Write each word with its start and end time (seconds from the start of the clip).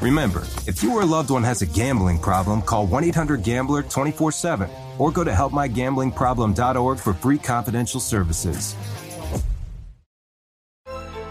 Remember, 0.00 0.42
if 0.66 0.82
you 0.82 0.92
or 0.94 1.02
a 1.02 1.06
loved 1.06 1.30
one 1.30 1.44
has 1.44 1.62
a 1.62 1.66
gambling 1.66 2.18
problem, 2.18 2.62
call 2.62 2.86
1 2.86 3.04
800 3.04 3.42
Gambler 3.42 3.82
24 3.82 4.32
7 4.32 4.70
or 4.98 5.10
go 5.10 5.24
to 5.24 5.30
helpmygamblingproblem.org 5.30 6.98
for 6.98 7.14
free 7.14 7.38
confidential 7.38 8.00
services. 8.00 8.74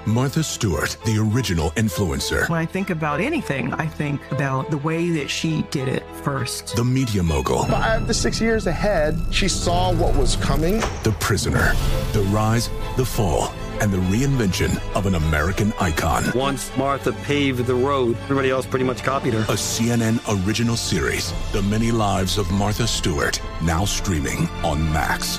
Martha 0.05 0.43
Stewart, 0.43 0.97
the 1.05 1.17
original 1.17 1.71
influencer. 1.71 2.49
When 2.49 2.59
I 2.59 2.65
think 2.65 2.89
about 2.89 3.21
anything, 3.21 3.73
I 3.75 3.87
think 3.87 4.19
about 4.31 4.69
the 4.69 4.77
way 4.79 5.09
that 5.11 5.29
she 5.29 5.61
did 5.71 5.87
it 5.87 6.03
first. 6.23 6.75
The 6.75 6.83
media 6.83 7.23
mogul. 7.23 7.63
Five 7.63 8.07
to 8.07 8.13
six 8.13 8.41
years 8.41 8.67
ahead, 8.67 9.17
she 9.31 9.47
saw 9.47 9.93
what 9.93 10.13
was 10.17 10.35
coming. 10.35 10.79
The 11.03 11.15
prisoner. 11.21 11.71
The 12.11 12.23
rise, 12.33 12.69
the 12.97 13.05
fall, 13.05 13.53
and 13.83 13.91
the 13.91 13.97
reinvention 13.97 14.81
of 14.95 15.05
an 15.05 15.15
American 15.15 15.73
icon. 15.77 16.23
Once 16.33 16.71
Martha 16.77 17.11
paved 17.11 17.65
the 17.65 17.75
road, 17.75 18.15
everybody 18.23 18.49
else 18.49 18.65
pretty 18.65 18.85
much 18.85 19.03
copied 19.03 19.33
her. 19.33 19.41
A 19.41 19.57
CNN 19.57 20.21
original 20.45 20.77
series, 20.77 21.33
The 21.51 21.61
Many 21.63 21.91
Lives 21.91 22.37
of 22.37 22.49
Martha 22.49 22.87
Stewart, 22.87 23.41
now 23.61 23.83
streaming 23.83 24.47
on 24.63 24.81
Max. 24.93 25.37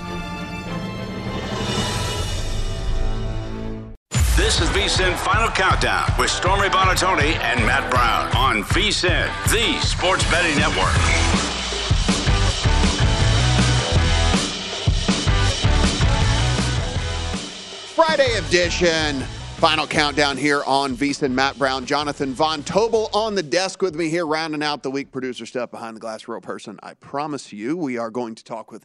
This 4.36 4.60
is 4.60 4.68
VSIN 4.68 5.16
Final 5.16 5.48
Countdown 5.48 6.12
with 6.18 6.28
Stormy 6.28 6.68
Buonantony 6.68 7.38
and 7.38 7.64
Matt 7.64 7.90
Brown 7.90 8.30
on 8.36 8.62
VSIN, 8.64 9.26
the 9.50 9.80
Sports 9.80 10.30
Betting 10.30 10.58
Network. 10.58 11.53
Friday 18.14 18.38
edition. 18.38 19.22
Final 19.56 19.88
countdown 19.88 20.36
here 20.36 20.62
on 20.68 20.96
VSIN. 20.96 21.32
Matt 21.32 21.58
Brown, 21.58 21.84
Jonathan 21.84 22.32
Von 22.32 22.62
Tobel 22.62 23.10
on 23.12 23.34
the 23.34 23.42
desk 23.42 23.82
with 23.82 23.96
me 23.96 24.08
here, 24.08 24.24
rounding 24.24 24.62
out 24.62 24.84
the 24.84 24.90
week. 24.92 25.10
Producer 25.10 25.44
stuff 25.46 25.72
behind 25.72 25.96
the 25.96 26.00
glass, 26.00 26.28
real 26.28 26.40
person. 26.40 26.78
I 26.80 26.94
promise 26.94 27.52
you, 27.52 27.76
we 27.76 27.98
are 27.98 28.10
going 28.10 28.36
to 28.36 28.44
talk 28.44 28.70
with 28.70 28.84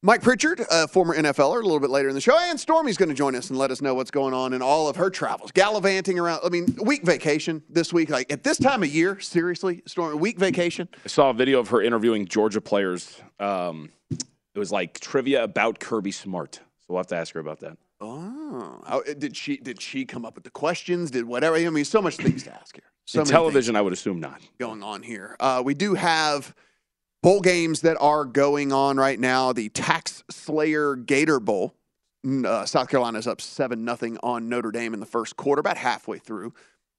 Mike 0.00 0.22
Pritchard, 0.22 0.64
a 0.70 0.88
former 0.88 1.14
NFLer, 1.14 1.60
a 1.60 1.62
little 1.62 1.78
bit 1.78 1.90
later 1.90 2.08
in 2.08 2.14
the 2.14 2.22
show, 2.22 2.38
and 2.38 2.58
Stormy's 2.58 2.96
going 2.96 3.10
to 3.10 3.14
join 3.14 3.34
us 3.34 3.50
and 3.50 3.58
let 3.58 3.70
us 3.70 3.82
know 3.82 3.94
what's 3.94 4.10
going 4.10 4.32
on 4.32 4.54
in 4.54 4.62
all 4.62 4.88
of 4.88 4.96
her 4.96 5.10
travels, 5.10 5.52
gallivanting 5.52 6.18
around. 6.18 6.40
I 6.42 6.48
mean, 6.48 6.74
week 6.82 7.02
vacation 7.02 7.62
this 7.68 7.92
week. 7.92 8.08
Like 8.08 8.32
at 8.32 8.44
this 8.44 8.56
time 8.56 8.82
of 8.82 8.88
year, 8.88 9.20
seriously, 9.20 9.82
Stormy, 9.84 10.16
week 10.16 10.38
vacation. 10.38 10.88
I 11.04 11.08
saw 11.08 11.28
a 11.28 11.34
video 11.34 11.60
of 11.60 11.68
her 11.68 11.82
interviewing 11.82 12.24
Georgia 12.24 12.62
players. 12.62 13.20
Um, 13.38 13.90
it 14.10 14.58
was 14.58 14.72
like 14.72 15.00
trivia 15.00 15.44
about 15.44 15.80
Kirby 15.80 16.12
Smart. 16.12 16.54
So 16.54 16.62
we'll 16.88 17.00
have 17.00 17.08
to 17.08 17.16
ask 17.16 17.34
her 17.34 17.40
about 17.40 17.60
that. 17.60 17.76
Oh, 18.00 19.02
did 19.18 19.36
she 19.36 19.56
did 19.56 19.80
she 19.80 20.04
come 20.04 20.24
up 20.24 20.34
with 20.34 20.44
the 20.44 20.50
questions? 20.50 21.10
Did 21.10 21.24
whatever? 21.24 21.56
I 21.56 21.68
mean, 21.70 21.84
so 21.84 22.00
much 22.00 22.16
things 22.16 22.44
to 22.44 22.54
ask 22.54 22.76
here. 22.76 22.84
So 23.06 23.24
television, 23.24 23.74
I 23.74 23.80
would 23.80 23.92
assume 23.92 24.20
not. 24.20 24.40
going 24.58 24.82
on 24.82 25.02
here. 25.02 25.36
Uh, 25.40 25.62
we 25.64 25.74
do 25.74 25.94
have 25.94 26.54
bowl 27.22 27.40
games 27.40 27.80
that 27.80 27.96
are 28.00 28.24
going 28.24 28.72
on 28.72 28.98
right 28.98 29.18
now. 29.18 29.52
The 29.52 29.68
Tax 29.70 30.22
Slayer 30.30 30.94
Gator 30.94 31.40
Bowl. 31.40 31.74
Uh, 32.26 32.66
South 32.66 32.88
Carolina's 32.88 33.26
up 33.26 33.40
seven 33.40 33.84
nothing 33.84 34.18
on 34.22 34.48
Notre 34.48 34.70
Dame 34.70 34.92
in 34.92 35.00
the 35.00 35.06
first 35.06 35.36
quarter, 35.36 35.60
about 35.60 35.76
halfway 35.76 36.18
through 36.18 36.52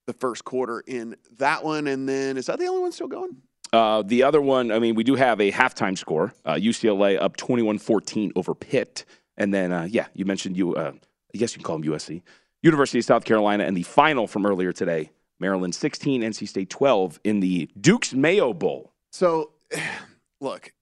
the 0.07 0.13
first 0.13 0.43
quarter 0.43 0.81
in 0.87 1.15
that 1.37 1.63
one. 1.63 1.87
And 1.87 2.09
then 2.09 2.37
is 2.37 2.47
that 2.47 2.57
the 2.57 2.65
only 2.65 2.81
one 2.81 2.91
still 2.91 3.07
going? 3.07 3.37
Uh, 3.71 4.01
the 4.01 4.23
other 4.23 4.41
one, 4.41 4.71
I 4.71 4.79
mean, 4.79 4.95
we 4.95 5.03
do 5.03 5.15
have 5.15 5.39
a 5.39 5.51
halftime 5.51 5.97
score. 5.97 6.33
Uh, 6.43 6.55
UCLA 6.55 7.21
up 7.21 7.37
21 7.37 7.77
14 7.77 8.31
over 8.35 8.55
Pitt. 8.55 9.05
And 9.39 9.53
then, 9.53 9.71
uh, 9.71 9.87
yeah, 9.89 10.07
you 10.13 10.25
mentioned 10.25 10.57
you, 10.57 10.75
uh, 10.75 10.91
I 11.33 11.37
guess 11.37 11.53
you 11.53 11.59
can 11.59 11.63
call 11.63 11.79
them 11.79 11.89
USC. 11.91 12.21
University 12.61 12.99
of 12.99 13.05
South 13.05 13.23
Carolina, 13.23 13.63
and 13.63 13.75
the 13.75 13.83
final 13.83 14.27
from 14.27 14.45
earlier 14.45 14.73
today 14.73 15.11
Maryland 15.39 15.73
16, 15.73 16.21
NC 16.21 16.47
State 16.47 16.69
12 16.69 17.21
in 17.23 17.39
the 17.39 17.69
Duke's 17.79 18.13
Mayo 18.13 18.53
Bowl. 18.53 18.91
So, 19.11 19.51
look, 20.41 20.73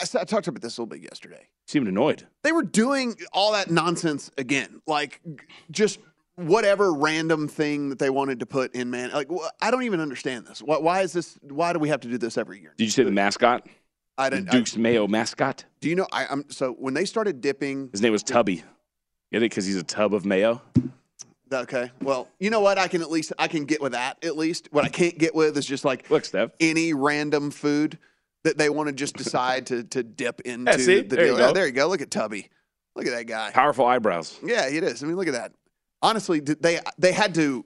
I 0.00 0.04
talked 0.24 0.48
about 0.48 0.60
this 0.62 0.76
a 0.76 0.82
little 0.82 0.90
bit 0.90 1.02
yesterday. 1.02 1.48
Seemed 1.68 1.86
annoyed. 1.86 2.26
they 2.42 2.50
were 2.50 2.64
doing 2.64 3.14
all 3.32 3.52
that 3.52 3.70
nonsense 3.70 4.32
again, 4.36 4.82
like 4.86 5.20
just 5.70 6.00
whatever 6.34 6.92
random 6.92 7.46
thing 7.46 7.90
that 7.90 8.00
they 8.00 8.10
wanted 8.10 8.40
to 8.40 8.46
put 8.46 8.74
in. 8.74 8.90
Man, 8.90 9.12
like 9.12 9.28
I 9.60 9.70
don't 9.70 9.84
even 9.84 10.00
understand 10.00 10.44
this. 10.46 10.60
Why, 10.60 10.78
why 10.78 11.02
is 11.02 11.12
this? 11.12 11.38
Why 11.40 11.72
do 11.72 11.78
we 11.78 11.88
have 11.88 12.00
to 12.00 12.08
do 12.08 12.18
this 12.18 12.36
every 12.36 12.60
year? 12.60 12.74
Did 12.76 12.84
you 12.84 12.90
say 12.90 13.04
the 13.04 13.12
mascot? 13.12 13.68
I 14.18 14.28
The 14.28 14.36
didn't. 14.36 14.48
I- 14.50 14.52
Duke's 14.52 14.76
Mayo 14.76 15.06
mascot? 15.06 15.64
do 15.80 15.88
you 15.88 15.94
know? 15.96 16.06
I, 16.12 16.26
I'm 16.26 16.44
so 16.50 16.72
when 16.72 16.94
they 16.94 17.04
started 17.04 17.40
dipping. 17.40 17.88
His 17.92 18.02
name 18.02 18.12
was 18.12 18.22
Tubby. 18.22 18.56
Get 19.32 19.38
it? 19.42 19.50
Because 19.50 19.64
he's 19.64 19.76
a 19.76 19.82
tub 19.82 20.12
of 20.14 20.24
mayo. 20.26 20.60
Okay, 21.52 21.90
well, 22.00 22.28
you 22.40 22.48
know 22.48 22.60
what? 22.60 22.78
I 22.78 22.88
can 22.88 23.02
at 23.02 23.10
least 23.10 23.32
I 23.38 23.46
can 23.46 23.64
get 23.66 23.80
with 23.82 23.92
that. 23.92 24.22
At 24.24 24.36
least 24.38 24.68
what 24.72 24.84
I 24.84 24.88
can't 24.88 25.18
get 25.18 25.34
with 25.34 25.56
is 25.58 25.66
just 25.66 25.84
like 25.84 26.08
Look, 26.10 26.24
Steph. 26.24 26.50
any 26.60 26.94
random 26.94 27.50
food 27.50 27.98
that 28.44 28.56
they 28.56 28.70
want 28.70 28.88
to 28.88 28.94
just 28.94 29.16
decide 29.16 29.66
to 29.66 29.82
to 29.84 30.02
dip 30.02 30.40
into. 30.46 30.78
see? 30.78 31.02
the 31.02 31.16
There 31.16 31.24
you 31.26 31.30
deal. 31.32 31.36
go. 31.38 31.46
Yeah, 31.48 31.52
there 31.52 31.66
you 31.66 31.72
go. 31.72 31.88
Look 31.88 32.00
at 32.00 32.10
Tubby. 32.10 32.48
Look 32.96 33.06
at 33.06 33.12
that 33.12 33.26
guy. 33.26 33.50
Powerful 33.52 33.84
eyebrows. 33.86 34.38
Yeah, 34.44 34.68
he 34.70 34.78
it 34.78 34.84
is. 34.84 35.02
I 35.02 35.06
mean, 35.06 35.16
look 35.16 35.26
at 35.28 35.34
that. 35.34 35.52
Honestly, 36.00 36.40
they 36.40 36.80
they 36.98 37.12
had 37.12 37.34
to 37.36 37.64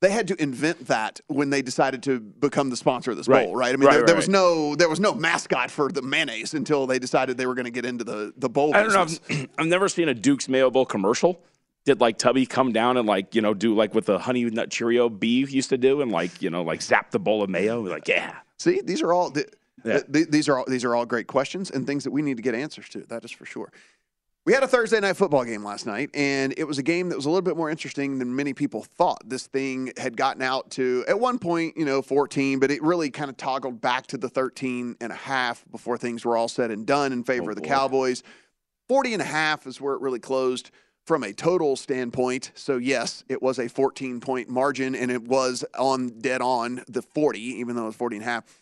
they 0.00 0.10
had 0.10 0.28
to 0.28 0.42
invent 0.42 0.86
that 0.86 1.20
when 1.26 1.50
they 1.50 1.62
decided 1.62 2.02
to 2.04 2.20
become 2.20 2.70
the 2.70 2.76
sponsor 2.76 3.10
of 3.10 3.16
this 3.18 3.28
Right. 3.28 3.44
bowl, 3.46 3.54
right? 3.54 3.72
I 3.74 3.76
mean, 3.76 3.86
Right, 3.86 3.94
there, 4.06 4.14
right, 4.14 4.16
was 4.16 4.28
no 4.28 4.74
there 4.74 4.88
was 4.88 5.00
no 5.00 5.14
mascot 5.14 5.70
for 5.70 5.90
the 5.92 6.02
mayonnaise 6.02 6.54
until 6.54 6.86
they 6.86 6.98
decided 6.98 7.36
they 7.36 7.46
were 7.46 7.54
going 7.54 7.66
to 7.66 7.70
get 7.70 7.84
into 7.84 8.02
the 8.04 8.32
the 8.36 8.48
bowl. 8.48 8.74
I 8.74 8.82
don't 8.82 8.92
know. 8.92 9.02
I've, 9.02 9.48
I've 9.58 9.66
never 9.66 9.88
seen 9.88 10.08
a 10.08 10.14
Duke's 10.14 10.48
Mayo 10.48 10.70
Bowl 10.70 10.86
commercial. 10.86 11.40
Did 11.86 12.00
like 12.00 12.18
Tubby 12.18 12.44
come 12.46 12.72
down 12.72 12.96
and 12.96 13.06
like 13.06 13.34
you 13.34 13.40
know 13.42 13.54
do 13.54 13.74
like 13.74 13.94
what 13.94 14.04
the 14.06 14.18
Honey 14.18 14.44
Nut 14.44 14.70
Cheerio 14.70 15.08
bee 15.08 15.44
used 15.48 15.70
to 15.70 15.78
do 15.78 16.00
and 16.02 16.10
like 16.10 16.40
you 16.42 16.50
know 16.50 16.62
like 16.62 16.82
zap 16.82 17.10
the 17.10 17.18
bowl 17.18 17.42
of 17.42 17.50
mayo? 17.50 17.80
Like 17.80 18.08
yeah, 18.08 18.36
See, 18.58 18.80
these 18.82 19.00
are 19.02 19.12
all 19.12 19.30
th- 19.30 19.48
Yeah. 19.84 20.00
th- 20.00 20.28
these 20.28 20.48
are 20.48 20.58
all 20.58 20.64
these 20.68 20.84
are 20.84 20.94
all 20.94 21.06
great 21.06 21.26
questions 21.26 21.70
and 21.70 21.86
things 21.86 22.04
that 22.04 22.10
we 22.10 22.20
need 22.22 22.36
to 22.36 22.42
get 22.42 22.54
answers 22.54 22.88
to. 22.90 23.00
That 23.08 23.24
is 23.24 23.30
for 23.30 23.46
sure. 23.46 23.72
We 24.50 24.54
had 24.54 24.64
a 24.64 24.66
Thursday 24.66 24.98
night 24.98 25.16
football 25.16 25.44
game 25.44 25.62
last 25.62 25.86
night, 25.86 26.10
and 26.12 26.52
it 26.56 26.64
was 26.64 26.76
a 26.76 26.82
game 26.82 27.08
that 27.10 27.14
was 27.14 27.24
a 27.24 27.30
little 27.30 27.40
bit 27.40 27.56
more 27.56 27.70
interesting 27.70 28.18
than 28.18 28.34
many 28.34 28.52
people 28.52 28.82
thought. 28.82 29.22
This 29.24 29.46
thing 29.46 29.92
had 29.96 30.16
gotten 30.16 30.42
out 30.42 30.72
to, 30.72 31.04
at 31.06 31.20
one 31.20 31.38
point, 31.38 31.76
you 31.76 31.84
know, 31.84 32.02
14, 32.02 32.58
but 32.58 32.68
it 32.68 32.82
really 32.82 33.10
kind 33.10 33.30
of 33.30 33.36
toggled 33.36 33.80
back 33.80 34.08
to 34.08 34.18
the 34.18 34.28
13 34.28 34.96
and 35.00 35.12
a 35.12 35.14
half 35.14 35.64
before 35.70 35.96
things 35.96 36.24
were 36.24 36.36
all 36.36 36.48
said 36.48 36.72
and 36.72 36.84
done 36.84 37.12
in 37.12 37.22
favor 37.22 37.44
Oh, 37.44 37.48
of 37.50 37.54
the 37.54 37.62
boy. 37.62 37.68
Cowboys. 37.68 38.24
40 38.88 39.12
and 39.12 39.22
a 39.22 39.26
half 39.26 39.68
is 39.68 39.80
where 39.80 39.94
it 39.94 40.00
really 40.00 40.18
closed 40.18 40.72
from 41.04 41.22
a 41.22 41.32
total 41.32 41.76
standpoint. 41.76 42.50
So, 42.56 42.76
yes, 42.76 43.22
it 43.28 43.40
was 43.40 43.60
a 43.60 43.68
14 43.68 44.18
point 44.18 44.48
margin, 44.48 44.96
and 44.96 45.12
it 45.12 45.22
was 45.22 45.64
on 45.78 46.18
dead 46.18 46.42
on 46.42 46.82
the 46.88 47.02
40, 47.02 47.38
even 47.38 47.76
though 47.76 47.82
it 47.84 47.86
was 47.86 47.94
40 47.94 48.16
and 48.16 48.24
a 48.24 48.28
half. 48.28 48.59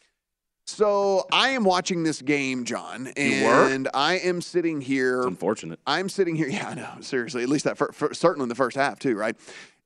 So 0.68 1.26
I 1.32 1.48
am 1.50 1.64
watching 1.64 2.02
this 2.02 2.20
game, 2.20 2.64
John, 2.64 3.10
You 3.16 3.44
were? 3.46 3.68
and 3.70 3.88
I 3.94 4.18
am 4.18 4.42
sitting 4.42 4.82
here. 4.82 5.20
It's 5.20 5.26
unfortunate. 5.26 5.80
I'm 5.86 6.10
sitting 6.10 6.36
here. 6.36 6.46
Yeah, 6.58 6.68
I 6.68 6.74
know. 6.74 6.90
Seriously, 7.00 7.42
at 7.42 7.48
least 7.48 7.64
that 7.64 7.78
fir- 7.78 7.90
fir- 7.92 8.12
certainly 8.12 8.42
in 8.44 8.48
the 8.50 8.54
first 8.54 8.76
half 8.76 8.98
too, 8.98 9.16
right? 9.16 9.34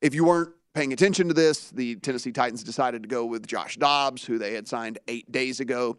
If 0.01 0.13
you 0.13 0.25
weren't 0.25 0.49
paying 0.73 0.91
attention 0.91 1.29
to 1.29 1.33
this, 1.33 1.69
the 1.69 1.95
Tennessee 1.95 2.33
Titans 2.33 2.63
decided 2.65 3.03
to 3.03 3.07
go 3.07 3.25
with 3.25 3.47
Josh 3.47 3.77
Dobbs, 3.77 4.25
who 4.25 4.37
they 4.37 4.55
had 4.55 4.67
signed 4.67 4.99
eight 5.07 5.31
days 5.31 5.61
ago, 5.61 5.97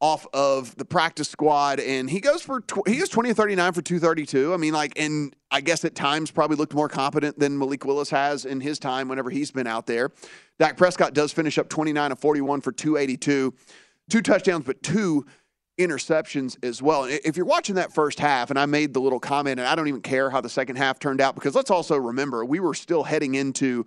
off 0.00 0.28
of 0.32 0.76
the 0.76 0.84
practice 0.84 1.28
squad, 1.28 1.80
and 1.80 2.08
he 2.08 2.20
goes 2.20 2.40
for 2.40 2.60
tw- 2.60 2.86
he 2.86 2.98
goes 2.98 3.08
20 3.08 3.30
or 3.30 3.34
39 3.34 3.72
for 3.72 3.82
232. 3.82 4.54
I 4.54 4.56
mean, 4.58 4.72
like, 4.74 4.92
and 4.96 5.34
I 5.50 5.60
guess 5.60 5.84
at 5.84 5.96
times 5.96 6.30
probably 6.30 6.56
looked 6.56 6.72
more 6.74 6.88
competent 6.88 7.36
than 7.40 7.58
Malik 7.58 7.84
Willis 7.84 8.10
has 8.10 8.44
in 8.44 8.60
his 8.60 8.78
time 8.78 9.08
whenever 9.08 9.28
he's 9.28 9.50
been 9.50 9.66
out 9.66 9.86
there. 9.86 10.12
Dak 10.60 10.76
Prescott 10.76 11.14
does 11.14 11.32
finish 11.32 11.58
up 11.58 11.68
29 11.68 12.12
of 12.12 12.18
41 12.20 12.60
for 12.60 12.70
282, 12.70 13.18
two 13.18 13.54
touchdowns, 14.22 14.64
but 14.64 14.82
two 14.82 15.26
interceptions 15.78 16.62
as 16.64 16.82
well. 16.82 17.04
And 17.04 17.20
If 17.24 17.36
you're 17.36 17.46
watching 17.46 17.76
that 17.76 17.92
first 17.92 18.18
half, 18.18 18.50
and 18.50 18.58
I 18.58 18.66
made 18.66 18.92
the 18.92 19.00
little 19.00 19.20
comment, 19.20 19.60
and 19.60 19.68
I 19.68 19.74
don't 19.74 19.88
even 19.88 20.02
care 20.02 20.30
how 20.30 20.40
the 20.40 20.48
second 20.48 20.76
half 20.76 20.98
turned 20.98 21.20
out 21.20 21.34
because 21.34 21.54
let's 21.54 21.70
also 21.70 21.96
remember 21.96 22.44
we 22.44 22.60
were 22.60 22.74
still 22.74 23.04
heading 23.04 23.34
into 23.34 23.86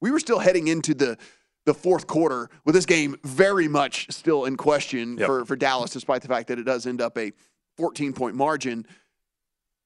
we 0.00 0.10
were 0.10 0.20
still 0.20 0.38
heading 0.38 0.68
into 0.68 0.94
the 0.94 1.18
the 1.64 1.74
fourth 1.74 2.06
quarter 2.06 2.50
with 2.64 2.74
this 2.74 2.86
game 2.86 3.16
very 3.24 3.68
much 3.68 4.06
still 4.10 4.46
in 4.46 4.56
question 4.56 5.16
Yep. 5.18 5.26
for 5.26 5.44
for 5.44 5.56
Dallas, 5.56 5.90
despite 5.90 6.22
the 6.22 6.28
fact 6.28 6.48
that 6.48 6.58
it 6.58 6.64
does 6.64 6.86
end 6.86 7.00
up 7.00 7.18
a 7.18 7.32
14 7.76 8.12
point 8.12 8.36
margin. 8.36 8.86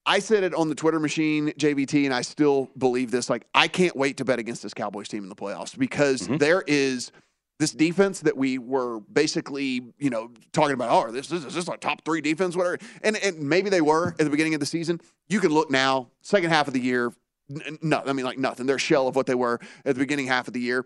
I 0.09 0.21
said 0.21 0.44
it 0.44 0.55
on 0.55 0.69
the 0.69 0.77
Twitter 0.77 1.00
machine, 1.00 1.49
JVT, 1.59 2.05
and 2.05 2.15
I 2.15 2.23
still 2.23 2.71
believe 2.79 3.11
this. 3.11 3.29
Like, 3.29 3.44
I 3.56 3.67
can't 3.67 3.97
wait 3.97 4.19
to 4.19 4.25
bet 4.25 4.38
against 4.38 4.62
this 4.62 4.73
Cowboys 4.73 5.09
team 5.09 5.25
in 5.25 5.29
the 5.29 5.35
playoffs 5.35 5.77
because 5.77 6.23
mm-hmm. 6.23 6.37
there 6.37 6.62
is 6.69 7.11
this 7.58 7.70
defense 7.73 8.20
that 8.20 8.37
we 8.37 8.58
were 8.58 9.00
basically, 9.00 9.82
you 9.99 10.11
know, 10.11 10.31
talking 10.53 10.75
about. 10.75 10.91
Oh, 10.91 11.11
this, 11.11 11.29
this 11.29 11.44
is 11.44 11.55
this 11.55 11.69
our 11.69 11.76
top 11.76 12.05
three 12.05 12.20
defense, 12.20 12.55
whatever. 12.56 12.79
And 13.03 13.17
and 13.17 13.41
maybe 13.41 13.70
they 13.70 13.81
were 13.81 14.08
at 14.08 14.19
the 14.19 14.31
beginning 14.31 14.55
of 14.55 14.61
the 14.61 14.67
season. 14.67 15.00
You 15.29 15.41
can 15.41 15.53
look 15.53 15.70
now, 15.70 16.11
second 16.23 16.50
half 16.50 16.69
of 16.69 16.75
the 16.75 16.81
year. 16.81 17.12
n- 17.50 17.79
No, 17.82 18.03
I 18.05 18.12
mean 18.12 18.25
like 18.26 18.38
nothing. 18.38 18.67
They're 18.67 18.76
a 18.76 18.79
shell 18.79 19.08
of 19.08 19.17
what 19.17 19.26
they 19.26 19.35
were 19.35 19.58
at 19.85 19.94
the 19.94 19.99
beginning 20.00 20.26
half 20.26 20.49
of 20.49 20.55
the 20.55 20.61
year. 20.61 20.85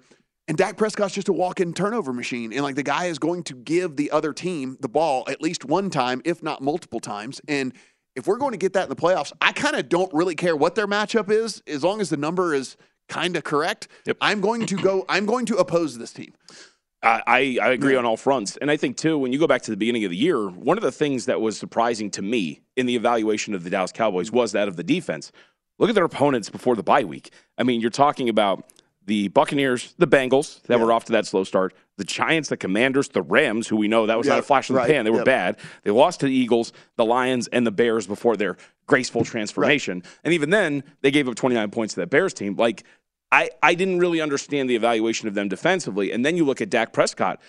And 0.48 0.56
Dak 0.56 0.76
Prescott's 0.76 1.14
just 1.14 1.28
a 1.28 1.32
walk-in 1.32 1.74
turnover 1.74 2.12
machine. 2.12 2.52
And 2.52 2.62
like 2.62 2.74
the 2.74 2.82
guy 2.82 3.06
is 3.06 3.18
going 3.20 3.44
to 3.44 3.54
give 3.54 3.96
the 3.96 4.10
other 4.10 4.32
team 4.32 4.76
the 4.80 4.88
ball 4.88 5.24
at 5.28 5.40
least 5.40 5.64
one 5.64 5.90
time, 5.90 6.22
if 6.24 6.42
not 6.42 6.60
multiple 6.60 6.98
times. 6.98 7.40
And 7.46 7.72
if 8.16 8.26
we're 8.26 8.38
going 8.38 8.50
to 8.52 8.58
get 8.58 8.72
that 8.72 8.84
in 8.84 8.88
the 8.88 8.96
playoffs, 8.96 9.32
I 9.40 9.52
kind 9.52 9.76
of 9.76 9.88
don't 9.88 10.12
really 10.12 10.34
care 10.34 10.56
what 10.56 10.74
their 10.74 10.88
matchup 10.88 11.30
is, 11.30 11.62
as 11.68 11.84
long 11.84 12.00
as 12.00 12.10
the 12.10 12.16
number 12.16 12.52
is 12.54 12.76
kind 13.10 13.36
of 13.36 13.44
correct. 13.44 13.88
I'm 14.20 14.40
going 14.40 14.64
to 14.66 14.76
go. 14.76 15.04
I'm 15.08 15.26
going 15.26 15.44
to 15.46 15.56
oppose 15.56 15.98
this 15.98 16.12
team. 16.12 16.32
I, 17.02 17.58
I 17.62 17.70
agree 17.70 17.96
on 17.96 18.04
all 18.04 18.18
fronts. 18.18 18.58
And 18.58 18.70
I 18.70 18.76
think, 18.76 18.98
too, 18.98 19.16
when 19.16 19.32
you 19.32 19.38
go 19.38 19.46
back 19.46 19.62
to 19.62 19.70
the 19.70 19.76
beginning 19.76 20.04
of 20.04 20.10
the 20.10 20.16
year, 20.16 20.48
one 20.48 20.76
of 20.76 20.82
the 20.82 20.92
things 20.92 21.26
that 21.26 21.40
was 21.40 21.58
surprising 21.58 22.10
to 22.12 22.22
me 22.22 22.60
in 22.76 22.84
the 22.84 22.94
evaluation 22.94 23.54
of 23.54 23.64
the 23.64 23.70
Dallas 23.70 23.90
Cowboys 23.90 24.30
was 24.30 24.52
that 24.52 24.68
of 24.68 24.76
the 24.76 24.84
defense. 24.84 25.32
Look 25.78 25.88
at 25.88 25.94
their 25.94 26.04
opponents 26.04 26.50
before 26.50 26.76
the 26.76 26.82
bye 26.82 27.04
week. 27.04 27.32
I 27.56 27.62
mean, 27.62 27.80
you're 27.80 27.88
talking 27.88 28.28
about 28.28 28.66
the 29.06 29.28
Buccaneers, 29.28 29.94
the 29.96 30.06
Bengals 30.06 30.62
that 30.64 30.78
were 30.78 30.92
off 30.92 31.06
to 31.06 31.12
that 31.12 31.26
slow 31.26 31.42
start, 31.42 31.74
the 31.96 32.04
Giants, 32.04 32.50
the 32.50 32.56
Commanders, 32.56 33.08
the 33.08 33.22
Rams, 33.22 33.66
who 33.66 33.76
we 33.76 33.88
know 33.88 34.06
that 34.06 34.18
was 34.18 34.26
not 34.26 34.38
a 34.38 34.42
flash 34.42 34.68
in 34.68 34.76
right, 34.76 34.86
the 34.86 34.92
pan. 34.92 35.04
They 35.04 35.10
were 35.10 35.18
yep. 35.18 35.24
bad. 35.24 35.56
They 35.84 35.90
lost 35.90 36.20
to 36.20 36.26
the 36.26 36.32
Eagles, 36.32 36.72
the 36.96 37.04
Lions, 37.04 37.48
and 37.48 37.66
the 37.66 37.70
Bears 37.70 38.06
before 38.06 38.36
their 38.36 38.56
graceful 38.86 39.24
transformation. 39.24 40.02
And 40.22 40.34
even 40.34 40.50
then, 40.50 40.84
they 41.00 41.10
gave 41.10 41.28
up 41.28 41.34
29 41.34 41.70
points 41.70 41.94
to 41.94 42.00
that 42.00 42.10
Bears 42.10 42.34
team. 42.34 42.56
Like, 42.56 42.84
I, 43.32 43.50
I 43.62 43.74
didn't 43.74 44.00
really 44.00 44.20
understand 44.20 44.68
the 44.68 44.76
evaluation 44.76 45.28
of 45.28 45.34
them 45.34 45.48
defensively. 45.48 46.10
And 46.12 46.24
then 46.24 46.36
you 46.36 46.44
look 46.44 46.60
at 46.60 46.70
Dak 46.70 46.92
Prescott. 46.92 47.40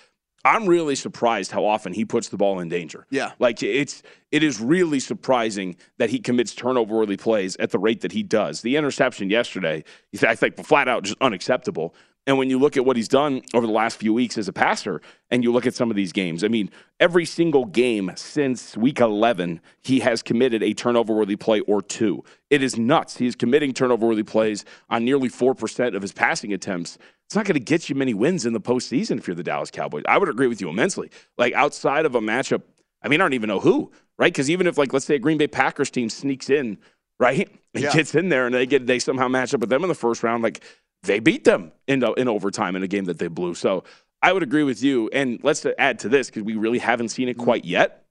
I'm 0.44 0.66
really 0.66 0.96
surprised 0.96 1.52
how 1.52 1.64
often 1.64 1.92
he 1.92 2.04
puts 2.04 2.28
the 2.28 2.36
ball 2.36 2.60
in 2.60 2.68
danger. 2.68 3.06
Yeah. 3.10 3.32
Like 3.38 3.62
it's 3.62 4.02
it 4.30 4.42
is 4.42 4.60
really 4.60 4.98
surprising 4.98 5.76
that 5.98 6.10
he 6.10 6.18
commits 6.18 6.54
turnover 6.54 6.96
worthy 6.96 7.16
plays 7.16 7.56
at 7.56 7.70
the 7.70 7.78
rate 7.78 8.00
that 8.00 8.12
he 8.12 8.22
does. 8.22 8.62
The 8.62 8.76
interception 8.76 9.30
yesterday, 9.30 9.84
I 10.22 10.34
think 10.34 10.64
flat 10.64 10.88
out 10.88 11.04
just 11.04 11.18
unacceptable. 11.20 11.94
And 12.26 12.38
when 12.38 12.48
you 12.48 12.58
look 12.58 12.76
at 12.76 12.84
what 12.84 12.96
he's 12.96 13.08
done 13.08 13.42
over 13.52 13.66
the 13.66 13.72
last 13.72 13.98
few 13.98 14.14
weeks 14.14 14.38
as 14.38 14.46
a 14.46 14.52
passer, 14.52 15.00
and 15.30 15.42
you 15.42 15.50
look 15.50 15.66
at 15.66 15.74
some 15.74 15.90
of 15.90 15.96
these 15.96 16.12
games, 16.12 16.44
I 16.44 16.48
mean, 16.48 16.70
every 17.00 17.24
single 17.24 17.64
game 17.64 18.12
since 18.14 18.76
week 18.76 19.00
11, 19.00 19.60
he 19.80 19.98
has 20.00 20.22
committed 20.22 20.62
a 20.62 20.72
turnover 20.72 21.14
worthy 21.14 21.34
play 21.34 21.60
or 21.60 21.82
two. 21.82 22.22
It 22.48 22.62
is 22.62 22.78
nuts. 22.78 23.16
He 23.16 23.26
is 23.26 23.34
committing 23.34 23.72
turnover 23.72 24.06
worthy 24.06 24.22
plays 24.22 24.64
on 24.88 25.04
nearly 25.04 25.28
4% 25.28 25.96
of 25.96 26.02
his 26.02 26.12
passing 26.12 26.52
attempts. 26.52 26.96
It's 27.32 27.36
not 27.36 27.46
going 27.46 27.54
to 27.54 27.60
get 27.60 27.88
you 27.88 27.94
many 27.94 28.12
wins 28.12 28.44
in 28.44 28.52
the 28.52 28.60
postseason 28.60 29.16
if 29.16 29.26
you're 29.26 29.34
the 29.34 29.42
Dallas 29.42 29.70
Cowboys. 29.70 30.02
I 30.06 30.18
would 30.18 30.28
agree 30.28 30.48
with 30.48 30.60
you 30.60 30.68
immensely. 30.68 31.10
Like 31.38 31.54
outside 31.54 32.04
of 32.04 32.14
a 32.14 32.20
matchup, 32.20 32.60
I 33.00 33.08
mean, 33.08 33.22
I 33.22 33.24
don't 33.24 33.32
even 33.32 33.48
know 33.48 33.58
who, 33.58 33.90
right? 34.18 34.30
Because 34.30 34.50
even 34.50 34.66
if, 34.66 34.76
like, 34.76 34.92
let's 34.92 35.06
say 35.06 35.14
a 35.14 35.18
Green 35.18 35.38
Bay 35.38 35.46
Packers 35.46 35.90
team 35.90 36.10
sneaks 36.10 36.50
in, 36.50 36.76
right? 37.18 37.48
He 37.72 37.84
Yeah. 37.84 37.92
gets 37.94 38.14
in 38.14 38.28
there 38.28 38.44
and 38.44 38.54
they 38.54 38.66
get 38.66 38.86
they 38.86 38.98
somehow 38.98 39.28
match 39.28 39.54
up 39.54 39.60
with 39.60 39.70
them 39.70 39.82
in 39.82 39.88
the 39.88 39.94
first 39.94 40.22
round. 40.22 40.42
Like 40.42 40.62
they 41.04 41.20
beat 41.20 41.44
them 41.44 41.72
in 41.86 42.04
in 42.18 42.28
overtime 42.28 42.76
in 42.76 42.82
a 42.82 42.86
game 42.86 43.06
that 43.06 43.18
they 43.18 43.28
blew. 43.28 43.54
So 43.54 43.84
I 44.20 44.34
would 44.34 44.42
agree 44.42 44.62
with 44.62 44.82
you. 44.82 45.08
And 45.14 45.40
let's 45.42 45.64
add 45.78 46.00
to 46.00 46.10
this 46.10 46.26
because 46.28 46.42
we 46.42 46.54
really 46.54 46.80
haven't 46.80 47.08
seen 47.08 47.30
it 47.30 47.38
mm-hmm. 47.38 47.44
quite 47.44 47.64
yet. 47.64 48.04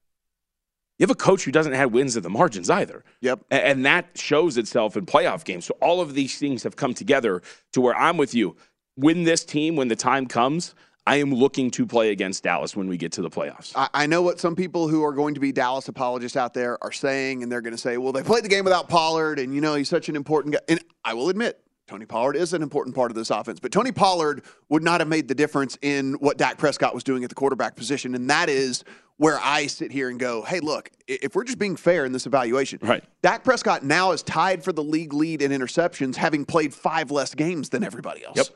You 0.98 1.04
have 1.04 1.12
a 1.12 1.16
coach 1.16 1.44
who 1.44 1.52
doesn't 1.52 1.74
have 1.74 1.92
wins 1.92 2.18
at 2.18 2.24
the 2.24 2.30
margins 2.30 2.72
either. 2.72 3.04
Yep. 3.22 3.46
And 3.50 3.86
that 3.86 4.10
shows 4.16 4.58
itself 4.58 4.98
in 4.98 5.06
playoff 5.06 5.44
games. 5.44 5.66
So 5.66 5.76
all 5.82 6.02
of 6.02 6.16
these 6.16 6.40
things 6.40 6.64
have 6.64 6.76
come 6.76 6.94
together 6.96 7.42
to 7.74 7.82
where 7.82 7.96
I'm 7.96 8.18
with 8.18 8.36
you. 8.36 8.56
Win 8.98 9.24
this 9.24 9.46
team 9.46 9.76
when 9.76 9.88
the 9.88 9.96
time 9.96 10.28
comes. 10.28 10.76
I 11.08 11.16
am 11.16 11.34
looking 11.34 11.72
to 11.72 11.88
play 11.88 12.12
against 12.12 12.44
Dallas 12.44 12.76
when 12.76 12.88
we 12.88 12.96
get 12.96 13.12
to 13.14 13.22
the 13.22 13.30
playoffs. 13.30 13.74
I, 13.76 13.90
I 13.94 14.06
know 14.06 14.22
what 14.22 14.40
some 14.40 14.56
people 14.56 14.88
who 14.88 15.04
are 15.04 15.14
going 15.14 15.34
to 15.34 15.40
be 15.40 15.52
Dallas 15.52 15.88
apologists 15.88 16.38
out 16.38 16.54
there 16.54 16.82
are 16.84 16.92
saying, 16.92 17.42
and 17.42 17.52
they're 17.52 17.62
going 17.62 17.74
to 17.74 17.78
say, 17.78 17.98
well, 17.98 18.12
they 18.12 18.22
played 18.22 18.44
the 18.44 18.50
game 18.50 18.64
without 18.64 18.88
Pollard, 18.88 19.40
and 19.40 19.54
you 19.56 19.62
know, 19.62 19.74
he's 19.74 19.90
such 19.90 20.10
an 20.10 20.16
important 20.16 20.54
guy. 20.54 20.60
And 20.70 20.84
I 21.04 21.16
will 21.16 21.30
admit, 21.30 21.60
Tony 21.88 22.06
Pollard 22.06 22.36
is 22.36 22.54
an 22.54 22.62
important 22.62 22.96
part 22.96 23.12
of 23.12 23.16
this 23.16 23.32
offense, 23.32 23.60
but 23.60 23.72
Tony 23.72 23.92
Pollard 23.92 24.44
would 24.70 24.84
not 24.84 25.02
have 25.02 25.08
made 25.08 25.28
the 25.28 25.36
difference 25.36 25.78
in 25.82 26.14
what 26.14 26.38
Dak 26.38 26.58
Prescott 26.58 26.94
was 26.94 27.04
doing 27.04 27.24
at 27.24 27.30
the 27.30 27.36
quarterback 27.36 27.76
position. 27.76 28.16
And 28.16 28.30
that 28.30 28.48
is 28.48 28.84
where 29.18 29.40
I 29.44 29.68
sit 29.68 29.92
here 29.92 30.08
and 30.10 30.20
go, 30.20 30.42
hey, 30.44 30.62
look, 30.62 30.90
if 31.08 31.36
we're 31.36 31.44
just 31.44 31.60
being 31.60 31.76
fair 31.76 32.06
in 32.06 32.12
this 32.12 32.26
evaluation, 32.26 32.80
Right. 32.82 33.04
Dak 33.22 33.44
Prescott 33.44 33.84
now 33.84 34.14
is 34.14 34.24
tied 34.24 34.64
for 34.64 34.72
the 34.72 34.84
league 34.84 35.14
lead 35.14 35.42
in 35.42 35.52
interceptions, 35.52 36.16
having 36.16 36.46
played 36.46 36.74
five 36.74 37.12
less 37.12 37.36
games 37.36 37.70
than 37.70 37.84
everybody 37.84 38.24
else. 38.24 38.38
Yep. 38.38 38.48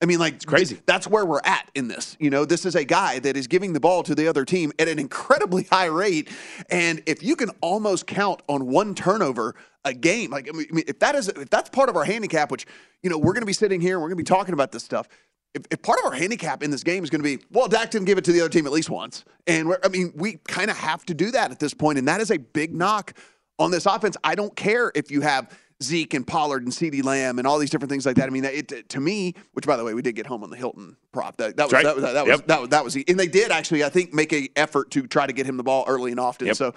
I 0.00 0.06
mean, 0.06 0.20
like, 0.20 0.34
it's 0.34 0.44
crazy. 0.44 0.80
That's 0.86 1.08
where 1.08 1.26
we're 1.26 1.40
at 1.44 1.70
in 1.74 1.88
this. 1.88 2.16
You 2.20 2.30
know, 2.30 2.44
this 2.44 2.64
is 2.64 2.76
a 2.76 2.84
guy 2.84 3.18
that 3.18 3.36
is 3.36 3.48
giving 3.48 3.72
the 3.72 3.80
ball 3.80 4.04
to 4.04 4.14
the 4.14 4.28
other 4.28 4.44
team 4.44 4.72
at 4.78 4.86
an 4.86 4.98
incredibly 4.98 5.64
high 5.70 5.86
rate. 5.86 6.28
And 6.70 7.02
if 7.06 7.22
you 7.22 7.34
can 7.34 7.50
almost 7.60 8.06
count 8.06 8.42
on 8.48 8.66
one 8.66 8.94
turnover 8.94 9.56
a 9.84 9.92
game, 9.92 10.30
like, 10.30 10.48
I 10.48 10.52
mean, 10.52 10.84
if 10.86 11.00
that 11.00 11.16
is, 11.16 11.28
if 11.28 11.50
that's 11.50 11.68
part 11.70 11.88
of 11.88 11.96
our 11.96 12.04
handicap, 12.04 12.50
which, 12.52 12.66
you 13.02 13.10
know, 13.10 13.18
we're 13.18 13.32
going 13.32 13.42
to 13.42 13.46
be 13.46 13.52
sitting 13.52 13.80
here 13.80 13.94
and 13.94 14.02
we're 14.02 14.08
going 14.08 14.18
to 14.18 14.24
be 14.24 14.36
talking 14.36 14.54
about 14.54 14.70
this 14.70 14.84
stuff. 14.84 15.08
If, 15.54 15.62
if 15.70 15.82
part 15.82 15.98
of 15.98 16.04
our 16.04 16.12
handicap 16.12 16.62
in 16.62 16.70
this 16.70 16.84
game 16.84 17.02
is 17.02 17.10
going 17.10 17.22
to 17.22 17.36
be, 17.36 17.42
well, 17.50 17.66
Dak 17.66 17.90
didn't 17.90 18.06
give 18.06 18.18
it 18.18 18.24
to 18.26 18.32
the 18.32 18.40
other 18.40 18.50
team 18.50 18.66
at 18.66 18.72
least 18.72 18.90
once. 18.90 19.24
And 19.48 19.68
we're, 19.68 19.80
I 19.82 19.88
mean, 19.88 20.12
we 20.14 20.38
kind 20.46 20.70
of 20.70 20.76
have 20.76 21.04
to 21.06 21.14
do 21.14 21.32
that 21.32 21.50
at 21.50 21.58
this 21.58 21.74
point, 21.74 21.98
And 21.98 22.06
that 22.06 22.20
is 22.20 22.30
a 22.30 22.38
big 22.38 22.72
knock 22.72 23.14
on 23.58 23.72
this 23.72 23.86
offense. 23.86 24.16
I 24.22 24.36
don't 24.36 24.54
care 24.54 24.92
if 24.94 25.10
you 25.10 25.22
have 25.22 25.50
Zeke 25.82 26.14
and 26.14 26.26
Pollard 26.26 26.64
and 26.64 26.72
CeeDee 26.72 27.04
Lamb 27.04 27.38
and 27.38 27.46
all 27.46 27.58
these 27.58 27.70
different 27.70 27.90
things 27.90 28.04
like 28.04 28.16
that. 28.16 28.26
I 28.26 28.30
mean, 28.30 28.44
it 28.44 28.88
to 28.88 29.00
me, 29.00 29.34
which 29.52 29.66
by 29.66 29.76
the 29.76 29.84
way, 29.84 29.94
we 29.94 30.02
did 30.02 30.16
get 30.16 30.26
home 30.26 30.42
on 30.42 30.50
the 30.50 30.56
Hilton 30.56 30.96
prop. 31.12 31.36
That, 31.36 31.56
that 31.56 31.64
was 31.64 31.72
right. 31.72 31.84
that 31.84 31.94
was 31.96 32.04
that 32.04 32.26
was, 32.26 32.38
Yep. 32.38 32.46
that 32.48 32.60
was 32.60 32.68
that 32.70 32.84
was 32.84 32.96
and 32.96 33.18
they 33.18 33.28
did 33.28 33.50
actually, 33.52 33.84
I 33.84 33.88
think, 33.88 34.12
make 34.12 34.32
a 34.32 34.48
effort 34.56 34.90
to 34.92 35.06
try 35.06 35.26
to 35.26 35.32
get 35.32 35.46
him 35.46 35.56
the 35.56 35.62
ball 35.62 35.84
early 35.86 36.10
and 36.10 36.18
often. 36.20 36.48
Yep. 36.48 36.56
So 36.56 36.74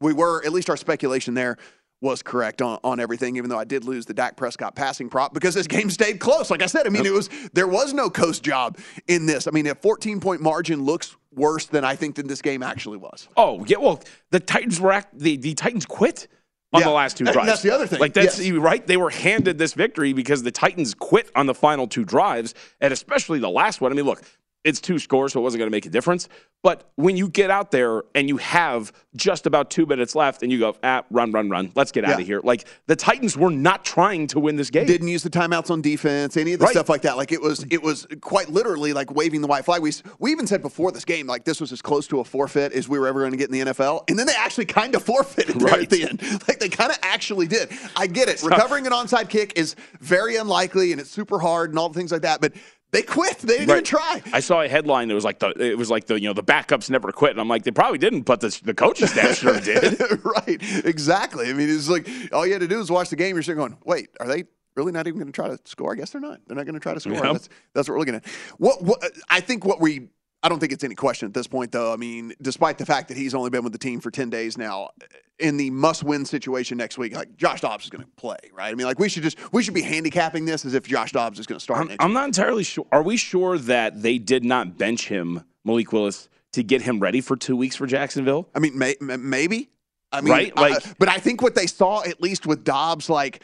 we 0.00 0.12
were 0.12 0.44
at 0.44 0.52
least 0.52 0.70
our 0.70 0.76
speculation 0.76 1.34
there 1.34 1.56
was 2.00 2.22
correct 2.22 2.60
on, 2.60 2.78
on 2.84 3.00
everything, 3.00 3.36
even 3.36 3.48
though 3.48 3.58
I 3.58 3.64
did 3.64 3.84
lose 3.84 4.04
the 4.04 4.12
Dak 4.14 4.36
Prescott 4.36 4.76
passing 4.76 5.08
prop 5.08 5.32
because 5.32 5.54
this 5.54 5.66
game 5.66 5.88
stayed 5.90 6.20
close. 6.20 6.50
Like 6.50 6.62
I 6.62 6.66
said, 6.66 6.86
I 6.86 6.90
mean, 6.90 7.06
it 7.06 7.12
was 7.12 7.30
there 7.54 7.66
was 7.66 7.94
no 7.94 8.10
coast 8.10 8.42
job 8.44 8.78
in 9.08 9.26
this. 9.26 9.48
I 9.48 9.50
mean, 9.50 9.66
a 9.66 9.74
14 9.74 10.20
point 10.20 10.40
margin 10.40 10.84
looks 10.84 11.16
worse 11.32 11.66
than 11.66 11.84
I 11.84 11.96
think 11.96 12.16
than 12.16 12.26
this 12.28 12.42
game 12.42 12.62
actually 12.62 12.98
was. 12.98 13.28
Oh, 13.36 13.64
yeah. 13.66 13.78
Well, 13.78 14.00
the 14.30 14.38
Titans 14.38 14.80
were 14.80 14.92
act, 14.92 15.18
the, 15.18 15.36
the 15.36 15.54
Titans 15.54 15.86
quit 15.86 16.28
on 16.74 16.80
Yeah. 16.80 16.88
the 16.88 16.92
last 16.92 17.16
two 17.16 17.24
And 17.24 17.32
drives. 17.32 17.48
that's 17.48 17.62
the 17.62 17.70
other 17.72 17.86
thing. 17.86 18.00
Like 18.00 18.12
that's 18.12 18.38
Yes. 18.38 18.52
right. 18.58 18.84
They 18.86 18.96
were 18.96 19.10
handed 19.10 19.56
this 19.58 19.72
victory 19.74 20.12
because 20.12 20.42
the 20.42 20.50
Titans 20.50 20.92
quit 20.92 21.30
on 21.36 21.46
the 21.46 21.54
final 21.54 21.86
two 21.86 22.04
drives, 22.04 22.52
and 22.80 22.92
especially 22.92 23.38
the 23.38 23.48
last 23.48 23.80
one. 23.80 23.92
I 23.92 23.94
mean, 23.94 24.04
look, 24.04 24.22
it's 24.64 24.80
two 24.80 24.98
scores, 24.98 25.32
so 25.34 25.40
it 25.40 25.42
wasn't 25.42 25.58
going 25.60 25.70
to 25.70 25.74
make 25.74 25.86
a 25.86 25.90
difference. 25.90 26.28
But 26.62 26.90
when 26.96 27.16
you 27.18 27.28
get 27.28 27.50
out 27.50 27.70
there 27.70 28.02
and 28.14 28.26
you 28.28 28.38
have 28.38 28.90
just 29.14 29.44
about 29.46 29.70
two 29.70 29.84
minutes 29.84 30.14
left, 30.14 30.42
and 30.42 30.50
you 30.50 30.58
go, 30.58 30.74
ah, 30.82 31.02
run, 31.10 31.30
run, 31.32 31.50
run, 31.50 31.70
let's 31.74 31.92
get 31.92 32.04
out 32.04 32.12
Yeah. 32.12 32.20
of 32.20 32.26
here. 32.26 32.40
Like 32.42 32.64
the 32.86 32.96
Titans 32.96 33.36
were 33.36 33.50
not 33.50 33.84
trying 33.84 34.26
to 34.28 34.40
win 34.40 34.56
this 34.56 34.70
game. 34.70 34.86
didn't 34.86 35.08
use 35.08 35.22
the 35.22 35.28
timeouts 35.30 35.70
on 35.70 35.82
defense, 35.82 36.36
any 36.38 36.54
of 36.54 36.60
the 36.60 36.64
Right. 36.64 36.72
stuff 36.72 36.88
like 36.88 37.02
that. 37.02 37.18
Like 37.18 37.30
it 37.32 37.42
was, 37.42 37.66
it 37.70 37.82
was 37.82 38.06
quite 38.22 38.48
literally 38.48 38.94
like 38.94 39.14
waving 39.14 39.42
the 39.42 39.46
white 39.48 39.66
flag. 39.66 39.82
We 39.82 39.92
we 40.18 40.30
even 40.32 40.46
said 40.46 40.62
before 40.62 40.90
this 40.92 41.04
game, 41.04 41.26
like 41.26 41.44
this 41.44 41.60
was 41.60 41.70
as 41.70 41.82
close 41.82 42.06
to 42.08 42.20
a 42.20 42.24
forfeit 42.24 42.72
as 42.72 42.88
we 42.88 42.98
were 42.98 43.06
ever 43.06 43.20
going 43.20 43.32
to 43.32 43.36
get 43.36 43.50
in 43.50 43.66
the 43.66 43.72
NFL, 43.72 44.04
and 44.08 44.18
then 44.18 44.26
they 44.26 44.34
actually 44.34 44.64
kind 44.66 44.94
of 44.94 45.02
forfeited 45.02 45.60
Right. 45.62 45.82
at 45.82 45.90
the 45.90 46.04
end. 46.08 46.22
Like 46.48 46.58
they 46.60 46.68
kind 46.70 46.90
of 46.90 46.98
actually 47.02 47.46
did. 47.46 47.68
I 47.96 48.06
get 48.06 48.28
it. 48.28 48.42
Recovering 48.42 48.86
an 48.86 48.92
onside 48.92 49.28
kick 49.28 49.52
is 49.56 49.76
very 50.00 50.36
unlikely, 50.36 50.92
and 50.92 51.00
it's 51.00 51.10
super 51.10 51.38
hard, 51.38 51.70
and 51.70 51.78
all 51.78 51.90
the 51.90 51.98
things 51.98 52.10
like 52.12 52.22
that, 52.22 52.40
but. 52.40 52.54
They 52.94 53.02
quit. 53.02 53.38
They 53.38 53.58
didn't 53.58 53.68
Right. 53.68 53.74
even 53.74 53.84
try. 53.84 54.22
I 54.32 54.40
saw 54.40 54.62
a 54.62 54.68
headline 54.68 55.08
that 55.08 55.14
was 55.14 55.24
like 55.24 55.40
the 55.40 55.50
it 55.50 55.76
was 55.76 55.90
like 55.90 56.06
the 56.06 56.18
you 56.20 56.28
know 56.28 56.32
the 56.32 56.44
backups 56.44 56.88
never 56.88 57.10
quit, 57.12 57.32
and 57.32 57.40
I'm 57.40 57.48
like 57.48 57.64
they 57.64 57.72
probably 57.72 57.98
didn't, 57.98 58.22
but 58.22 58.40
the 58.40 58.58
the 58.64 58.72
coaching 58.72 59.08
staff 59.08 59.36
sure 59.38 59.58
did. 59.72 60.00
right. 60.24 60.58
Exactly. 60.84 61.50
I 61.50 61.52
mean, 61.54 61.68
it's 61.68 61.88
like 61.88 62.08
all 62.32 62.46
you 62.46 62.52
had 62.52 62.60
to 62.62 62.68
do 62.68 62.78
was 62.78 62.90
watch 62.90 63.10
the 63.10 63.16
game. 63.16 63.34
You're 63.34 63.42
sitting 63.42 63.58
going, 63.58 63.76
wait, 63.84 64.10
are 64.20 64.28
they 64.28 64.44
really 64.76 64.92
not 64.92 65.06
even 65.08 65.18
going 65.18 65.30
to 65.30 65.32
try 65.32 65.48
to 65.48 65.58
score? 65.64 65.92
I 65.92 65.96
guess 65.96 66.10
they're 66.10 66.20
not. 66.20 66.40
They're 66.46 66.56
not 66.56 66.66
going 66.66 66.74
to 66.74 66.80
try 66.80 66.94
to 66.94 67.00
score. 67.00 67.14
Yeah. 67.14 67.32
That's 67.32 67.48
that's 67.74 67.88
what 67.88 67.94
we're 67.94 67.98
looking 68.00 68.14
at. 68.14 68.26
What, 68.58 68.80
what 68.82 69.02
I 69.28 69.40
think 69.40 69.64
what 69.64 69.80
we 69.80 70.08
I 70.44 70.48
don't 70.50 70.60
think 70.60 70.72
it's 70.72 70.84
any 70.84 70.94
question 70.94 71.26
at 71.26 71.32
this 71.32 71.46
point, 71.46 71.72
though. 71.72 71.90
I 71.90 71.96
mean, 71.96 72.34
despite 72.42 72.76
the 72.76 72.84
fact 72.84 73.08
that 73.08 73.16
he's 73.16 73.34
only 73.34 73.48
been 73.48 73.64
with 73.64 73.72
the 73.72 73.78
team 73.78 73.98
for 73.98 74.10
ten 74.10 74.28
days 74.28 74.58
now, 74.58 74.90
in 75.38 75.56
the 75.56 75.70
must-win 75.70 76.26
situation 76.26 76.76
next 76.76 76.98
week, 76.98 77.16
like 77.16 77.34
Josh 77.38 77.62
Dobbs 77.62 77.84
is 77.84 77.90
going 77.90 78.04
to 78.04 78.10
play, 78.16 78.36
right? 78.52 78.70
I 78.70 78.74
mean, 78.74 78.86
like 78.86 78.98
we 78.98 79.08
should 79.08 79.22
just 79.22 79.38
we 79.54 79.62
should 79.62 79.72
be 79.72 79.80
handicapping 79.80 80.44
this 80.44 80.66
as 80.66 80.74
if 80.74 80.86
Josh 80.86 81.12
Dobbs 81.12 81.38
is 81.38 81.46
going 81.46 81.58
to 81.58 81.62
start. 81.62 81.80
I'm, 81.80 81.88
next 81.88 82.04
I'm 82.04 82.12
not 82.12 82.26
entirely 82.26 82.62
sure. 82.62 82.86
Are 82.92 83.02
we 83.02 83.16
sure 83.16 83.56
that 83.56 84.02
they 84.02 84.18
did 84.18 84.44
not 84.44 84.76
bench 84.76 85.08
him, 85.08 85.42
Malik 85.64 85.90
Willis, 85.92 86.28
to 86.52 86.62
get 86.62 86.82
him 86.82 87.00
ready 87.00 87.22
for 87.22 87.36
two 87.36 87.56
weeks 87.56 87.74
for 87.74 87.86
Jacksonville? 87.86 88.46
I 88.54 88.58
mean, 88.58 88.76
may, 88.76 88.96
maybe. 89.00 89.70
I 90.12 90.20
mean, 90.20 90.30
Right, 90.30 90.56
like- 90.56 90.86
I- 90.86 90.92
but 90.98 91.08
I 91.08 91.16
think 91.16 91.40
what 91.40 91.54
they 91.54 91.66
saw, 91.66 92.02
at 92.04 92.20
least 92.20 92.46
with 92.46 92.64
Dobbs, 92.64 93.08
like 93.08 93.42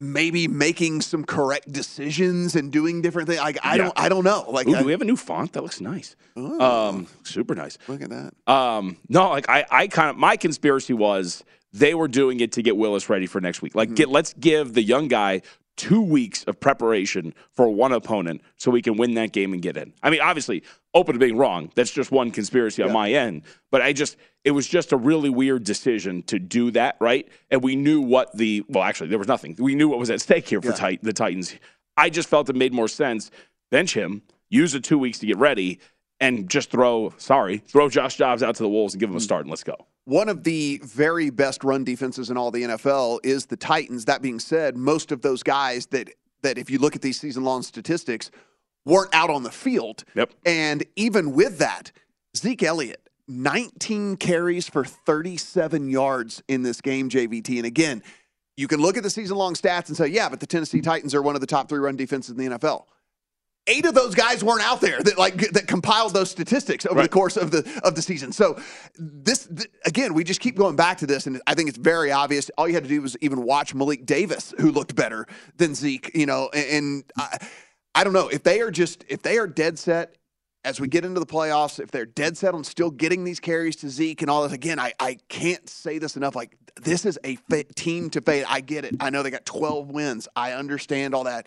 maybe 0.00 0.46
making 0.46 1.00
some 1.00 1.24
correct 1.24 1.72
decisions 1.72 2.54
and 2.54 2.70
doing 2.70 3.02
different 3.02 3.28
things. 3.28 3.40
Like 3.40 3.58
I 3.64 3.76
Yeah. 3.76 3.84
don't, 3.84 4.00
I 4.00 4.08
don't 4.08 4.24
know. 4.24 4.44
Like 4.48 4.68
Ooh, 4.68 4.74
I- 4.74 4.80
do 4.80 4.84
we 4.86 4.92
have 4.92 5.00
a 5.00 5.04
new 5.04 5.16
font? 5.16 5.52
That 5.54 5.62
looks 5.62 5.80
nice. 5.80 6.14
Ooh. 6.38 6.60
Um, 6.60 7.06
super 7.24 7.54
nice. 7.54 7.78
look 7.88 8.02
at 8.02 8.10
that. 8.10 8.32
Um, 8.52 8.96
no, 9.08 9.28
like 9.30 9.48
I, 9.48 9.64
I 9.70 9.86
kind 9.88 10.10
of 10.10 10.16
my 10.16 10.36
conspiracy 10.36 10.92
was 10.94 11.42
they 11.72 11.94
were 11.94 12.08
doing 12.08 12.40
it 12.40 12.52
to 12.52 12.62
get 12.62 12.76
Willis 12.76 13.08
ready 13.10 13.26
for 13.26 13.40
next 13.40 13.60
week. 13.60 13.72
Mm-hmm. 13.72 13.78
Like, 13.78 13.94
get 13.94 14.08
let's 14.08 14.32
give 14.34 14.74
the 14.74 14.82
young 14.82 15.08
guy 15.08 15.42
two 15.76 16.00
weeks 16.02 16.42
of 16.44 16.58
preparation 16.58 17.32
for 17.52 17.68
one 17.68 17.92
opponent 17.92 18.40
so 18.56 18.70
we 18.70 18.82
can 18.82 18.96
win 18.96 19.14
that 19.14 19.32
game 19.32 19.52
and 19.52 19.62
get 19.62 19.76
in. 19.76 19.92
I 20.02 20.10
mean, 20.10 20.20
obviously, 20.20 20.64
open 20.94 21.12
to 21.14 21.18
being 21.20 21.36
wrong. 21.36 21.70
That's 21.76 21.90
just 21.92 22.10
one 22.10 22.30
conspiracy 22.32 22.82
on 22.82 22.92
my 22.92 23.12
end. 23.12 23.42
But 23.70 23.82
I 23.82 23.92
just 23.92 24.16
it 24.44 24.52
was 24.52 24.66
just 24.66 24.92
a 24.92 24.96
really 24.96 25.30
weird 25.30 25.64
decision 25.64 26.22
to 26.24 26.38
do 26.38 26.70
that, 26.72 26.96
right? 27.00 27.28
And 27.50 27.62
we 27.62 27.76
knew 27.76 28.00
what 28.00 28.36
the 28.36 28.64
well, 28.68 28.84
actually, 28.84 29.08
there 29.08 29.18
was 29.18 29.28
nothing. 29.28 29.56
We 29.58 29.74
knew 29.74 29.88
what 29.88 29.98
was 29.98 30.10
at 30.10 30.20
stake 30.20 30.48
here 30.48 30.60
for 30.60 30.68
Yeah. 30.68 30.90
Tit- 30.90 31.02
the 31.02 31.12
Titans. 31.12 31.54
I 31.96 32.10
just 32.10 32.28
felt 32.28 32.48
it 32.48 32.56
made 32.56 32.72
more 32.72 32.88
sense. 32.88 33.30
Bench 33.70 33.94
him, 33.94 34.22
use 34.48 34.72
the 34.72 34.80
two 34.80 34.98
weeks 34.98 35.18
to 35.18 35.26
get 35.26 35.36
ready, 35.36 35.80
and 36.20 36.48
just 36.48 36.70
throw 36.70 37.12
sorry, 37.18 37.58
throw 37.58 37.88
Josh 37.88 38.16
Dobbs 38.16 38.42
out 38.42 38.56
to 38.56 38.62
the 38.62 38.68
wolves 38.68 38.94
and 38.94 39.00
give 39.00 39.10
him 39.10 39.16
a 39.16 39.18
hmm. 39.18 39.24
start 39.24 39.42
and 39.42 39.50
let's 39.50 39.64
go. 39.64 39.86
One 40.04 40.28
of 40.30 40.44
the 40.44 40.80
very 40.82 41.28
best 41.28 41.64
run 41.64 41.84
defenses 41.84 42.30
in 42.30 42.38
all 42.38 42.50
the 42.50 42.62
NFL 42.62 43.20
is 43.24 43.46
the 43.46 43.56
Titans. 43.56 44.06
That 44.06 44.22
being 44.22 44.40
said, 44.40 44.76
most 44.76 45.12
of 45.12 45.20
those 45.20 45.42
guys 45.42 45.86
that 45.86 46.08
that 46.42 46.56
if 46.56 46.70
you 46.70 46.78
look 46.78 46.96
at 46.96 47.02
these 47.02 47.20
season 47.20 47.44
long 47.44 47.62
statistics 47.62 48.30
weren't 48.84 49.14
out 49.14 49.30
on 49.30 49.42
the 49.42 49.50
field. 49.50 50.04
Yep. 50.14 50.32
And 50.46 50.84
even 50.96 51.32
with 51.32 51.58
that, 51.58 51.92
Zeke 52.36 52.62
Elliott, 52.62 53.07
19 53.28 54.16
carries 54.16 54.68
for 54.68 54.84
37 54.84 55.90
yards 55.90 56.42
in 56.48 56.62
this 56.62 56.80
game, 56.80 57.10
JVT. 57.10 57.58
And 57.58 57.66
again, 57.66 58.02
you 58.56 58.66
can 58.66 58.80
look 58.80 58.96
at 58.96 59.02
the 59.02 59.10
season 59.10 59.36
long 59.36 59.54
stats 59.54 59.88
and 59.88 59.96
say, 59.96 60.08
yeah, 60.08 60.28
but 60.28 60.40
the 60.40 60.46
Tennessee 60.46 60.80
Titans 60.80 61.14
are 61.14 61.22
one 61.22 61.34
of 61.34 61.40
the 61.40 61.46
top 61.46 61.68
three 61.68 61.78
run 61.78 61.94
defenses 61.94 62.30
in 62.30 62.36
the 62.36 62.58
NFL. 62.58 62.86
Eight 63.68 63.84
of 63.84 63.94
those 63.94 64.14
guys 64.14 64.42
weren't 64.42 64.62
out 64.62 64.80
there 64.80 65.00
that 65.02 65.18
like 65.18 65.36
that 65.52 65.68
compiled 65.68 66.14
those 66.14 66.30
statistics 66.30 66.86
over 66.86 67.02
the 67.02 67.08
course 67.08 67.36
of 67.36 67.50
the 67.50 67.80
of 67.84 67.94
the 67.94 68.00
season. 68.00 68.32
So 68.32 68.58
this 68.98 69.46
th- 69.46 69.68
again, 69.84 70.14
we 70.14 70.24
just 70.24 70.40
keep 70.40 70.56
going 70.56 70.74
back 70.74 70.96
to 70.98 71.06
this, 71.06 71.26
and 71.26 71.42
I 71.46 71.54
think 71.54 71.68
it's 71.68 71.76
very 71.76 72.10
obvious. 72.10 72.50
All 72.56 72.66
you 72.66 72.72
had 72.72 72.84
to 72.84 72.88
do 72.88 73.02
was 73.02 73.14
even 73.20 73.42
watch 73.42 73.74
Malik 73.74 74.06
Davis, 74.06 74.54
who 74.58 74.72
looked 74.72 74.96
better 74.96 75.26
than 75.58 75.74
Zeke. 75.74 76.10
You 76.14 76.24
know, 76.24 76.48
and, 76.54 76.66
and 76.70 77.04
I, 77.18 77.46
I 77.94 78.04
don't 78.04 78.14
know 78.14 78.28
if 78.28 78.42
they 78.42 78.62
are 78.62 78.70
just 78.70 79.04
if 79.06 79.20
they 79.20 79.36
are 79.36 79.46
dead 79.46 79.78
set 79.78 80.16
as 80.64 80.80
we 80.80 80.88
get 80.88 81.04
into 81.04 81.20
the 81.20 81.26
playoffs, 81.26 81.78
if 81.80 81.90
they're 81.90 82.06
dead 82.06 82.36
set 82.36 82.54
on 82.54 82.64
still 82.64 82.90
getting 82.90 83.24
these 83.24 83.40
carries 83.40 83.76
to 83.76 83.88
Zeke 83.88 84.22
and 84.22 84.30
all 84.30 84.42
this, 84.42 84.52
again, 84.52 84.78
I, 84.78 84.92
I 84.98 85.18
can't 85.28 85.68
say 85.68 85.98
this 85.98 86.16
enough. 86.16 86.34
Like, 86.34 86.56
this 86.80 87.06
is 87.06 87.18
a 87.24 87.36
team 87.76 88.10
to 88.10 88.20
fade. 88.20 88.44
I 88.48 88.60
get 88.60 88.84
it. 88.84 88.96
I 89.00 89.10
know 89.10 89.22
they 89.22 89.30
got 89.30 89.46
12 89.46 89.90
wins. 89.90 90.28
I 90.36 90.52
understand 90.52 91.14
all 91.14 91.24
that. 91.24 91.46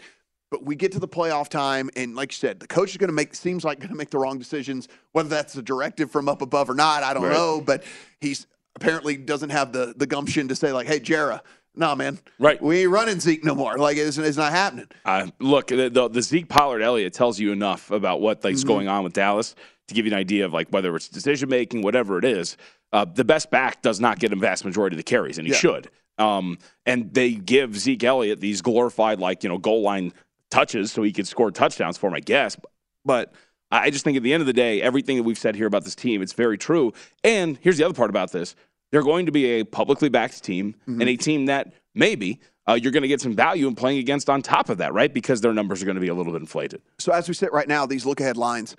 But 0.49 0.65
we 0.65 0.75
get 0.75 0.91
to 0.93 0.99
the 0.99 1.07
playoff 1.07 1.47
time, 1.47 1.89
and 1.95 2.13
like 2.15 2.31
you 2.31 2.35
said, 2.35 2.59
the 2.59 2.67
coach 2.67 2.89
is 2.91 2.97
going 2.97 3.07
to 3.09 3.13
make, 3.13 3.33
seems 3.35 3.63
like 3.63 3.79
going 3.79 3.89
to 3.89 3.95
make 3.95 4.09
the 4.09 4.17
wrong 4.17 4.37
decisions, 4.37 4.89
whether 5.13 5.29
that's 5.29 5.55
a 5.55 5.61
directive 5.61 6.11
from 6.11 6.27
up 6.27 6.41
above 6.41 6.69
or 6.69 6.75
not. 6.75 7.03
I 7.03 7.13
don't 7.13 7.23
Right. 7.23 7.31
know. 7.31 7.61
But 7.61 7.83
he's 8.19 8.47
apparently 8.75 9.15
doesn't 9.17 9.51
have 9.51 9.71
the, 9.71 9.93
the 9.95 10.05
gumption 10.07 10.47
to 10.49 10.55
say, 10.55 10.73
like, 10.73 10.87
hey, 10.87 10.99
Jarrah, 10.99 11.41
nah, 11.75 11.95
man. 11.95 12.19
Right. 12.39 12.61
We 12.61 12.81
ain't 12.81 12.91
running 12.91 13.19
Zeke 13.19 13.43
no 13.43 13.55
more. 13.55 13.77
Like, 13.77 13.97
it's, 13.97 14.17
it's 14.17 14.37
not 14.37 14.51
happening. 14.51 14.87
Uh, 15.05 15.27
look, 15.39 15.67
the, 15.67 15.89
the, 15.89 16.07
the 16.09 16.21
Zeke 16.21 16.47
Pollard 16.49 16.81
Elliott 16.81 17.13
tells 17.13 17.39
you 17.39 17.51
enough 17.51 17.91
about 17.91 18.21
what 18.21 18.43
like's 18.43 18.63
Mhm. 18.63 18.67
going 18.67 18.87
on 18.87 19.03
with 19.03 19.13
Dallas 19.13 19.55
to 19.87 19.93
give 19.95 20.05
you 20.05 20.11
an 20.11 20.17
idea 20.17 20.45
of 20.45 20.53
like 20.53 20.69
whether 20.69 20.95
it's 20.95 21.07
decision 21.09 21.49
making, 21.49 21.81
whatever 21.81 22.17
it 22.17 22.25
is. 22.25 22.57
Uh, 22.93 23.05
the 23.05 23.23
best 23.23 23.49
back 23.51 23.81
does 23.81 23.99
not 23.99 24.19
get 24.19 24.33
a 24.33 24.35
vast 24.35 24.65
majority 24.65 24.95
of 24.95 24.97
the 24.97 25.03
carries, 25.03 25.37
and 25.37 25.47
he 25.47 25.53
Yeah. 25.53 25.59
should. 25.59 25.89
Um, 26.17 26.57
and 26.85 27.13
they 27.13 27.31
give 27.33 27.77
Zeke 27.77 28.03
Elliott 28.03 28.41
these 28.41 28.61
glorified 28.61 29.19
like 29.19 29.43
you 29.43 29.49
know 29.49 29.57
goal 29.57 29.81
line 29.81 30.13
touches 30.51 30.91
so 30.91 31.01
he 31.01 31.11
could 31.13 31.25
score 31.27 31.49
touchdowns 31.51 31.97
for 31.97 32.07
him, 32.07 32.13
I 32.13 32.19
guess. 32.19 32.57
But 33.05 33.33
I 33.71 33.89
just 33.89 34.03
think 34.03 34.17
at 34.17 34.23
the 34.23 34.33
end 34.33 34.41
of 34.41 34.47
the 34.47 34.53
day, 34.53 34.81
everything 34.81 35.15
that 35.17 35.23
we've 35.23 35.39
said 35.39 35.55
here 35.55 35.65
about 35.65 35.85
this 35.85 35.95
team, 35.95 36.21
it's 36.21 36.33
very 36.33 36.57
true. 36.57 36.91
And 37.23 37.57
here's 37.61 37.77
the 37.77 37.85
other 37.85 37.93
part 37.93 38.09
about 38.09 38.33
this: 38.33 38.55
they're 38.91 39.03
going 39.03 39.25
to 39.25 39.31
be 39.31 39.45
a 39.59 39.63
publicly 39.63 40.09
backed 40.09 40.43
team 40.43 40.75
and 40.87 41.09
a 41.09 41.15
team 41.15 41.45
that 41.45 41.73
maybe 41.95 42.39
uh, 42.67 42.73
you're 42.73 42.91
going 42.91 43.01
to 43.01 43.07
get 43.07 43.21
some 43.21 43.35
value 43.35 43.67
in 43.67 43.75
playing 43.75 43.99
against 43.99 44.29
on 44.29 44.41
top 44.41 44.69
of 44.69 44.77
that, 44.77 44.93
right? 44.93 45.13
Because 45.13 45.41
their 45.41 45.53
numbers 45.53 45.81
are 45.81 45.85
going 45.85 45.95
to 45.95 46.01
be 46.01 46.09
a 46.09 46.13
little 46.13 46.31
bit 46.33 46.41
inflated. 46.41 46.81
So 46.99 47.11
as 47.11 47.27
we 47.27 47.33
sit 47.33 47.51
right 47.51 47.67
now, 47.67 47.85
these 47.85 48.05
look 48.05 48.19
ahead 48.19 48.37
lines, 48.37 48.75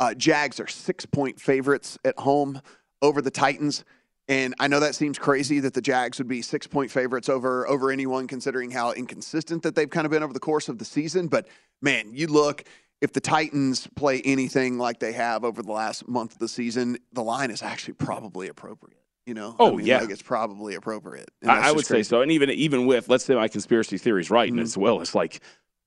uh, 0.00 0.14
Jags 0.14 0.58
are 0.58 0.66
six 0.66 1.06
point 1.06 1.40
favorites 1.40 1.98
at 2.04 2.18
home 2.18 2.60
over 3.00 3.22
the 3.22 3.30
Titans. 3.30 3.84
And 4.28 4.54
I 4.58 4.68
know 4.68 4.80
that 4.80 4.94
seems 4.94 5.18
crazy 5.18 5.60
that 5.60 5.74
the 5.74 5.82
Jags 5.82 6.18
would 6.18 6.28
be 6.28 6.42
six 6.42 6.66
point 6.66 6.90
favorites 6.90 7.28
over 7.28 7.68
over 7.68 7.90
anyone, 7.90 8.26
considering 8.26 8.70
how 8.70 8.92
inconsistent 8.92 9.62
that 9.62 9.74
they've 9.74 9.90
kind 9.90 10.04
of 10.04 10.10
been 10.10 10.22
over 10.22 10.32
the 10.32 10.40
course 10.40 10.68
of 10.68 10.78
the 10.78 10.84
season. 10.84 11.28
But 11.28 11.46
man, 11.80 12.10
you 12.12 12.26
look 12.26 12.64
if 13.00 13.12
the 13.12 13.20
Titans 13.20 13.88
play 13.96 14.22
anything 14.24 14.78
like 14.78 15.00
they 15.00 15.12
have 15.12 15.44
over 15.44 15.60
the 15.60 15.72
last 15.72 16.06
month 16.06 16.34
of 16.34 16.38
the 16.38 16.48
season, 16.48 16.98
the 17.12 17.22
line 17.22 17.50
is 17.50 17.60
actually 17.60 17.94
probably 17.94 18.46
appropriate. 18.46 19.01
You 19.26 19.34
know? 19.34 19.54
Oh, 19.58 19.74
I 19.74 19.76
mean, 19.76 19.86
yeah. 19.86 20.00
like 20.00 20.10
it's 20.10 20.22
probably 20.22 20.74
appropriate. 20.74 21.30
I, 21.46 21.68
I 21.68 21.72
would 21.72 21.86
say 21.86 22.02
so. 22.02 22.22
And 22.22 22.32
even 22.32 22.50
even 22.50 22.86
with 22.86 23.08
let's 23.08 23.24
say 23.24 23.34
my 23.34 23.48
conspiracy 23.48 23.98
theory 23.98 24.20
is 24.20 24.30
right, 24.30 24.48
and 24.48 24.58
mm-hmm. 24.58 24.64
it's 24.64 24.76
well, 24.76 25.00
it's 25.00 25.14
like 25.14 25.40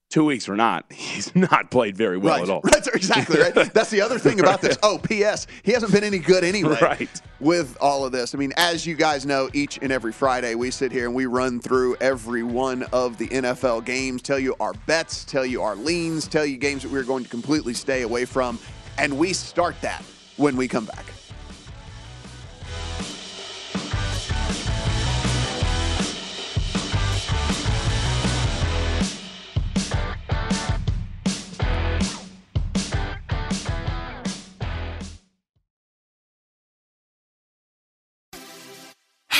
two 0.09 0.23
weeks 0.23 0.47
or 0.47 0.55
not, 0.55 0.85
he's 0.91 1.35
not 1.35 1.69
played 1.71 1.97
very 1.97 2.17
well 2.17 2.35
right. 2.35 2.43
at 2.43 2.49
all. 2.49 2.61
Right, 2.75 2.87
exactly. 2.87 3.39
Right. 3.39 3.53
That's 3.73 3.89
the 3.89 4.01
other 4.01 4.17
thing 4.19 4.39
about 4.39 4.61
this. 4.61 4.77
Oh, 4.83 4.97
P.S. 4.97 5.47
He 5.63 5.71
hasn't 5.71 5.91
been 5.91 6.03
any 6.03 6.19
good 6.19 6.43
anyway. 6.43 6.77
Right. 6.81 7.21
With 7.39 7.77
all 7.81 8.05
of 8.05 8.11
this, 8.11 8.33
I 8.33 8.37
mean, 8.37 8.53
as 8.57 8.85
you 8.85 8.95
guys 8.95 9.25
know, 9.25 9.49
each 9.53 9.79
and 9.81 9.91
every 9.91 10.13
Friday 10.13 10.55
we 10.55 10.71
sit 10.71 10.91
here 10.91 11.05
and 11.05 11.15
we 11.15 11.25
run 11.25 11.59
through 11.59 11.95
every 11.99 12.43
one 12.43 12.83
of 12.93 13.17
the 13.17 13.27
NFL 13.27 13.85
games, 13.85 14.21
tell 14.21 14.39
you 14.39 14.55
our 14.59 14.73
bets, 14.85 15.25
tell 15.25 15.45
you 15.45 15.61
our 15.61 15.75
leans, 15.75 16.27
tell 16.27 16.45
you 16.45 16.57
games 16.57 16.83
that 16.83 16.91
we're 16.91 17.03
going 17.03 17.23
to 17.23 17.29
completely 17.29 17.73
stay 17.73 18.03
away 18.03 18.25
from, 18.25 18.59
and 18.97 19.17
we 19.17 19.33
start 19.33 19.75
that 19.81 20.03
when 20.37 20.55
we 20.55 20.67
come 20.67 20.85
back. 20.85 21.05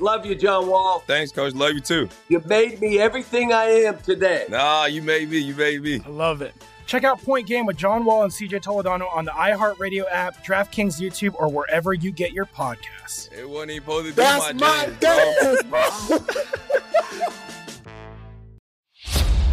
Love 0.00 0.24
you, 0.24 0.34
John 0.34 0.66
Wall. 0.66 1.00
Thanks, 1.06 1.30
Coach. 1.30 1.54
Love 1.54 1.72
you 1.72 1.80
too. 1.80 2.08
You 2.28 2.42
made 2.46 2.80
me 2.80 2.98
everything 2.98 3.52
I 3.52 3.64
am 3.64 3.98
today. 3.98 4.46
Nah, 4.48 4.86
you 4.86 5.02
made 5.02 5.30
me. 5.30 5.38
You 5.38 5.54
made 5.54 5.82
me. 5.82 6.00
I 6.04 6.08
love 6.08 6.40
it. 6.40 6.54
Check 6.86 7.04
out 7.04 7.22
Point 7.22 7.46
Game 7.46 7.66
with 7.66 7.76
John 7.76 8.04
Wall 8.04 8.24
and 8.24 8.32
CJ 8.32 8.62
Toledano 8.62 9.06
on 9.14 9.24
the 9.24 9.30
iHeartRadio 9.30 10.04
app, 10.10 10.44
DraftKings 10.44 11.00
YouTube, 11.00 11.34
or 11.38 11.48
wherever 11.48 11.92
you 11.92 12.10
get 12.10 12.32
your 12.32 12.46
podcasts. 12.46 13.30
It 13.32 13.48
wasn't 13.48 13.72
even 13.72 13.82
supposed 13.84 14.06
to 14.06 14.12
be 14.12 14.16
That's 14.16 14.54
my, 14.54 14.86
my 14.86 14.92
dance, 14.98 15.62
bro. 15.64 16.18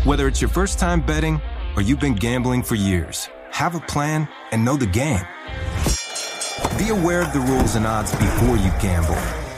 Whether 0.03 0.27
it's 0.27 0.41
your 0.41 0.49
first 0.49 0.79
time 0.79 1.05
betting 1.05 1.39
or 1.75 1.83
you've 1.83 1.99
been 1.99 2.15
gambling 2.15 2.63
for 2.63 2.73
years, 2.75 3.29
have 3.51 3.75
a 3.75 3.81
plan 3.81 4.27
and 4.51 4.65
know 4.65 4.77
the 4.77 4.87
game. 4.87 5.21
Be 6.79 6.89
aware 6.89 7.21
of 7.21 7.33
the 7.33 7.39
rules 7.39 7.75
and 7.75 7.85
odds 7.85 8.11
before 8.13 8.57
you 8.57 8.71
gamble. 8.81 9.15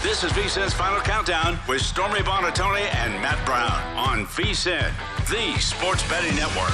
This 0.00 0.22
is 0.22 0.30
VSIN's 0.30 0.72
Final 0.72 1.00
Countdown 1.00 1.58
with 1.66 1.82
Stormy 1.82 2.20
Buonantony 2.20 2.82
and 2.94 3.12
Matt 3.14 3.44
Brown 3.44 3.72
on 3.96 4.26
VSIN, 4.26 4.92
the 5.28 5.58
sports 5.58 6.08
betting 6.08 6.36
network. 6.36 6.70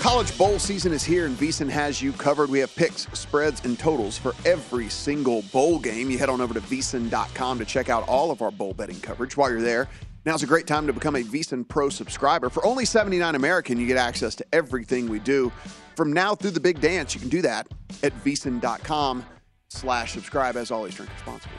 College 0.00 0.36
bowl 0.36 0.58
season 0.58 0.92
is 0.92 1.04
here, 1.04 1.26
and 1.26 1.38
VSIN 1.38 1.68
has 1.68 2.02
you 2.02 2.12
covered. 2.14 2.50
We 2.50 2.58
have 2.58 2.74
picks, 2.74 3.06
spreads, 3.12 3.64
and 3.64 3.78
totals 3.78 4.18
for 4.18 4.34
every 4.44 4.88
single 4.88 5.42
bowl 5.52 5.78
game. 5.78 6.10
You 6.10 6.18
head 6.18 6.28
on 6.28 6.40
over 6.40 6.54
to 6.54 6.60
VSIN.com 6.60 7.60
to 7.60 7.64
check 7.64 7.88
out 7.88 8.08
all 8.08 8.32
of 8.32 8.42
our 8.42 8.50
bowl 8.50 8.74
betting 8.74 8.98
coverage. 8.98 9.36
While 9.36 9.50
you're 9.52 9.62
there, 9.62 9.88
now's 10.26 10.42
a 10.42 10.46
great 10.46 10.66
time 10.66 10.86
to 10.86 10.92
become 10.92 11.16
a 11.16 11.22
VSIN 11.22 11.66
Pro 11.66 11.88
subscriber. 11.88 12.50
For 12.50 12.66
only 12.66 12.84
79 12.84 13.34
American, 13.36 13.78
you 13.78 13.86
get 13.86 13.96
access 13.96 14.34
to 14.34 14.44
everything 14.52 15.08
we 15.08 15.20
do. 15.20 15.50
From 15.94 16.12
now 16.12 16.34
through 16.34 16.50
the 16.50 16.60
big 16.60 16.80
dance, 16.80 17.14
you 17.14 17.20
can 17.20 17.30
do 17.30 17.40
that 17.42 17.68
at 18.02 18.12
VSIN.com 18.24 19.24
slash 19.68 20.12
subscribe. 20.12 20.56
As 20.56 20.70
always, 20.70 20.94
drink 20.94 21.10
responsibly. 21.14 21.56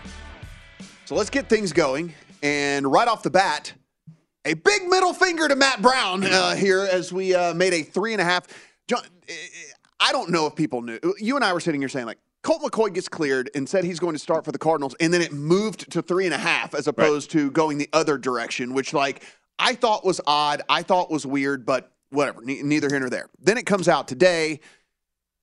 So 1.06 1.16
let's 1.16 1.30
get 1.30 1.50
things 1.50 1.74
going. 1.74 2.14
And 2.44 2.92
right 2.92 3.08
off 3.08 3.24
the 3.24 3.32
bat, 3.32 3.74
a 4.46 4.54
big 4.54 4.84
middle 4.88 5.14
finger 5.14 5.48
to 5.48 5.56
Matt 5.56 5.82
Brown 5.82 6.24
uh, 6.24 6.56
here 6.56 6.88
as 6.92 7.12
we 7.12 7.34
uh, 7.34 7.54
made 7.54 7.74
a 7.74 7.82
three 7.82 8.14
and 8.14 8.22
a 8.22 8.26
half. 8.26 8.48
John, 8.88 9.02
I 10.00 10.12
don't 10.12 10.30
know 10.30 10.46
if 10.46 10.56
people 10.56 10.82
knew. 10.82 11.00
You 11.18 11.36
and 11.36 11.44
I 11.44 11.54
were 11.54 11.60
sitting 11.60 11.82
here 11.82 11.90
saying, 11.90 12.06
like, 12.06 12.20
Colt 12.44 12.62
McCoy 12.62 12.94
gets 12.94 13.10
cleared 13.10 13.50
and 13.56 13.68
said 13.68 13.84
he's 13.84 14.00
going 14.00 14.14
to 14.14 14.20
start 14.20 14.46
for 14.46 14.52
the 14.52 14.58
Cardinals, 14.58 14.96
and 15.00 15.14
then 15.14 15.22
it 15.22 15.34
moved 15.34 15.92
to 15.92 16.02
three 16.02 16.26
and 16.26 16.34
a 16.34 16.38
half 16.38 16.74
as 16.74 16.88
opposed 16.88 17.34
right. 17.34 17.42
to 17.42 17.52
going 17.52 17.78
the 17.78 17.90
other 17.94 18.18
direction, 18.18 18.74
which, 18.74 18.94
like, 18.94 19.24
I 19.60 19.74
thought 19.74 20.06
was 20.06 20.22
odd. 20.26 20.62
I 20.70 20.84
thought 20.84 21.12
was 21.12 21.26
weird, 21.26 21.66
but 21.66 21.92
whatever, 22.10 22.42
neither 22.44 22.90
here 22.90 23.00
nor 23.00 23.10
there. 23.10 23.28
Then 23.40 23.58
it 23.58 23.66
comes 23.66 23.90
out 23.90 24.08
today 24.08 24.62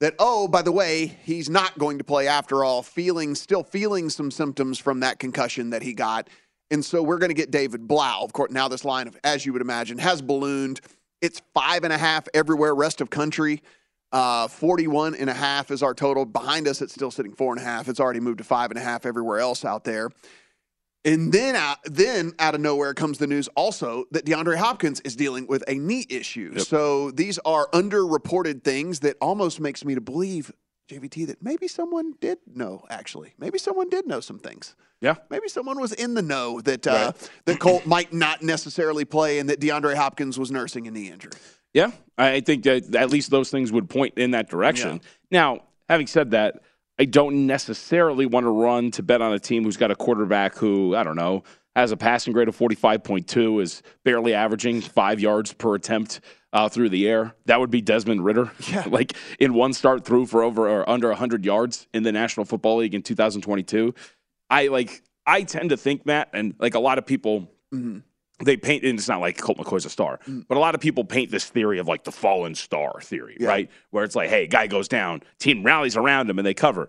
that, 0.01 0.15
oh, 0.19 0.49
by 0.49 0.63
the 0.63 0.73
way, 0.73 1.19
he's 1.25 1.51
not 1.51 1.79
going 1.79 1.99
to 1.99 2.05
play 2.05 2.27
after 2.27 2.65
all, 2.65 2.83
feeling, 2.83 3.35
still 3.35 3.63
feeling 3.63 4.09
some 4.09 4.31
symptoms 4.31 4.79
from 4.79 5.01
that 5.01 5.19
concussion 5.19 5.71
that 5.71 5.83
he 5.83 5.93
got. 5.93 6.29
And 6.71 6.85
so 6.85 7.03
we're 7.03 7.19
going 7.19 7.31
to 7.31 7.35
get 7.35 7.51
David 7.51 7.87
Blough. 7.87 8.23
Of 8.23 8.33
course, 8.33 8.51
now 8.51 8.69
this 8.69 8.85
line, 8.85 9.09
of, 9.09 9.19
as 9.23 9.45
you 9.45 9.53
would 9.53 9.63
imagine, 9.63 9.99
has 9.99 10.23
ballooned. 10.23 10.81
It's 11.21 11.43
five 11.55 11.85
and 11.85 11.93
a 11.93 11.99
half 11.99 12.27
everywhere, 12.35 12.75
rest 12.75 13.01
of 13.01 13.11
country. 13.11 13.63
Uh, 14.13 14.47
41 14.47 15.17
and 15.17 15.29
a 15.29 15.35
half 15.35 15.71
is 15.71 15.83
our 15.83 15.95
total. 15.95 16.25
Behind 16.25 16.69
us, 16.69 16.81
it's 16.81 16.95
still 16.95 17.11
sitting 17.11 17.33
four 17.33 17.53
and 17.53 17.61
a 17.61 17.65
half. 17.65 17.89
It's 17.89 17.99
already 17.99 18.21
moved 18.21 18.39
to 18.39 18.45
five 18.45 18.71
and 18.71 18.79
a 18.79 18.83
half 18.83 19.07
everywhere 19.07 19.41
else 19.41 19.65
out 19.65 19.85
there. 19.85 20.11
And 21.05 21.33
then, 21.33 21.55
out, 21.55 21.79
then 21.85 22.33
out 22.39 22.55
of 22.55 22.61
nowhere 22.63 22.95
comes 22.95 23.19
the 23.19 23.27
news 23.27 23.49
also 23.49 24.05
that 24.13 24.25
DeAndre 24.25 24.57
Hopkins 24.57 25.01
is 25.01 25.17
dealing 25.17 25.47
with 25.47 25.63
a 25.69 25.75
knee 25.75 26.07
issue. 26.09 26.53
Yep. 26.55 26.67
So 26.67 27.11
these 27.11 27.39
are 27.41 27.69
underreported 27.73 28.65
things 28.65 29.01
that 29.01 29.17
almost 29.21 29.61
makes 29.61 29.85
me 29.85 29.95
to 29.95 30.01
believe 30.01 30.51
JVT 30.89 31.27
that 31.27 31.43
maybe 31.43 31.69
someone 31.69 32.15
did 32.21 32.39
know. 32.47 32.85
Actually, 32.91 33.35
maybe 33.39 33.59
someone 33.59 33.89
did 33.89 34.07
know 34.07 34.21
some 34.21 34.39
things. 34.39 34.77
Yeah, 35.01 35.17
maybe 35.31 35.49
someone 35.49 35.81
was 35.81 35.93
in 35.93 36.15
the 36.15 36.23
know 36.23 36.61
that 36.63 36.87
uh, 36.87 37.13
right. 37.15 37.31
that 37.47 37.59
Colt 37.59 37.87
might 37.87 38.13
not 38.13 38.43
necessarily 38.43 39.05
play, 39.05 39.39
and 39.39 39.49
that 39.49 39.61
DeAndre 39.61 39.95
Hopkins 39.95 40.39
was 40.39 40.51
nursing 40.51 40.87
a 40.87 40.91
knee 40.91 41.11
injury. 41.11 41.33
Yeah, 41.75 41.91
I 42.17 42.41
think 42.41 42.65
that 42.65 42.95
at 42.95 43.11
least 43.11 43.31
those 43.31 43.51
things 43.51 43.73
would 43.73 43.91
point 43.91 44.15
in 44.17 44.31
that 44.31 44.49
direction. 44.49 45.01
Yeah. 45.03 45.09
Now, 45.31 45.63
having 45.89 46.07
said 46.07 46.31
that, 46.31 46.61
I 46.99 47.05
don't 47.05 47.47
necessarily 47.47 48.27
want 48.27 48.45
to 48.45 48.51
run 48.51 48.93
to 48.93 49.03
bet 49.03 49.21
on 49.21 49.33
a 49.33 49.39
team 49.39 49.65
who's 49.65 49.77
got 49.77 49.91
a 49.91 49.97
quarterback 49.97 50.57
who 50.57 50.95
I 50.95 51.03
don't 51.03 51.17
know 51.17 51.43
has 51.77 51.91
a 51.91 51.97
passing 51.97 52.33
grade 52.33 52.49
of 52.49 52.57
45.2, 52.57 53.61
is 53.63 53.83
barely 54.05 54.33
averaging 54.33 54.81
five 54.81 55.21
yards 55.21 55.53
per 55.53 55.75
attempt 55.75 56.21
uh, 56.53 56.69
through 56.69 56.89
the 56.89 57.09
air. 57.09 57.35
That 57.47 57.59
would 57.59 57.71
be 57.71 57.81
Desmond 57.81 58.25
Ridder. 58.25 58.51
Yeah. 58.69 58.85
like 58.87 59.15
in 59.39 59.55
one 59.55 59.73
start 59.73 60.05
through 60.05 60.27
for 60.27 60.43
over 60.43 60.69
or 60.69 60.89
under 60.89 61.09
100 61.09 61.45
yards 61.45 61.87
in 61.93 62.03
the 62.03 62.13
National 62.13 62.47
Football 62.47 62.79
League 62.79 62.95
in 62.95 63.03
2022. 63.03 63.95
I 64.49 64.69
like, 64.69 65.03
I 65.27 65.43
tend 65.43 65.71
to 65.71 65.77
think, 65.77 66.07
Matt, 66.07 66.31
and 66.33 66.55
like 66.59 66.75
a 66.75 66.79
lot 66.79 66.99
of 66.99 67.07
people. 67.07 67.51
Mm-hmm. 67.75 67.99
They 68.43 68.57
paint, 68.57 68.83
and 68.85 68.99
it's 68.99 69.09
not 69.09 69.21
like 69.21 69.39
Colt 69.39 69.59
McCoy's 69.59 69.87
a 69.87 69.91
star, 69.91 70.19
mm. 70.27 70.45
but 70.49 70.57
a 70.57 70.61
lot 70.61 70.75
of 70.75 70.81
people 70.81 71.05
paint 71.05 71.31
this 71.31 71.45
theory 71.45 71.79
of 71.79 71.87
like 71.87 72.03
the 72.03 72.11
fallen 72.11 72.55
star 72.57 73.01
theory, 73.01 73.37
yeah. 73.39 73.49
right? 73.49 73.71
Where 73.91 74.03
it's 74.03 74.17
like, 74.17 74.29
hey, 74.29 74.49
guy 74.49 74.67
goes 74.67 74.89
down, 74.89 75.23
team 75.39 75.63
rallies 75.63 75.97
around 75.97 76.29
him, 76.29 76.39
and 76.39 76.47
they 76.47 76.55
cover. 76.55 76.89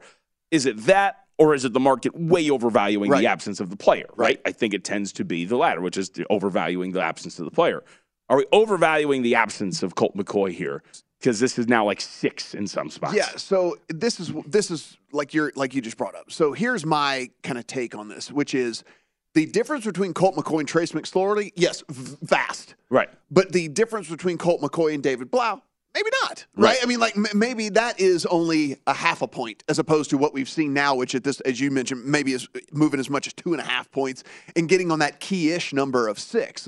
Is 0.50 0.66
it 0.66 0.78
that 0.86 1.26
or 1.38 1.54
is 1.54 1.66
it 1.66 1.74
the 1.74 1.80
market 1.80 2.18
way 2.18 2.50
overvaluing 2.50 3.12
right. 3.12 3.20
the 3.20 3.28
absence 3.28 3.60
of 3.60 3.70
the 3.70 3.76
player, 3.76 4.08
right? 4.16 4.18
right? 4.28 4.42
I 4.46 4.52
think 4.52 4.74
it 4.74 4.84
tends 4.84 5.12
to 5.14 5.26
be 5.26 5.46
the 5.46 5.58
latter, 5.58 5.82
which 5.82 5.98
is 5.98 6.10
the 6.10 6.26
overvaluing 6.30 6.94
the 6.94 7.02
absence 7.02 7.40
of 7.40 7.46
the 7.46 7.52
player. 7.52 7.84
Are 8.30 8.38
we 8.38 8.46
overvaluing 8.52 9.22
the 9.22 9.36
absence 9.36 9.84
of 9.84 9.96
Colt 9.96 10.16
McCoy 10.16 10.52
here? 10.52 10.82
Because 11.20 11.40
this 11.40 11.58
is 11.60 11.68
now 11.68 11.86
like 11.86 12.02
six 12.02 12.54
in 12.54 12.68
some 12.68 12.90
spots. 12.90 13.16
Yeah, 13.16 13.30
so 13.36 13.78
this 13.88 14.20
is 14.20 14.32
this 14.46 14.70
is 14.70 14.98
like 15.12 15.34
you're 15.34 15.52
like 15.56 15.74
you 15.74 15.82
just 15.82 15.98
brought 15.98 16.16
up. 16.16 16.32
So 16.32 16.54
here's 16.54 16.86
my 16.86 17.30
kind 17.44 17.58
of 17.58 17.66
take 17.68 17.96
on 17.96 18.10
this, 18.10 18.32
which 18.32 18.54
is 18.54 18.84
the 19.36 19.46
difference 19.46 19.86
between 19.86 20.14
Colt 20.14 20.36
McCoy 20.36 20.60
and 20.60 20.68
Trace 20.68 20.94
McSorley. 20.94 21.52
Yes, 21.56 21.84
vast. 21.90 22.76
Right. 22.90 23.10
But 23.30 23.52
the 23.52 23.68
difference 23.68 24.10
between 24.10 24.38
Colt 24.38 24.62
McCoy 24.62 24.94
and 24.94 25.04
David 25.04 25.30
Blough, 25.30 25.62
maybe 25.94 26.10
not. 26.24 26.46
Right. 26.56 26.70
Right. 26.70 26.78
I 26.82 26.86
mean, 26.86 27.00
like 27.00 27.16
m- 27.16 27.28
maybe 27.36 27.70
that 27.70 28.00
is 28.00 28.26
only 28.26 28.78
a 28.88 28.94
half 28.94 29.22
a 29.22 29.28
point 29.28 29.64
as 29.70 29.78
opposed 29.78 30.10
to 30.12 30.18
what 30.18 30.34
we've 30.34 30.50
seen 30.50 30.74
now, 30.74 30.96
which 30.96 31.14
at 31.16 31.24
this, 31.24 31.42
as 31.42 31.60
you 31.60 31.70
mentioned, 31.70 32.06
maybe 32.06 32.34
is 32.34 32.48
moving 32.72 33.00
as 33.00 33.10
much 33.10 33.28
as 33.28 33.34
two 33.34 33.54
and 33.54 33.62
a 33.62 33.66
half 33.66 33.92
points 33.92 34.24
and 34.56 34.68
getting 34.70 34.90
on 34.90 35.00
that 35.00 35.20
key-ish 35.20 35.74
number 35.74 36.08
of 36.08 36.18
six. 36.18 36.68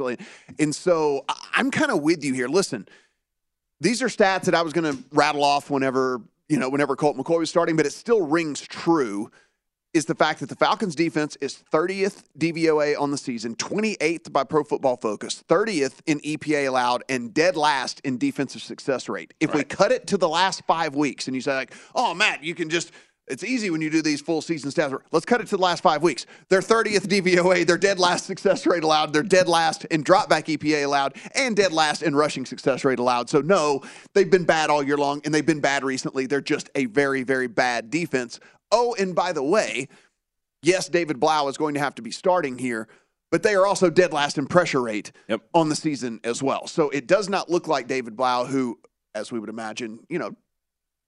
And 0.59 0.75
so 0.75 1.25
I'm 1.53 1.71
kind 1.71 1.89
of 1.89 2.01
with 2.01 2.23
you 2.23 2.33
here. 2.33 2.47
Listen, 2.47 2.87
these 3.79 4.01
are 4.01 4.07
stats 4.07 4.43
that 4.43 4.55
I 4.55 4.61
was 4.61 4.73
going 4.73 4.91
to 4.95 5.03
rattle 5.11 5.43
off 5.43 5.69
whenever 5.69 6.21
you 6.49 6.57
know 6.57 6.69
whenever 6.69 6.95
Colt 6.95 7.17
McCoy 7.17 7.39
was 7.39 7.49
starting, 7.49 7.75
but 7.75 7.85
it 7.85 7.93
still 7.93 8.25
rings 8.25 8.61
true. 8.61 9.29
Is 9.97 10.05
the 10.05 10.13
fact 10.13 10.41
that 10.41 10.49
the 10.49 10.55
Falcons 10.55 10.93
defense 10.93 11.37
is 11.41 11.63
30th 11.73 12.21
DVOA 12.37 13.01
on 13.01 13.09
the 13.09 13.17
season, 13.17 13.55
28th 13.55 14.31
by 14.31 14.43
Pro 14.43 14.63
Football 14.63 14.95
Focus, 14.97 15.43
30th 15.49 16.01
in 16.05 16.19
EPA 16.19 16.67
allowed, 16.67 17.03
and 17.09 17.33
dead 17.33 17.57
last 17.57 17.99
in 18.01 18.19
defensive 18.19 18.61
success 18.61 19.09
rate. 19.09 19.33
If 19.39 19.55
we 19.55 19.63
cut 19.63 19.91
it 19.91 20.05
to 20.05 20.17
the 20.17 20.29
last 20.29 20.61
five 20.67 20.93
weeks, 20.93 21.25
and 21.25 21.33
you 21.33 21.41
say 21.41 21.55
like, 21.55 21.73
"Oh, 21.95 22.13
Matt, 22.13 22.43
you 22.43 22.53
can 22.53 22.69
just." 22.69 22.91
It's 23.27 23.43
easy 23.43 23.69
when 23.69 23.81
you 23.81 23.89
do 23.89 24.01
these 24.01 24.21
full 24.21 24.41
season 24.41 24.71
stats. 24.71 24.97
Let's 25.11 25.25
cut 25.25 25.41
it 25.41 25.47
to 25.47 25.57
the 25.57 25.61
last 25.61 25.83
five 25.83 26.01
weeks. 26.01 26.25
They're 26.47 26.61
30th 26.61 27.07
DVOA. 27.07 27.67
They're 27.67 27.77
dead 27.77 27.99
last 27.99 28.25
success 28.25 28.65
rate 28.65 28.83
allowed. 28.83 29.11
They're 29.11 29.21
dead 29.21 29.49
last 29.49 29.83
in 29.85 30.01
dropback 30.01 30.45
EPA 30.45 30.85
allowed 30.85 31.15
and 31.35 31.53
dead 31.53 31.73
last 31.73 32.03
in 32.03 32.15
rushing 32.15 32.45
success 32.45 32.85
rate 32.85 32.99
allowed. 32.99 33.29
So, 33.29 33.41
no, 33.41 33.81
they've 34.13 34.31
been 34.31 34.45
bad 34.45 34.69
all 34.69 34.81
year 34.81 34.95
long 34.95 35.19
and 35.25 35.33
they've 35.33 35.45
been 35.45 35.59
bad 35.59 35.83
recently. 35.83 36.25
They're 36.25 36.39
just 36.39 36.69
a 36.75 36.85
very, 36.85 37.23
very 37.23 37.47
bad 37.47 37.89
defense. 37.89 38.39
Oh, 38.71 38.95
and 38.99 39.15
by 39.15 39.33
the 39.33 39.43
way, 39.43 39.87
yes, 40.61 40.89
David 40.89 41.19
Blough 41.19 41.47
is 41.47 41.57
going 41.57 41.73
to 41.75 41.79
have 41.79 41.95
to 41.95 42.01
be 42.01 42.11
starting 42.11 42.57
here, 42.57 42.87
but 43.31 43.43
they 43.43 43.55
are 43.55 43.65
also 43.65 43.89
dead 43.89 44.13
last 44.13 44.37
in 44.37 44.47
pressure 44.47 44.81
rate 44.81 45.11
on 45.53 45.69
the 45.69 45.75
season 45.75 46.19
as 46.23 46.41
well. 46.41 46.67
So 46.67 46.89
it 46.89 47.07
does 47.07 47.29
not 47.29 47.49
look 47.49 47.67
like 47.67 47.87
David 47.87 48.15
Blough, 48.15 48.45
who, 48.45 48.79
as 49.15 49.31
we 49.31 49.39
would 49.39 49.49
imagine, 49.49 49.99
you 50.09 50.19
know, 50.19 50.35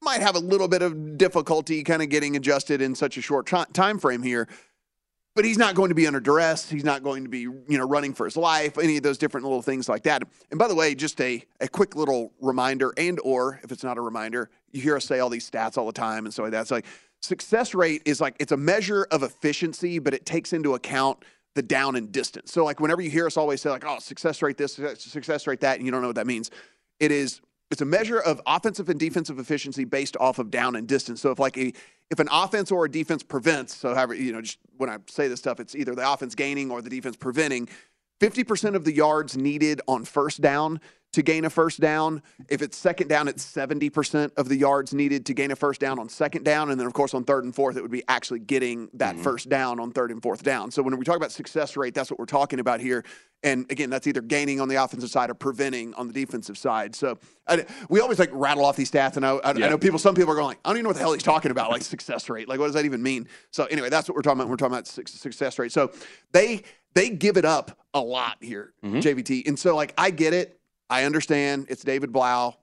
might 0.02 0.22
have 0.22 0.36
a 0.36 0.40
little 0.40 0.68
bit 0.68 0.82
of 0.82 1.18
difficulty 1.18 1.84
kind 1.84 2.02
of 2.02 2.10
getting 2.10 2.36
adjusted 2.36 2.82
in 2.82 2.96
such 2.96 3.18
a 3.18 3.22
short 3.22 3.46
ti- 3.46 3.66
time 3.74 4.00
frame 4.00 4.24
here. 4.24 4.48
But 5.36 5.46
he's 5.46 5.58
not 5.58 5.76
going 5.76 5.90
to 5.90 5.96
be 5.96 6.08
under 6.08 6.20
duress. 6.20 6.70
He's 6.70 6.84
not 6.84 7.04
going 7.04 7.24
to 7.24 7.30
be, 7.30 7.42
you 7.42 7.64
know, 7.70 7.88
running 7.88 8.14
for 8.14 8.26
his 8.26 8.36
life. 8.36 8.78
Any 8.78 8.98
of 8.98 9.04
those 9.04 9.18
different 9.18 9.46
little 9.46 9.62
things 9.62 9.88
like 9.88 10.04
that. 10.04 10.24
And 10.50 10.60
by 10.60 10.68
the 10.68 10.76
way, 10.76 10.96
just 10.96 11.22
a, 11.22 11.44
a 11.62 11.68
quick 11.68 11.96
little 11.96 12.34
reminder, 12.42 12.94
and 12.98 13.20
or 13.24 13.60
if 13.64 13.72
it's 13.72 13.84
not 13.84 13.98
a 13.98 14.02
reminder, 14.02 14.50
you 14.72 14.82
hear 14.82 14.96
us 14.98 15.06
say 15.06 15.20
all 15.20 15.30
these 15.30 15.50
stats 15.50 15.78
all 15.78 15.86
the 15.86 15.94
time 15.94 16.26
and 16.26 16.34
so 16.34 16.44
like 16.44 16.52
that. 16.52 16.62
It's 16.62 16.72
like 16.72 16.86
success 17.22 17.74
rate 17.74 18.02
is 18.06 18.22
like 18.22 18.36
it's 18.40 18.52
a 18.52 18.58
measure 18.58 19.08
of 19.12 19.24
efficiency, 19.24 20.00
but 20.00 20.14
it 20.14 20.26
takes 20.26 20.54
into 20.54 20.76
account 20.76 21.24
the 21.56 21.62
down 21.62 21.96
and 21.96 22.12
distance. 22.12 22.52
So 22.52 22.64
like 22.64 22.80
whenever 22.80 23.02
you 23.02 23.10
hear 23.10 23.26
us 23.26 23.38
always 23.38 23.62
say 23.62 23.70
like, 23.70 23.86
oh, 23.86 24.00
success 24.00 24.42
rate 24.42 24.58
this, 24.58 24.74
success 24.98 25.48
rate 25.48 25.62
that, 25.62 25.78
and 25.78 25.86
you 25.86 25.92
don't 25.92 26.02
know 26.02 26.08
what 26.08 26.16
that 26.16 26.28
means, 26.28 26.52
it 27.00 27.12
is 27.12 27.42
it's 27.72 27.82
a 27.82 27.86
measure 27.86 28.20
of 28.20 28.42
offensive 28.48 28.90
and 28.90 29.00
defensive 29.00 29.38
efficiency 29.38 29.86
based 29.86 30.18
off 30.20 30.40
of 30.40 30.50
down 30.50 30.76
and 30.76 30.88
distance. 30.88 31.22
So 31.22 31.32
if 31.32 31.40
like 31.40 31.58
a 31.58 31.74
if 32.10 32.20
an 32.20 32.28
offense 32.32 32.72
or 32.72 32.86
a 32.86 32.92
defense 32.92 33.22
prevents, 33.22 33.76
so 33.76 33.94
however 33.94 34.16
you 34.16 34.32
know, 34.32 34.42
just 34.42 34.58
when 34.78 34.90
I 34.90 34.98
say 35.08 35.28
this 35.28 35.40
stuff, 35.40 35.60
it's 35.60 35.76
either 35.76 35.94
the 35.94 36.12
offense 36.12 36.36
gaining 36.36 36.72
or 36.72 36.82
the 36.82 36.90
defense 36.90 37.16
preventing. 37.16 37.70
50% 38.20 38.76
of 38.76 38.84
the 38.84 38.92
yards 38.92 39.38
needed 39.38 39.80
on 39.88 40.04
first 40.04 40.42
down 40.42 40.82
to 41.14 41.24
gain 41.24 41.46
a 41.46 41.50
first 41.50 41.80
down. 41.80 42.22
If 42.50 42.62
it's 42.62 42.78
second 42.78 43.08
down, 43.08 43.28
it's 43.28 43.46
70% 43.46 44.32
of 44.38 44.48
the 44.48 44.56
yards 44.56 44.94
needed 44.94 45.26
to 45.28 45.34
gain 45.34 45.52
a 45.52 45.56
first 45.56 45.82
down 45.82 46.00
on 46.00 46.10
second 46.10 46.44
down. 46.44 46.70
And 46.70 46.80
then, 46.80 46.86
of 46.86 46.94
course, 46.94 47.14
on 47.14 47.24
third 47.24 47.44
and 47.44 47.54
fourth, 47.54 47.78
it 47.78 47.82
would 47.82 47.92
be 47.92 48.04
actually 48.08 48.40
getting 48.40 48.90
that 48.94 49.16
mm-hmm. 49.16 49.24
first 49.24 49.50
down 49.50 49.80
on 49.80 49.92
third 49.92 50.12
and 50.12 50.22
fourth 50.22 50.44
down. 50.44 50.72
So 50.72 50.84
when 50.84 50.98
we 50.98 51.06
talk 51.06 51.18
about 51.18 51.32
success 51.32 51.76
rate, 51.76 51.94
that's 51.94 52.12
what 52.12 52.20
we're 52.20 52.26
talking 52.26 52.60
about 52.60 52.80
here. 52.80 53.04
And 53.42 53.66
again, 53.72 53.90
that's 53.90 54.06
either 54.06 54.22
gaining 54.22 54.60
on 54.60 54.68
the 54.68 54.76
offensive 54.76 55.10
side 55.10 55.30
or 55.30 55.34
preventing 55.34 55.94
on 55.94 56.08
the 56.08 56.14
defensive 56.14 56.58
side. 56.58 56.94
So 56.94 57.18
I, 57.48 57.66
we 57.88 58.02
always 58.02 58.20
like 58.20 58.30
rattle 58.34 58.66
off 58.66 58.76
these 58.76 58.92
stats, 58.92 59.16
and 59.16 59.26
I, 59.26 59.36
I, 59.38 59.52
I 59.52 59.54
know 59.54 59.78
people. 59.78 59.98
Some 59.98 60.14
people 60.14 60.34
are 60.34 60.36
going, 60.36 60.48
like, 60.48 60.60
I 60.66 60.70
don't 60.70 60.78
even 60.78 60.84
know 60.84 60.90
what 60.90 60.98
the 60.98 61.02
hell 61.02 61.14
he's 61.14 61.24
talking 61.24 61.50
about, 61.50 61.72
like 61.72 61.82
success 61.82 62.30
rate. 62.30 62.50
Like, 62.50 62.60
what 62.60 62.66
does 62.66 62.76
that 62.76 62.84
even 62.84 63.02
mean? 63.02 63.30
So 63.52 63.64
anyway, 63.66 63.90
that's 63.90 64.10
what 64.10 64.16
we're 64.16 64.24
talking 64.24 64.42
about. 64.42 64.50
We're 64.50 64.58
talking 64.58 64.74
about 64.74 64.88
suc- 64.88 65.08
success 65.08 65.58
rate. 65.58 65.72
So 65.72 65.92
they 66.34 66.64
they 66.96 67.10
give 67.10 67.38
it 67.38 67.46
up 67.46 67.78
a 67.94 68.02
lot 68.02 68.38
here, 68.42 68.74
mm-hmm. 68.84 68.98
JVT. 68.98 69.48
And 69.48 69.58
so 69.58 69.76
like 69.76 69.94
I 69.98 70.12
get 70.12 70.34
it. 70.34 70.59
I 70.90 71.04
understand 71.06 71.68
it's 71.70 71.84
David 71.84 72.12
Blough. 72.12 72.56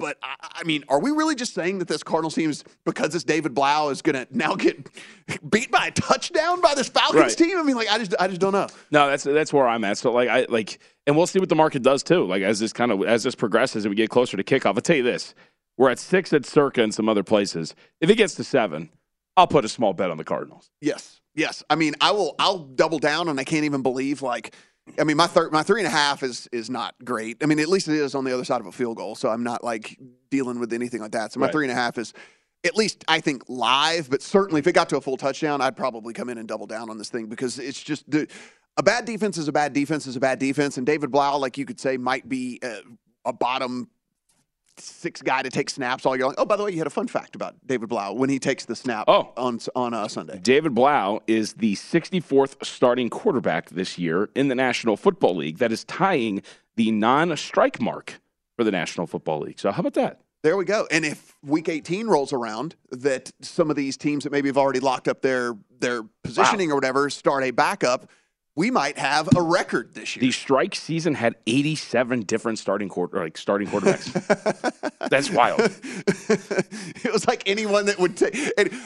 But 0.00 0.18
I, 0.24 0.34
I 0.56 0.64
mean, 0.64 0.82
are 0.88 0.98
we 1.00 1.12
really 1.12 1.36
just 1.36 1.54
saying 1.54 1.78
that 1.78 1.86
this 1.86 2.02
Cardinals 2.02 2.34
team 2.34 2.50
is 2.50 2.64
because 2.84 3.14
it's 3.14 3.22
David 3.22 3.54
Blough 3.54 3.90
is 3.90 4.02
going 4.02 4.16
to 4.16 4.26
now 4.36 4.56
get 4.56 4.88
beat 5.50 5.70
by 5.70 5.86
a 5.86 5.90
touchdown 5.92 6.60
by 6.60 6.74
this 6.74 6.88
Falcons 6.88 7.20
Right. 7.22 7.30
team? 7.30 7.56
I 7.58 7.62
mean, 7.62 7.76
like 7.76 7.88
I 7.88 7.98
just 7.98 8.14
I 8.18 8.26
just 8.26 8.40
don't 8.40 8.52
know. 8.52 8.66
No, 8.90 9.08
that's 9.08 9.22
that's 9.22 9.52
where 9.52 9.68
I'm 9.68 9.84
at. 9.84 9.98
So 9.98 10.10
like 10.12 10.28
I 10.28 10.46
like, 10.48 10.80
and 11.06 11.16
we'll 11.16 11.28
see 11.28 11.38
what 11.38 11.48
the 11.48 11.54
market 11.54 11.82
does 11.82 12.02
too. 12.02 12.26
Like 12.26 12.42
as 12.42 12.58
this 12.58 12.72
kind 12.72 12.90
of 12.90 13.04
as 13.04 13.22
this 13.22 13.36
progresses 13.36 13.84
and 13.84 13.90
we 13.90 13.96
get 13.96 14.10
closer 14.10 14.36
to 14.36 14.42
kickoff. 14.42 14.74
I'll 14.74 14.80
tell 14.82 14.96
you 14.96 15.04
this: 15.04 15.32
we're 15.78 15.90
at 15.90 16.00
six 16.00 16.32
at 16.32 16.44
Circa 16.44 16.82
and 16.82 16.92
some 16.92 17.08
other 17.08 17.22
places. 17.22 17.76
If 18.00 18.10
it 18.10 18.16
gets 18.16 18.34
to 18.34 18.44
seven, 18.44 18.90
I'll 19.36 19.46
put 19.46 19.64
a 19.64 19.68
small 19.68 19.92
bet 19.92 20.10
on 20.10 20.16
the 20.16 20.24
Cardinals. 20.24 20.70
Yes, 20.80 21.20
yes. 21.36 21.62
I 21.70 21.76
mean, 21.76 21.94
I 22.00 22.10
will. 22.10 22.34
I'll 22.40 22.58
double 22.58 22.98
down, 22.98 23.28
and 23.28 23.38
I 23.38 23.44
can't 23.44 23.64
even 23.64 23.82
believe 23.82 24.22
like. 24.22 24.54
I 24.98 25.04
mean, 25.04 25.16
my 25.16 25.26
third, 25.26 25.52
my 25.52 25.62
three 25.62 25.80
and 25.80 25.86
a 25.86 25.90
half 25.90 26.22
is 26.22 26.48
is 26.52 26.68
not 26.70 26.94
great. 27.04 27.38
I 27.42 27.46
mean, 27.46 27.58
at 27.58 27.68
least 27.68 27.88
it 27.88 27.94
is 27.94 28.14
on 28.14 28.24
the 28.24 28.32
other 28.32 28.44
side 28.44 28.60
of 28.60 28.66
a 28.66 28.72
field 28.72 28.96
goal, 28.96 29.14
so 29.14 29.28
I'm 29.28 29.42
not 29.42 29.64
like 29.64 29.98
dealing 30.30 30.60
with 30.60 30.72
anything 30.72 31.00
like 31.00 31.12
that. 31.12 31.32
So 31.32 31.40
my 31.40 31.46
Right. 31.46 31.52
three 31.52 31.64
and 31.64 31.72
a 31.72 31.74
half 31.74 31.98
is 31.98 32.12
at 32.64 32.76
least 32.76 33.04
I 33.08 33.20
think 33.20 33.42
live, 33.48 34.08
but 34.10 34.22
certainly 34.22 34.58
if 34.60 34.66
it 34.66 34.72
got 34.72 34.88
to 34.90 34.96
a 34.96 35.00
full 35.00 35.16
touchdown, 35.16 35.60
I'd 35.60 35.76
probably 35.76 36.12
come 36.14 36.28
in 36.28 36.38
and 36.38 36.46
double 36.46 36.66
down 36.66 36.90
on 36.90 36.98
this 36.98 37.08
thing 37.08 37.26
because 37.26 37.58
it's 37.58 37.82
just 37.82 38.08
the 38.10 38.28
a 38.76 38.82
bad 38.82 39.04
defense 39.04 39.38
is 39.38 39.48
a 39.48 39.52
bad 39.52 39.72
defense 39.72 40.06
is 40.06 40.16
a 40.16 40.20
bad 40.20 40.38
defense, 40.38 40.76
and 40.76 40.86
David 40.86 41.10
Blough, 41.10 41.38
like 41.38 41.56
you 41.58 41.64
could 41.64 41.80
say, 41.80 41.96
might 41.96 42.28
be 42.28 42.58
a, 42.62 42.80
a 43.24 43.32
bottom 43.32 43.88
six 44.78 45.22
guy 45.22 45.42
to 45.42 45.50
take 45.50 45.70
snaps 45.70 46.04
all 46.06 46.16
year 46.16 46.26
long. 46.26 46.34
Oh, 46.38 46.44
by 46.44 46.56
the 46.56 46.64
way, 46.64 46.70
you 46.72 46.78
had 46.78 46.86
a 46.86 46.90
fun 46.90 47.06
fact 47.08 47.34
about 47.34 47.54
David 47.66 47.88
Blough 47.88 48.12
when 48.12 48.28
he 48.30 48.38
takes 48.38 48.64
the 48.64 48.76
snap 48.76 49.04
Oh. 49.08 49.32
on 49.36 49.58
on 49.74 49.94
uh, 49.94 50.08
Sunday. 50.08 50.38
David 50.42 50.74
Blough 50.74 51.20
is 51.26 51.54
the 51.54 51.74
64th 51.74 52.64
starting 52.64 53.08
quarterback 53.10 53.70
this 53.70 53.98
year 53.98 54.30
in 54.34 54.48
the 54.48 54.54
National 54.54 54.96
Football 54.96 55.36
League. 55.36 55.58
That 55.58 55.72
is 55.72 55.84
tying 55.84 56.42
the 56.76 56.90
non-strike 56.90 57.80
mark 57.80 58.20
for 58.56 58.64
the 58.64 58.70
National 58.72 59.06
Football 59.06 59.40
League. 59.40 59.58
So 59.58 59.70
how 59.70 59.80
about 59.80 59.94
that? 59.94 60.20
There 60.42 60.56
we 60.56 60.64
go. 60.66 60.86
And 60.90 61.04
if 61.06 61.34
week 61.42 61.68
18 61.70 62.06
rolls 62.06 62.32
around, 62.32 62.74
that 62.90 63.32
some 63.40 63.70
of 63.70 63.76
these 63.76 63.96
teams 63.96 64.24
that 64.24 64.30
maybe 64.32 64.48
have 64.48 64.58
already 64.58 64.80
locked 64.80 65.08
up 65.08 65.22
their 65.22 65.54
their 65.80 66.02
positioning 66.22 66.70
or 66.70 66.74
whatever 66.74 67.08
start 67.10 67.44
a 67.44 67.50
backup, 67.50 68.10
we 68.56 68.70
might 68.70 68.96
have 68.98 69.28
a 69.36 69.42
record 69.42 69.94
this 69.94 70.14
year. 70.16 70.20
The 70.20 70.30
strike 70.30 70.74
season 70.74 71.14
had 71.14 71.34
87 71.46 72.22
different 72.22 72.58
starting 72.58 72.88
quarter 72.88 73.18
like 73.18 73.36
starting 73.36 73.66
quarterbacks. 73.68 74.10
That's 75.10 75.30
wild. 75.30 75.60
it 77.04 77.12
was 77.12 77.26
like 77.26 77.42
anyone 77.46 77.86
that 77.86 77.98
would 77.98 78.16
take. 78.16 78.36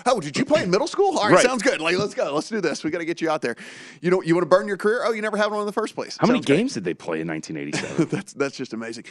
Oh, 0.07 0.21
did 0.21 0.37
you 0.37 0.45
play 0.45 0.63
in 0.63 0.71
middle 0.71 0.87
school? 0.87 1.19
All 1.19 1.25
right, 1.29 1.35
Right. 1.35 1.45
sounds 1.45 1.63
good. 1.63 1.81
Like, 1.81 1.99
let's 1.99 2.15
go. 2.15 2.35
Let's 2.35 2.49
do 2.49 2.61
this. 2.61 2.83
We 2.83 2.91
got 2.91 2.99
to 2.99 3.05
get 3.05 3.21
you 3.21 3.31
out 3.31 3.43
there. 3.43 3.57
You 4.01 4.11
know, 4.11 4.23
you 4.23 4.35
want 4.35 4.43
to 4.43 4.49
burn 4.49 4.67
your 4.69 4.77
career? 4.77 5.03
Oh, 5.05 5.13
you 5.13 5.23
never 5.23 5.37
had 5.37 5.51
one 5.51 5.61
in 5.61 5.67
the 5.67 5.73
first 5.73 5.95
place. 5.95 6.17
How 6.19 6.27
many 6.27 6.39
Sounds 6.39 6.47
great. 6.47 6.57
games 6.57 6.75
did 6.75 6.85
they 6.85 6.95
play 6.95 7.21
in 7.21 7.29
1987? 7.29 8.09
that's 8.11 8.33
that's 8.33 8.57
just 8.57 8.73
amazing. 8.73 9.05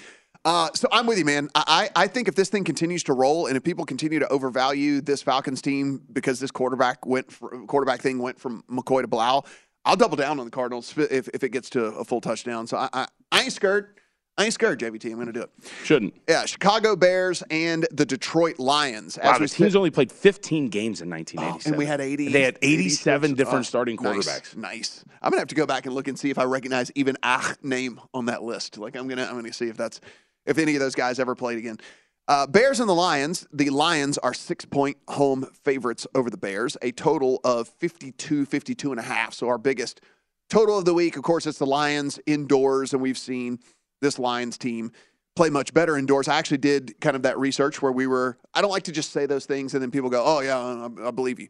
Uh, 0.46 0.70
so 0.74 0.88
I'm 0.92 1.06
with 1.08 1.18
you, 1.18 1.26
man. 1.26 1.50
I, 1.56 1.90
I 1.96 2.04
I 2.04 2.08
think 2.08 2.28
if 2.28 2.36
this 2.36 2.50
thing 2.50 2.64
continues 2.64 3.04
to 3.04 3.14
roll 3.14 3.48
and 3.48 3.58
if 3.58 3.64
people 3.64 3.86
continue 3.86 4.20
to 4.20 4.28
overvalue 4.30 5.02
this 5.02 5.22
Falcons 5.22 5.62
team 5.62 6.02
because 6.12 6.40
this 6.40 6.52
quarterback 6.52 7.06
went 7.06 7.32
for, 7.32 7.50
quarterback 7.68 8.02
thing 8.02 8.20
went 8.20 8.40
from 8.40 8.64
McCoy 8.70 9.02
to 9.02 9.08
Blough, 9.08 9.44
I'll 9.88 9.96
double 9.96 10.18
down 10.18 10.40
on 10.40 10.46
the 10.46 10.52
Cardinals 10.52 10.94
if, 10.98 11.30
if 11.34 11.44
it 11.44 11.50
gets 11.50 11.70
to 11.72 11.86
a 11.86 12.04
full 12.04 12.22
touchdown. 12.22 12.68
So 12.68 12.78
I, 12.78 12.90
I, 12.94 13.08
I 13.32 13.42
ain't 13.44 13.54
scared. 13.54 14.00
I 14.40 14.44
ain't 14.44 14.54
scared, 14.54 14.80
JVT. 14.80 15.06
I'm 15.06 15.14
going 15.16 15.26
to 15.28 15.34
do 15.34 15.42
it. 15.42 15.50
Shouldn't. 15.84 16.14
Yeah, 16.30 16.46
Chicago 16.46 16.96
Bears 16.96 17.42
and 17.50 17.88
the 17.92 18.06
Detroit 18.06 18.60
Lions. 18.60 19.18
Wow, 19.24 19.40
the 19.40 19.48
teams 19.48 19.76
only 19.76 19.90
played 19.90 20.12
15 20.12 20.68
games 20.68 21.02
in 21.02 21.10
1987. 21.10 21.72
and 21.74 21.78
we 21.80 21.86
had 21.88 22.02
80. 22.02 22.28
They 22.32 22.44
had 22.44 22.60
87 22.62 23.32
86. 23.32 23.38
different 23.38 23.66
Oh, 23.66 23.68
starting 23.68 23.98
nice, 24.00 24.28
quarterbacks. 24.28 24.56
Nice. 24.56 25.04
I'm 25.24 25.32
gonna 25.32 25.42
have 25.42 25.48
to 25.48 25.56
go 25.56 25.66
back 25.66 25.88
and 25.88 25.96
look 25.96 26.08
and 26.08 26.20
see 26.20 26.30
if 26.30 26.38
I 26.38 26.44
recognize 26.44 26.92
even 26.94 27.18
ah 27.24 27.56
name 27.64 28.00
on 28.14 28.26
that 28.26 28.44
list. 28.44 28.78
Like 28.78 28.96
I'm 28.96 29.08
gonna 29.08 29.26
I'm 29.26 29.36
gonna 29.36 29.52
see 29.52 29.70
if 29.70 29.78
that's 29.78 30.02
if 30.46 30.60
any 30.60 30.76
of 30.76 30.82
those 30.82 30.94
guys 30.94 31.18
ever 31.20 31.34
played 31.34 31.58
again. 31.58 31.80
Uh, 32.28 32.46
Bears 32.46 32.82
and 32.82 32.90
the 32.90 32.96
Lions. 32.96 33.48
The 33.54 33.70
Lions 33.70 34.18
are 34.18 34.34
six 34.34 34.66
point 34.66 34.98
home 35.08 35.48
favorites 35.64 36.06
over 36.14 36.30
the 36.30 36.38
Bears, 36.38 36.76
a 36.82 36.92
total 36.92 37.40
of 37.46 37.70
52, 37.70 38.46
52 38.46 38.92
and 38.92 39.00
a 39.00 39.04
half. 39.04 39.34
So 39.34 39.48
our 39.48 39.58
biggest 39.58 40.02
total 40.50 40.78
of 40.78 40.86
the 40.86 40.94
week. 40.94 41.16
Of 41.16 41.24
course, 41.24 41.46
it's 41.48 41.58
the 41.58 41.66
Lions 41.66 42.20
indoors, 42.26 42.92
and 42.92 43.02
we've 43.02 43.18
seen 43.18 43.60
this 44.02 44.20
Lions 44.20 44.58
team 44.58 44.92
play 45.38 45.50
much 45.50 45.74
better 45.74 45.98
indoors. 45.98 46.28
I 46.28 46.38
actually 46.38 46.58
did 46.58 47.00
kind 47.00 47.16
of 47.16 47.22
that 47.22 47.40
research 47.40 47.82
where 47.82 47.94
we 47.94 48.08
were. 48.08 48.38
I 48.54 48.62
don't 48.62 48.72
like 48.72 48.84
to 48.84 48.92
just 48.92 49.12
say 49.12 49.26
those 49.26 49.46
things 49.46 49.74
and 49.74 49.82
then 49.82 49.92
people 49.92 50.10
go, 50.10 50.24
"Oh 50.26 50.42
yeah, 50.42 50.58
I, 50.58 51.08
I 51.08 51.12
believe 51.12 51.40
you." 51.40 51.48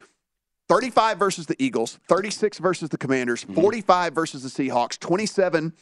35 0.69 1.17
versus 1.17 1.45
the 1.45 1.55
Eagles, 1.63 1.97
36 2.09 2.59
versus 2.59 2.89
the 2.89 2.97
Commanders, 2.97 3.43
45 3.43 4.13
versus 4.13 4.43
the 4.43 4.49
Seahawks, 4.49 4.99
27 4.99 5.73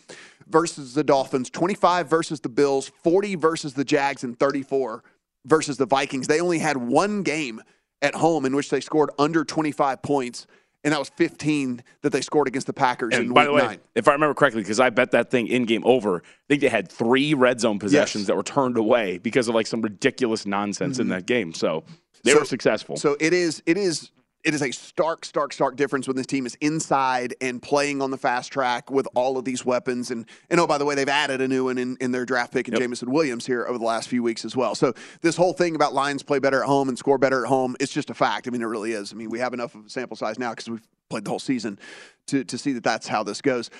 versus 0.48 0.94
the 0.94 1.04
Dolphins, 1.04 1.50
25 1.50 2.10
versus 2.10 2.40
the 2.40 2.50
Bills, 2.50 2.92
40 3.04 3.36
versus 3.36 3.74
the 3.74 3.84
Jags, 3.86 4.24
and 4.24 4.38
34 4.40 5.04
versus 5.46 5.78
the 5.78 5.86
Vikings. 5.86 6.28
They 6.28 6.40
only 6.42 6.60
had 6.60 6.78
one 6.78 7.24
game 7.24 7.62
at 8.02 8.16
home 8.16 8.46
in 8.46 8.56
which 8.56 8.70
they 8.70 8.82
scored 8.82 9.10
under 9.18 9.44
25 9.44 10.02
points, 10.02 10.46
and 10.84 10.94
that 10.94 11.00
was 11.00 11.10
15 11.10 11.84
that 12.02 12.12
they 12.12 12.22
scored 12.22 12.48
against 12.48 12.68
the 12.68 12.74
Packers 12.74 13.14
And 13.16 13.28
in 13.28 13.34
by 13.34 13.46
the 13.46 13.54
way, 13.54 13.62
nine. 13.62 13.80
if 13.96 14.08
I 14.08 14.12
remember 14.14 14.34
correctly, 14.36 14.62
because 14.62 14.80
I 14.80 14.90
bet 14.92 15.12
that 15.12 15.32
thing 15.32 15.48
in 15.48 15.66
game 15.66 15.84
over, 15.86 16.18
I 16.18 16.22
think 16.48 16.62
they 16.62 16.70
had 16.70 16.92
three 16.92 17.34
red 17.34 17.60
zone 17.60 17.80
possessions 17.80 18.24
Yes. 18.24 18.28
that 18.28 18.36
were 18.36 18.44
turned 18.44 18.78
away 18.78 19.18
because 19.18 19.48
of 19.48 19.56
like 19.56 19.66
some 19.68 19.82
ridiculous 19.82 20.46
nonsense 20.46 21.00
in 21.00 21.08
Mhm. 21.08 21.12
that 21.12 21.26
game. 21.26 21.54
So 21.54 21.84
they 22.24 22.34
So- 22.34 22.40
were 22.40 22.46
successful. 22.46 22.98
So 22.98 23.18
it 23.20 23.34
is 23.34 23.64
it 23.66 23.78
is 23.78 24.12
it 24.46 24.54
is 24.54 24.62
a 24.62 24.72
stark, 24.72 25.26
stark, 25.26 25.52
stark 25.52 25.76
difference 25.76 26.08
when 26.08 26.16
this 26.16 26.28
team 26.28 26.46
is 26.46 26.56
inside 26.62 27.34
and 27.42 27.60
playing 27.60 28.00
on 28.02 28.12
the 28.12 28.18
fast 28.18 28.52
track 28.52 28.92
with 28.92 29.08
all 29.16 29.40
of 29.40 29.44
these 29.44 29.66
weapons. 29.66 30.12
And 30.12 30.26
and 30.52 30.60
oh, 30.60 30.68
by 30.68 30.78
the 30.78 30.86
way, 30.86 30.94
they've 30.94 31.10
added 31.10 31.42
a 31.42 31.48
new 31.48 31.66
one 31.66 31.80
in, 31.80 31.98
in 32.00 32.12
their 32.12 32.26
draft 32.26 32.54
pick 32.54 32.68
in 32.68 32.76
Jameson 32.76 33.12
Williams 33.12 33.46
here 33.46 33.66
over 33.66 33.80
the 33.80 33.84
last 33.86 34.08
few 34.08 34.22
weeks 34.22 34.46
as 34.46 34.56
well. 34.56 34.76
So 34.76 34.94
this 35.22 35.36
whole 35.36 35.54
thing 35.54 35.76
about 35.76 35.94
Lions 35.94 36.22
play 36.22 36.38
better 36.38 36.62
at 36.62 36.68
home 36.68 36.90
and 36.90 36.98
score 36.98 37.18
better 37.18 37.44
at 37.44 37.50
home, 37.50 37.76
it's 37.80 37.92
just 37.92 38.12
a 38.12 38.14
fact. 38.14 38.48
I 38.48 38.52
mean, 38.52 38.62
it 38.62 38.66
really 38.66 38.92
is. 38.92 39.12
I 39.12 39.16
mean, 39.16 39.32
we 39.32 39.40
have 39.40 39.54
enough 39.54 39.74
of 39.74 39.88
a 39.88 39.90
sample 39.90 40.16
size 40.16 40.38
now 40.38 40.52
because 40.52 40.70
we've 40.70 40.88
played 41.10 41.26
the 41.26 41.32
whole 41.32 41.40
season 41.40 41.80
to 42.28 42.44
to 42.44 42.58
see 42.58 42.74
that 42.74 42.84
that's 42.84 43.08
how 43.08 43.24
this 43.24 43.42
goes. 43.42 43.72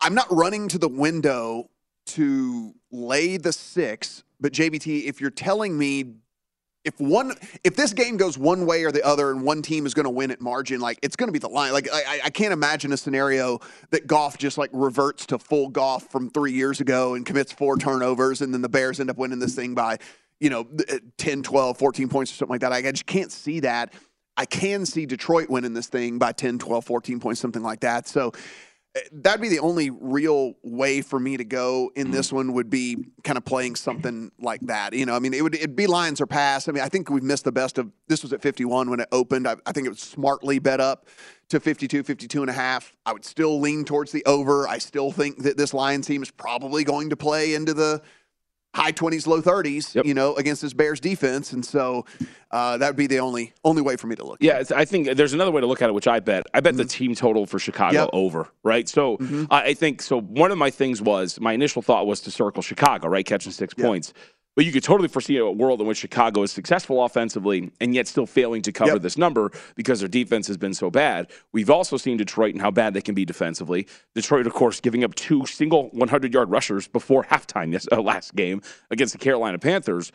I'm 0.00 0.14
not 0.14 0.30
running 0.30 0.68
to 0.68 0.78
the 0.78 0.88
window 0.88 1.70
to 2.06 2.74
lay 2.92 3.38
the 3.38 3.52
six, 3.52 4.24
but 4.38 4.52
JVT, 4.52 5.04
if 5.04 5.22
you're 5.22 5.30
telling 5.30 5.78
me 5.78 6.16
if 6.84 6.98
one 7.00 7.34
if 7.64 7.76
this 7.76 7.92
game 7.92 8.16
goes 8.16 8.36
one 8.38 8.66
way 8.66 8.84
or 8.84 8.92
the 8.92 9.04
other 9.04 9.30
and 9.30 9.42
one 9.42 9.62
team 9.62 9.86
is 9.86 9.94
going 9.94 10.04
to 10.04 10.10
win 10.10 10.30
at 10.30 10.40
margin 10.40 10.80
like 10.80 10.98
it's 11.02 11.16
going 11.16 11.28
to 11.28 11.32
be 11.32 11.38
the 11.38 11.48
line 11.48 11.72
like 11.72 11.88
I, 11.92 12.20
I 12.24 12.30
can't 12.30 12.52
imagine 12.52 12.92
a 12.92 12.96
scenario 12.96 13.60
that 13.90 14.06
Goff 14.06 14.38
just 14.38 14.58
like 14.58 14.70
reverts 14.72 15.26
to 15.26 15.38
full 15.38 15.68
Goff 15.68 16.10
from 16.10 16.30
three 16.30 16.52
years 16.52 16.80
ago 16.80 17.14
and 17.14 17.24
commits 17.24 17.52
four 17.52 17.76
turnovers 17.76 18.42
and 18.42 18.52
then 18.52 18.62
the 18.62 18.68
bears 18.68 19.00
end 19.00 19.10
up 19.10 19.16
winning 19.16 19.38
this 19.38 19.54
thing 19.54 19.74
by 19.74 19.98
you 20.40 20.50
know 20.50 20.66
uh, 20.90 20.98
10 21.18 21.42
12 21.42 21.78
14 21.78 22.08
points 22.08 22.32
or 22.32 22.34
something 22.34 22.52
like 22.52 22.60
that. 22.60 22.72
I 22.72 22.82
just 22.82 23.06
can't 23.06 23.32
see 23.32 23.60
that. 23.60 23.92
I 24.36 24.46
can 24.46 24.84
see 24.84 25.06
detroit 25.06 25.48
winning 25.48 25.74
this 25.74 25.86
thing 25.86 26.18
by 26.18 26.32
10 26.32 26.58
12 26.58 26.84
14 26.84 27.20
points 27.20 27.40
something 27.40 27.62
like 27.62 27.80
that. 27.80 28.06
So 28.08 28.32
that'd 29.12 29.40
be 29.40 29.48
the 29.48 29.58
only 29.58 29.90
real 29.90 30.54
way 30.62 31.00
for 31.00 31.18
me 31.18 31.36
to 31.36 31.44
go 31.44 31.90
in 31.96 32.08
mm. 32.08 32.12
this 32.12 32.32
one 32.32 32.52
would 32.52 32.70
be 32.70 33.06
kind 33.24 33.36
of 33.36 33.44
playing 33.44 33.74
something 33.74 34.30
like 34.40 34.60
that. 34.62 34.92
You 34.92 35.04
know, 35.06 35.16
I 35.16 35.18
mean, 35.18 35.34
it 35.34 35.42
would 35.42 35.54
it'd 35.54 35.74
be 35.74 35.86
Lions 35.86 36.20
or 36.20 36.26
pass. 36.26 36.68
I 36.68 36.72
mean, 36.72 36.82
I 36.82 36.88
think 36.88 37.10
we've 37.10 37.22
missed 37.22 37.44
the 37.44 37.52
best 37.52 37.78
of 37.78 37.90
this 38.06 38.22
was 38.22 38.32
at 38.32 38.40
51 38.40 38.90
when 38.90 39.00
it 39.00 39.08
opened. 39.10 39.48
I, 39.48 39.56
I 39.66 39.72
think 39.72 39.86
it 39.86 39.90
was 39.90 40.00
smartly 40.00 40.58
bet 40.58 40.80
up 40.80 41.08
to 41.48 41.58
52, 41.58 42.04
52 42.04 42.40
and 42.40 42.50
a 42.50 42.54
half. 42.54 42.94
I 43.04 43.12
would 43.12 43.24
still 43.24 43.60
lean 43.60 43.84
towards 43.84 44.12
the 44.12 44.24
over. 44.26 44.68
I 44.68 44.78
still 44.78 45.10
think 45.10 45.42
that 45.42 45.56
this 45.56 45.74
Lions 45.74 46.06
team 46.06 46.22
is 46.22 46.30
probably 46.30 46.84
going 46.84 47.10
to 47.10 47.16
play 47.16 47.54
into 47.54 47.74
the 47.74 48.00
high 48.74 48.92
20s, 48.92 49.26
low 49.26 49.40
30s, 49.40 50.04
you 50.04 50.14
know, 50.14 50.34
against 50.34 50.62
this 50.62 50.72
Bears 50.72 51.00
defense. 51.00 51.52
And 51.52 51.64
so 51.64 52.04
uh, 52.50 52.76
that 52.78 52.88
would 52.88 52.96
be 52.96 53.06
the 53.06 53.20
only 53.20 53.52
only 53.64 53.82
way 53.82 53.96
for 53.96 54.06
me 54.08 54.16
to 54.16 54.24
look. 54.24 54.38
Yeah, 54.40 54.62
I 54.74 54.84
think 54.84 55.16
there's 55.16 55.32
another 55.32 55.50
way 55.50 55.60
to 55.60 55.66
look 55.66 55.80
at 55.82 55.88
it, 55.88 55.92
which 55.92 56.08
I 56.08 56.20
bet. 56.20 56.44
I 56.52 56.60
bet 56.60 56.76
the 56.76 56.84
team 56.84 57.14
total 57.14 57.46
for 57.46 57.58
Chicago 57.58 58.00
Yep. 58.00 58.10
over, 58.12 58.48
right? 58.62 58.88
So 58.88 59.18
I 59.50 59.62
I 59.64 59.74
think 59.74 60.02
so. 60.02 60.20
One 60.20 60.50
of 60.50 60.58
my 60.58 60.70
things 60.70 61.00
was 61.00 61.40
my 61.40 61.52
initial 61.52 61.82
thought 61.82 62.06
was 62.06 62.20
to 62.22 62.30
circle 62.30 62.62
Chicago, 62.62 63.08
right, 63.08 63.24
catching 63.24 63.52
six 63.52 63.74
points. 63.74 64.12
But 64.56 64.64
you 64.64 64.70
could 64.72 64.84
totally 64.84 65.08
foresee 65.08 65.36
a 65.38 65.50
world 65.50 65.80
in 65.80 65.86
which 65.86 65.98
Chicago 65.98 66.42
is 66.42 66.52
successful 66.52 67.02
offensively 67.04 67.72
and 67.80 67.94
yet 67.94 68.06
still 68.06 68.26
failing 68.26 68.62
to 68.62 68.72
cover 68.72 68.92
Yep. 68.92 69.02
this 69.02 69.18
number 69.18 69.50
because 69.74 69.98
their 69.98 70.08
defense 70.08 70.46
has 70.46 70.56
been 70.56 70.74
so 70.74 70.90
bad. 70.90 71.28
We've 71.52 71.70
also 71.70 71.96
seen 71.96 72.16
Detroit 72.16 72.52
and 72.54 72.62
how 72.62 72.70
bad 72.70 72.94
they 72.94 73.00
can 73.02 73.14
be 73.16 73.24
defensively. 73.24 73.86
Detroit, 74.14 74.46
of 74.46 74.52
course, 74.52 74.80
giving 74.80 75.02
up 75.02 75.14
two 75.16 75.44
single 75.46 75.88
100 75.90 76.32
yard 76.32 76.50
rushers 76.50 76.86
before 76.86 77.24
halftime 77.24 77.72
yes, 77.72 77.88
uh, 77.90 78.00
last 78.00 78.36
game 78.36 78.62
against 78.90 79.12
the 79.12 79.18
Carolina 79.18 79.58
Panthers. 79.58 80.12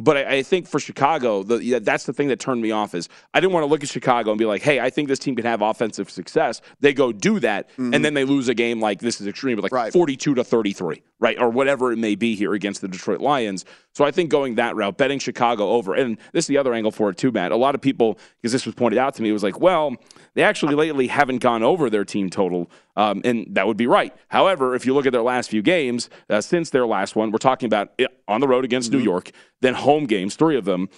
But 0.00 0.16
I, 0.16 0.36
I 0.36 0.42
think 0.44 0.68
for 0.68 0.78
Chicago, 0.78 1.42
the, 1.42 1.56
yeah, 1.64 1.78
that's 1.80 2.04
the 2.04 2.12
thing 2.12 2.28
that 2.28 2.38
turned 2.38 2.60
me 2.62 2.70
off 2.70 2.94
is 2.94 3.08
I 3.34 3.40
didn't 3.40 3.52
want 3.52 3.64
to 3.64 3.68
look 3.68 3.82
at 3.82 3.88
Chicago 3.88 4.30
and 4.30 4.38
be 4.38 4.44
like, 4.44 4.62
"Hey, 4.62 4.78
I 4.78 4.90
think 4.90 5.08
this 5.08 5.18
team 5.18 5.34
can 5.34 5.44
have 5.44 5.60
offensive 5.60 6.08
success." 6.08 6.60
They 6.78 6.92
go 6.92 7.10
do 7.10 7.40
that, 7.40 7.68
and 7.78 8.04
then 8.04 8.14
they 8.14 8.24
lose 8.24 8.48
a 8.48 8.54
game 8.54 8.80
like 8.80 9.00
this 9.00 9.20
is 9.20 9.26
extreme, 9.26 9.56
but 9.56 9.62
like 9.72 9.92
forty-two 9.92 10.36
to 10.36 10.44
thirty-three, 10.44 11.02
right, 11.20 11.38
or 11.38 11.50
whatever 11.50 11.92
it 11.92 11.96
may 11.98 12.14
be 12.14 12.34
here 12.34 12.54
against 12.54 12.80
the 12.80 12.88
Detroit 12.88 13.20
Lions. 13.20 13.64
So 13.92 14.04
I 14.04 14.10
think 14.10 14.30
going 14.30 14.54
that 14.54 14.76
route, 14.76 14.96
betting 14.96 15.18
Chicago 15.18 15.70
over, 15.70 15.94
and 15.94 16.16
this 16.32 16.44
is 16.44 16.48
the 16.48 16.58
other 16.58 16.72
angle 16.72 16.92
for 16.92 17.10
it 17.10 17.16
too, 17.16 17.32
Matt. 17.32 17.50
A 17.50 17.56
lot 17.56 17.74
of 17.74 17.80
people, 17.80 18.18
because 18.40 18.52
this 18.52 18.64
was 18.64 18.74
pointed 18.74 18.98
out 18.98 19.14
to 19.14 19.22
me, 19.22 19.32
was 19.32 19.42
like, 19.42 19.60
well, 19.60 19.96
they 20.34 20.42
actually 20.42 20.74
lately 20.76 21.08
haven't 21.08 21.38
gone 21.38 21.62
over 21.62 21.90
their 21.90 22.04
team 22.04 22.30
total, 22.30 22.70
um, 22.96 23.20
and 23.24 23.46
that 23.50 23.66
would 23.66 23.76
be 23.76 23.86
right. 23.86 24.14
However, 24.28 24.74
if 24.74 24.86
you 24.86 24.94
look 24.94 25.06
at 25.06 25.12
their 25.12 25.22
last 25.22 25.50
few 25.50 25.62
games 25.62 26.08
uh, 26.30 26.40
since 26.40 26.70
their 26.70 26.86
last 26.86 27.16
one, 27.16 27.32
we're 27.32 27.38
talking 27.38 27.66
about 27.66 28.00
on 28.28 28.40
the 28.40 28.48
road 28.48 28.64
against 28.64 28.92
New 28.92 28.98
York, 28.98 29.30
then 29.60 29.74
home 29.74 30.04
games, 30.04 30.36
three 30.36 30.56
of 30.56 30.64
them. 30.64 30.88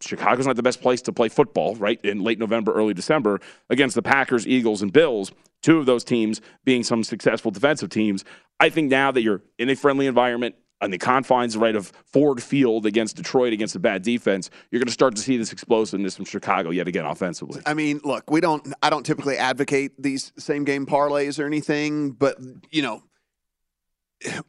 Chicago's 0.00 0.46
not 0.46 0.56
the 0.56 0.62
best 0.62 0.80
place 0.80 1.02
to 1.02 1.12
play 1.12 1.28
football, 1.28 1.74
right? 1.76 2.00
In 2.04 2.22
late 2.22 2.38
November, 2.38 2.72
early 2.72 2.94
December 2.94 3.40
against 3.70 3.94
the 3.94 4.02
Packers, 4.02 4.46
Eagles, 4.46 4.82
and 4.82 4.92
Bills, 4.92 5.32
two 5.62 5.78
of 5.78 5.86
those 5.86 6.04
teams 6.04 6.40
being 6.64 6.82
some 6.82 7.02
successful 7.02 7.50
defensive 7.50 7.90
teams. 7.90 8.24
I 8.60 8.68
think 8.70 8.90
now 8.90 9.10
that 9.10 9.22
you're 9.22 9.42
in 9.58 9.68
a 9.70 9.74
friendly 9.74 10.06
environment 10.06 10.54
on 10.80 10.90
the 10.90 10.98
confines, 10.98 11.56
right, 11.56 11.74
of 11.74 11.92
Ford 12.04 12.42
Field 12.42 12.86
against 12.86 13.16
Detroit 13.16 13.52
against 13.52 13.74
a 13.74 13.78
bad 13.78 14.02
defense, 14.02 14.50
you're 14.70 14.78
going 14.78 14.86
to 14.86 14.92
start 14.92 15.16
to 15.16 15.22
see 15.22 15.36
this 15.36 15.52
explosiveness 15.52 16.16
from 16.16 16.24
Chicago 16.24 16.70
yet 16.70 16.86
again 16.86 17.06
offensively. 17.06 17.62
I 17.66 17.74
mean, 17.74 18.00
look, 18.04 18.30
we 18.30 18.40
don't. 18.40 18.72
I 18.82 18.90
don't 18.90 19.04
typically 19.04 19.38
advocate 19.38 20.00
these 20.00 20.32
same 20.38 20.64
game 20.64 20.86
parlays 20.86 21.38
or 21.38 21.46
anything, 21.46 22.12
but 22.12 22.36
you 22.70 22.82
know, 22.82 23.02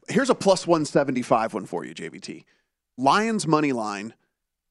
here's 0.08 0.30
a 0.30 0.36
plus 0.36 0.68
one 0.68 0.86
seventy 0.86 1.22
five 1.22 1.54
one 1.54 1.66
for 1.66 1.86
you, 1.86 1.96
JVT. 1.96 2.44
Lions 2.98 3.48
money 3.48 3.72
line, 3.72 4.14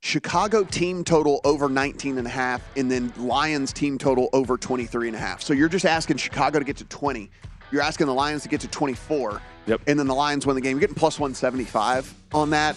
Chicago 0.04 0.64
team 0.64 1.02
total 1.02 1.40
over 1.44 1.66
19 1.66 2.18
and 2.18 2.26
a 2.26 2.30
half, 2.30 2.60
and 2.76 2.90
then 2.90 3.10
Lions 3.16 3.72
team 3.72 3.96
total 3.96 4.28
over 4.34 4.58
23 4.58 5.08
and 5.08 5.16
a 5.16 5.18
half. 5.18 5.40
So 5.40 5.54
you're 5.54 5.70
just 5.70 5.86
asking 5.86 6.18
Chicago 6.18 6.58
to 6.58 6.64
get 6.64 6.76
to 6.76 6.84
20. 6.84 7.30
You're 7.72 7.80
asking 7.80 8.08
the 8.08 8.12
Lions 8.12 8.42
to 8.42 8.50
get 8.50 8.60
to 8.60 8.68
24. 8.68 9.40
Yep. 9.64 9.80
And 9.86 9.98
then 9.98 10.06
the 10.06 10.14
Lions 10.14 10.44
win 10.44 10.56
the 10.56 10.60
game. 10.60 10.72
You're 10.72 10.82
getting 10.82 10.94
plus 10.94 11.18
175 11.18 12.12
on 12.34 12.50
that. 12.50 12.76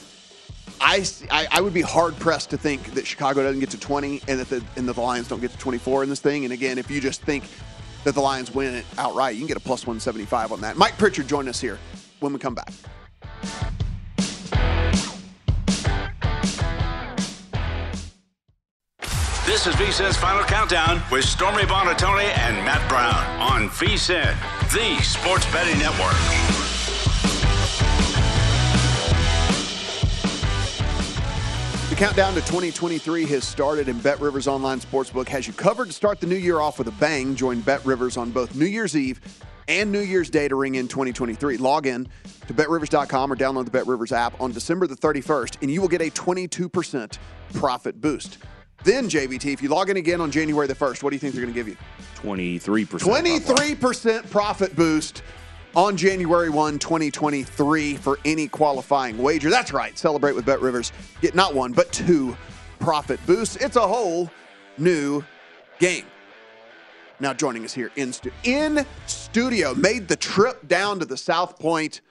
I, 0.79 1.05
I, 1.29 1.47
I 1.51 1.59
would 1.59 1.73
be 1.73 1.81
hard 1.81 2.17
pressed 2.17 2.49
to 2.51 2.57
think 2.57 2.93
that 2.93 3.05
Chicago 3.05 3.43
doesn't 3.43 3.59
get 3.59 3.71
to 3.71 3.79
20 3.79 4.21
and 4.29 4.39
that 4.39 4.47
the 4.47 4.63
and 4.77 4.87
that 4.87 4.93
the 4.93 5.01
Lions 5.01 5.27
don't 5.27 5.41
get 5.41 5.51
to 5.51 5.57
24 5.57 6.03
in 6.03 6.09
this 6.09 6.21
thing. 6.21 6.45
And 6.45 6.53
again, 6.53 6.77
if 6.77 6.89
you 6.89 7.01
just 7.01 7.23
think 7.23 7.43
that 8.05 8.15
the 8.15 8.21
Lions 8.21 8.55
win 8.55 8.73
it 8.73 8.85
outright, 8.97 9.35
you 9.35 9.41
can 9.41 9.47
get 9.47 9.57
a 9.57 9.59
plus 9.59 9.81
175 9.85 10.53
on 10.53 10.61
that. 10.61 10.77
Mike 10.77 10.97
Pritchard 10.97 11.27
join 11.27 11.49
us 11.49 11.59
here 11.59 11.77
when 12.21 12.31
we 12.31 12.39
come 12.39 12.55
back. 12.55 12.71
This 19.57 19.65
is 19.65 19.75
VSIN's 19.75 20.17
Final 20.17 20.43
Countdown 20.43 21.01
with 21.11 21.25
Stormy 21.25 21.63
Buonantony 21.63 22.25
and 22.37 22.57
Matt 22.57 22.87
Brown 22.87 23.41
on 23.41 23.69
VSIN, 23.69 24.35
the 24.71 25.01
Sports 25.01 25.51
Betting 25.51 25.79
Network. 25.79 26.13
The 31.89 31.95
countdown 31.95 32.35
to 32.35 32.41
2023 32.41 33.25
has 33.25 33.47
started, 33.47 33.89
and 33.89 34.03
Bet 34.03 34.21
Rivers 34.21 34.47
Online 34.47 34.79
Sportsbook 34.79 35.27
has 35.29 35.47
you 35.47 35.53
covered 35.53 35.87
to 35.87 35.93
start 35.93 36.19
the 36.19 36.27
new 36.27 36.35
year 36.35 36.59
off 36.59 36.77
with 36.77 36.87
a 36.87 36.91
bang. 36.91 37.35
Join 37.35 37.61
Bet 37.61 37.83
Rivers 37.83 38.15
on 38.15 38.29
both 38.29 38.53
New 38.53 38.67
Year's 38.67 38.95
Eve 38.95 39.19
and 39.67 39.91
New 39.91 40.01
Year's 40.01 40.29
Day 40.29 40.47
to 40.47 40.55
ring 40.55 40.75
in 40.75 40.87
2023. 40.87 41.57
Log 41.57 41.87
in 41.87 42.07
to 42.45 42.53
betrivers.com 42.53 43.33
or 43.33 43.35
download 43.35 43.65
the 43.65 43.71
Bet 43.71 43.87
Rivers 43.87 44.11
app 44.11 44.39
on 44.39 44.51
December 44.51 44.85
the 44.85 44.95
31st, 44.95 45.57
and 45.63 45.71
you 45.71 45.81
will 45.81 45.87
get 45.87 46.01
a 46.01 46.11
22% 46.11 47.17
profit 47.55 47.99
boost. 47.99 48.37
Then, 48.83 49.09
JVT, 49.09 49.51
if 49.53 49.61
you 49.61 49.69
log 49.69 49.89
in 49.89 49.97
again 49.97 50.21
on 50.21 50.31
January 50.31 50.67
the 50.67 50.75
1st, 50.75 51.03
what 51.03 51.09
do 51.09 51.15
you 51.15 51.19
think 51.19 51.33
they're 51.33 51.43
going 51.43 51.53
to 51.53 51.59
give 51.59 51.67
you? 51.67 51.77
23%. 52.15 52.87
23% 52.87 54.29
profit 54.29 54.75
boost 54.75 55.23
on 55.75 55.97
January 55.97 56.49
1, 56.49 56.79
2023 56.79 57.95
for 57.95 58.19
any 58.25 58.47
qualifying 58.47 59.17
wager. 59.17 59.49
That's 59.49 59.73
right. 59.73 59.97
Celebrate 59.97 60.33
with 60.33 60.45
Bet 60.45 60.61
Rivers. 60.61 60.91
Get 61.21 61.35
not 61.35 61.53
one, 61.53 61.71
but 61.73 61.91
two 61.91 62.37
profit 62.79 63.19
boosts. 63.25 63.57
It's 63.57 63.75
a 63.75 63.87
whole 63.87 64.31
new 64.77 65.23
game. 65.79 66.05
Now 67.19 67.33
joining 67.33 67.65
us 67.65 67.73
here 67.73 67.91
in, 67.95 68.13
stu- 68.13 68.31
in 68.43 68.85
studio, 69.07 69.73
made 69.73 70.07
the 70.07 70.15
trip 70.15 70.67
down 70.67 70.99
to 70.99 71.05
the 71.05 71.17
South 71.17 71.59
Point, 71.59 72.01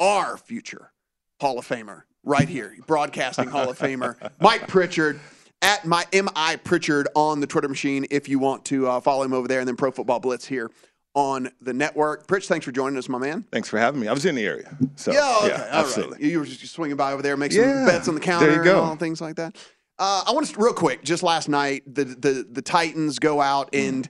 our 0.00 0.36
future 0.36 0.92
Hall 1.40 1.58
of 1.58 1.66
Famer, 1.66 2.02
right 2.24 2.48
here, 2.48 2.76
broadcasting 2.86 3.48
Hall 3.48 3.70
of 3.70 3.78
Famer, 3.78 4.16
Mike 4.40 4.66
Pritchard 4.66 5.20
at 5.62 5.84
my 5.86 6.04
mi 6.12 6.56
Pritchard 6.64 7.08
on 7.14 7.40
the 7.40 7.46
Twitter 7.46 7.68
machine. 7.68 8.04
If 8.10 8.28
you 8.28 8.38
want 8.38 8.64
to 8.66 8.88
uh, 8.88 9.00
follow 9.00 9.22
him 9.22 9.32
over 9.32 9.48
there, 9.48 9.60
and 9.60 9.68
then 9.68 9.76
Pro 9.76 9.90
Football 9.90 10.20
Blitz 10.20 10.44
here 10.46 10.70
on 11.14 11.50
the 11.60 11.72
network. 11.74 12.26
Pritch, 12.26 12.46
thanks 12.46 12.64
for 12.64 12.72
joining 12.72 12.96
us, 12.98 13.08
my 13.08 13.18
man. 13.18 13.44
Thanks 13.52 13.68
for 13.68 13.78
having 13.78 14.00
me. 14.00 14.08
I 14.08 14.12
was 14.12 14.24
in 14.24 14.34
the 14.34 14.44
area. 14.46 14.76
So, 14.96 15.12
yeah, 15.12 15.36
okay, 15.40 15.48
yeah, 15.48 15.68
absolutely. 15.70 16.14
right. 16.14 16.22
You 16.24 16.38
were 16.38 16.44
just 16.46 16.72
swinging 16.72 16.96
by 16.96 17.12
over 17.12 17.22
there, 17.22 17.36
make 17.36 17.52
some 17.52 17.62
Yeah, 17.62 17.84
bets 17.86 18.08
on 18.08 18.14
the 18.14 18.20
there 18.20 18.24
counter, 18.38 18.54
you 18.54 18.64
go. 18.64 18.80
and 18.80 18.88
all 18.90 18.96
things 18.96 19.20
like 19.20 19.36
that. 19.36 19.56
Uh, 19.98 20.24
I 20.26 20.32
want 20.32 20.46
to 20.46 20.58
real 20.60 20.72
quick. 20.72 21.04
Just 21.04 21.22
last 21.22 21.48
night, 21.50 21.82
the 21.86 22.04
the 22.04 22.46
the 22.50 22.62
Titans 22.62 23.18
go 23.18 23.40
out 23.42 23.70
Mm. 23.72 23.88
and 23.88 24.08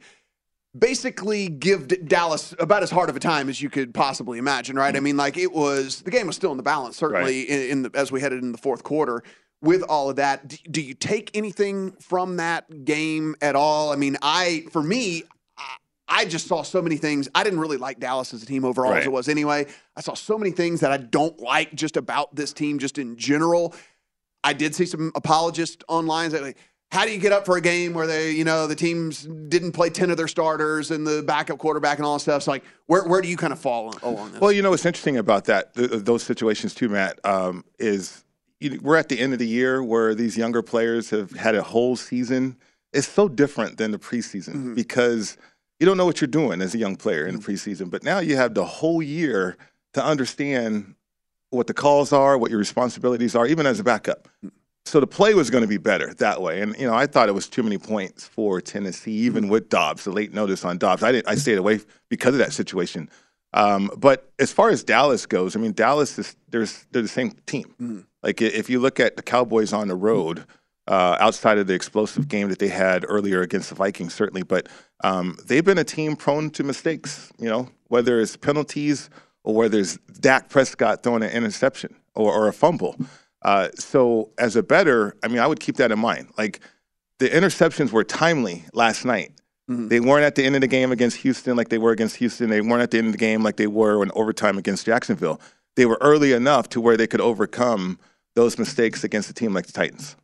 basically 0.79 1.49
give 1.49 1.89
D- 1.89 1.97
Dallas 1.97 2.55
about 2.59 2.83
as 2.83 2.91
hard 2.91 3.11
of 3.11 3.17
a 3.17 3.21
time 3.21 3.49
as 3.49 3.61
you 3.61 3.69
could 3.69 3.93
possibly 3.93 4.39
imagine, 4.39 4.77
right? 4.77 4.97
I 4.97 5.01
mean, 5.01 5.17
like 5.17 5.37
it 5.37 5.53
was 5.53 6.03
the 6.03 6.11
game 6.11 6.27
was 6.27 6.37
still 6.37 6.51
in 6.51 6.57
the 6.57 6.63
balance, 6.63 6.97
certainly 6.97 7.43
in, 7.43 7.71
in 7.71 7.83
the, 7.83 7.91
as 7.95 8.11
we 8.11 8.21
headed 8.21 8.43
in 8.43 8.53
the 8.53 8.59
fourth 8.59 8.83
quarter. 8.83 9.23
With 9.63 9.83
all 9.83 10.11
of 10.11 10.17
that, 10.17 10.49
do 10.71 10.83
you 10.83 10.93
take 10.93 11.31
anything 11.35 11.93
from 11.93 12.37
that 12.39 12.85
game 12.85 13.37
at 13.41 13.55
all? 13.55 13.93
I 13.93 13.97
mean, 13.97 14.17
I 14.21 14.65
for 14.73 14.83
me, 14.83 15.23
I, 15.57 15.77
I 16.09 16.25
just 16.25 16.49
saw 16.49 16.63
so 16.63 16.83
many 16.83 16.97
things. 16.97 17.29
I 17.35 17.45
didn't 17.45 17.61
really 17.61 17.77
like 17.77 18.01
Dallas 18.01 18.35
as 18.35 18.43
a 18.43 18.47
team 18.47 18.65
overall 18.65 18.93
as 18.93 19.07
it 19.07 19.13
was 19.13 19.29
anyway. 19.29 19.67
I 19.97 20.01
saw 20.01 20.15
so 20.15 20.37
many 20.37 20.51
things 20.51 20.81
that 20.81 20.91
I 20.91 20.97
don't 20.97 21.39
like 21.39 21.75
just 21.75 21.97
about 21.97 22.35
this 22.35 22.53
team, 22.53 22.81
just 22.81 22.99
in 22.99 23.17
general. 23.17 23.75
I 24.45 24.53
did 24.53 24.75
see 24.75 24.87
some 24.87 25.13
apologists 25.15 25.85
online 25.89 26.31
that 26.33 26.43
like, 26.43 26.59
how 26.91 27.07
do 27.07 27.11
you 27.11 27.19
get 27.19 27.33
up 27.33 27.47
for 27.47 27.57
a 27.57 27.61
game 27.61 27.95
where 27.95 28.07
they, 28.07 28.33
you 28.33 28.45
know, 28.45 28.67
the 28.67 28.75
teams 28.75 29.23
didn't 29.23 29.73
play 29.73 29.89
10 29.89 30.11
of 30.11 30.19
their 30.19 30.29
starters 30.29 30.91
and 30.91 31.07
the 31.07 31.23
backup 31.23 31.57
quarterback 31.59 31.99
and 31.99 32.05
all 32.05 32.15
that 32.15 32.21
stuff? 32.21 32.43
So 32.43 32.51
like 32.51 32.65
where, 32.87 33.05
where 33.05 33.23
do 33.23 33.29
you 33.29 33.37
kind 33.39 33.53
of 33.53 33.59
fall 33.59 33.95
along 34.03 34.33
this? 34.33 34.41
Well, 34.41 34.53
you 34.53 34.61
know 34.61 34.71
what's 34.71 34.85
interesting 34.85 35.17
about 35.17 35.47
that, 35.47 35.75
th- 35.75 35.91
those 35.91 36.23
situations 36.23 36.75
too, 36.75 36.91
Matt, 36.91 37.19
um, 37.25 37.65
is 37.79 38.22
we're 38.81 38.97
at 38.97 39.09
the 39.09 39.19
end 39.19 39.33
of 39.33 39.39
the 39.39 39.47
year 39.47 39.83
where 39.83 40.15
these 40.15 40.37
younger 40.37 40.63
players 40.63 41.11
have 41.11 41.33
had 41.33 41.55
a 41.55 41.63
whole 41.63 41.97
season. 41.97 42.57
It's 42.93 43.09
so 43.09 43.29
different 43.29 43.79
than 43.79 43.91
the 43.91 43.99
preseason 43.99 44.55
mm-hmm. 44.55 44.75
because 44.75 45.37
you 45.81 45.87
don't 45.87 45.97
know 45.97 46.07
what 46.07 46.21
you're 46.21 46.29
doing 46.29 46.61
as 46.63 46.75
a 46.75 46.79
young 46.79 46.97
player 46.97 47.27
in 47.27 47.35
the 47.37 47.41
mm-hmm. 47.41 47.51
preseason. 47.51 47.91
But 47.91 48.05
now 48.05 48.19
you 48.19 48.37
have 48.37 48.55
the 48.55 48.65
whole 48.65 49.03
year 49.03 49.57
to 49.95 50.05
understand 50.05 50.95
what 51.51 51.67
the 51.67 51.75
calls 51.75 52.13
are, 52.13 52.39
what 52.39 52.51
your 52.51 52.59
responsibilities 52.59 53.35
are, 53.35 53.47
even 53.47 53.67
as 53.67 53.81
a 53.81 53.85
backup. 53.85 54.29
Mm-hmm. 54.45 54.49
So 54.85 55.01
the 55.01 55.07
play 55.07 55.35
was 55.35 55.49
going 55.49 55.63
to 55.63 55.69
be 55.69 55.79
better 55.79 56.13
that 56.15 56.43
way. 56.43 56.61
And 56.61 56.77
you 56.77 56.87
know, 56.87 56.95
I 56.95 57.07
thought 57.07 57.29
it 57.29 57.35
was 57.35 57.49
too 57.49 57.63
many 57.63 57.79
points 57.79 58.27
for 58.27 58.61
Tennessee, 58.61 59.13
even 59.13 59.49
with 59.49 59.69
Dobbs, 59.69 60.05
the 60.05 60.11
late 60.11 60.35
notice 60.35 60.65
on 60.65 60.79
Dobbs. 60.79 61.03
I 61.03 61.13
didn't. 61.13 61.29
I 61.29 61.37
stayed 61.37 61.59
away 61.59 61.81
because 62.09 62.35
of 62.35 62.39
that 62.39 62.53
situation. 62.53 63.09
Um, 63.55 63.91
but 63.97 64.33
as 64.39 64.51
far 64.51 64.71
as 64.71 64.83
Dallas 64.83 65.27
goes, 65.27 65.57
I 65.57 65.61
mean, 65.61 65.73
Dallas 65.73 66.19
is 66.19 66.37
there's 66.49 66.87
they're 66.91 67.03
the 67.03 67.09
same 67.09 67.33
team. 67.47 68.07
Like 68.23 68.41
if 68.41 68.71
you 68.71 68.79
look 68.79 69.01
at 69.01 69.17
the 69.17 69.23
Cowboys 69.23 69.73
on 69.73 69.89
the 69.89 69.97
road, 69.97 70.45
uh, 70.89 71.17
outside 71.21 71.59
of 71.59 71.67
the 71.67 71.75
explosive 71.75 72.29
game 72.29 72.49
that 72.49 72.59
they 72.59 72.69
had 72.69 73.05
earlier 73.09 73.41
against 73.41 73.69
the 73.69 73.75
Vikings, 73.75 74.15
certainly, 74.15 74.43
but 74.43 74.69
um, 75.05 75.37
they've 75.47 75.65
been 75.65 75.79
a 75.79 75.85
team 75.85 76.17
prone 76.17 76.51
to 76.51 76.65
mistakes. 76.65 77.33
You 77.39 77.49
know, 77.49 77.69
whether 77.89 78.21
it's 78.21 78.37
penalties 78.37 79.11
or 79.45 79.55
whether 79.55 79.79
it's 79.79 79.97
Dak 80.21 80.49
Prescott 80.49 81.03
throwing 81.03 81.23
an 81.23 81.31
interception 81.31 81.95
or, 82.15 82.33
or 82.33 82.49
a 82.49 82.53
fumble. 82.53 82.97
Uh, 83.43 83.69
so 83.77 84.31
as 84.39 84.57
a 84.57 84.63
better, 84.63 85.17
I 85.23 85.29
mean, 85.29 85.39
I 85.39 85.47
would 85.47 85.61
keep 85.61 85.77
that 85.77 85.91
in 85.91 85.99
mind. 85.99 86.29
Like 86.39 86.61
the 87.19 87.29
interceptions 87.29 87.91
were 87.91 88.05
timely 88.05 88.65
last 88.73 89.05
night. 89.05 89.33
They 89.89 90.01
weren't 90.01 90.25
at 90.25 90.35
the 90.35 90.45
end 90.45 90.55
of 90.55 90.61
the 90.61 90.67
game 90.67 90.93
against 90.93 91.19
Houston 91.19 91.57
like 91.57 91.69
they 91.69 91.79
were 91.79 91.93
against 91.93 92.17
Houston. 92.17 92.51
They 92.51 92.61
weren't 92.61 92.83
at 92.83 92.91
the 92.91 92.99
end 92.99 93.07
of 93.07 93.13
the 93.13 93.19
game 93.19 93.43
like 93.43 93.57
they 93.57 93.67
were 93.67 94.03
in 94.03 94.11
overtime 94.15 94.59
against 94.59 94.87
Jacksonville. 94.87 95.41
They 95.77 95.87
were 95.87 95.99
early 96.01 96.33
enough 96.33 96.69
to 96.71 96.81
where 96.81 96.97
they 96.97 97.07
could 97.07 97.21
overcome 97.21 97.99
those 98.35 98.59
mistakes 98.59 99.05
against 99.05 99.31
a 99.31 99.35
team 99.35 99.53
like 99.55 99.67
the 99.67 99.73
Titans. 99.73 100.17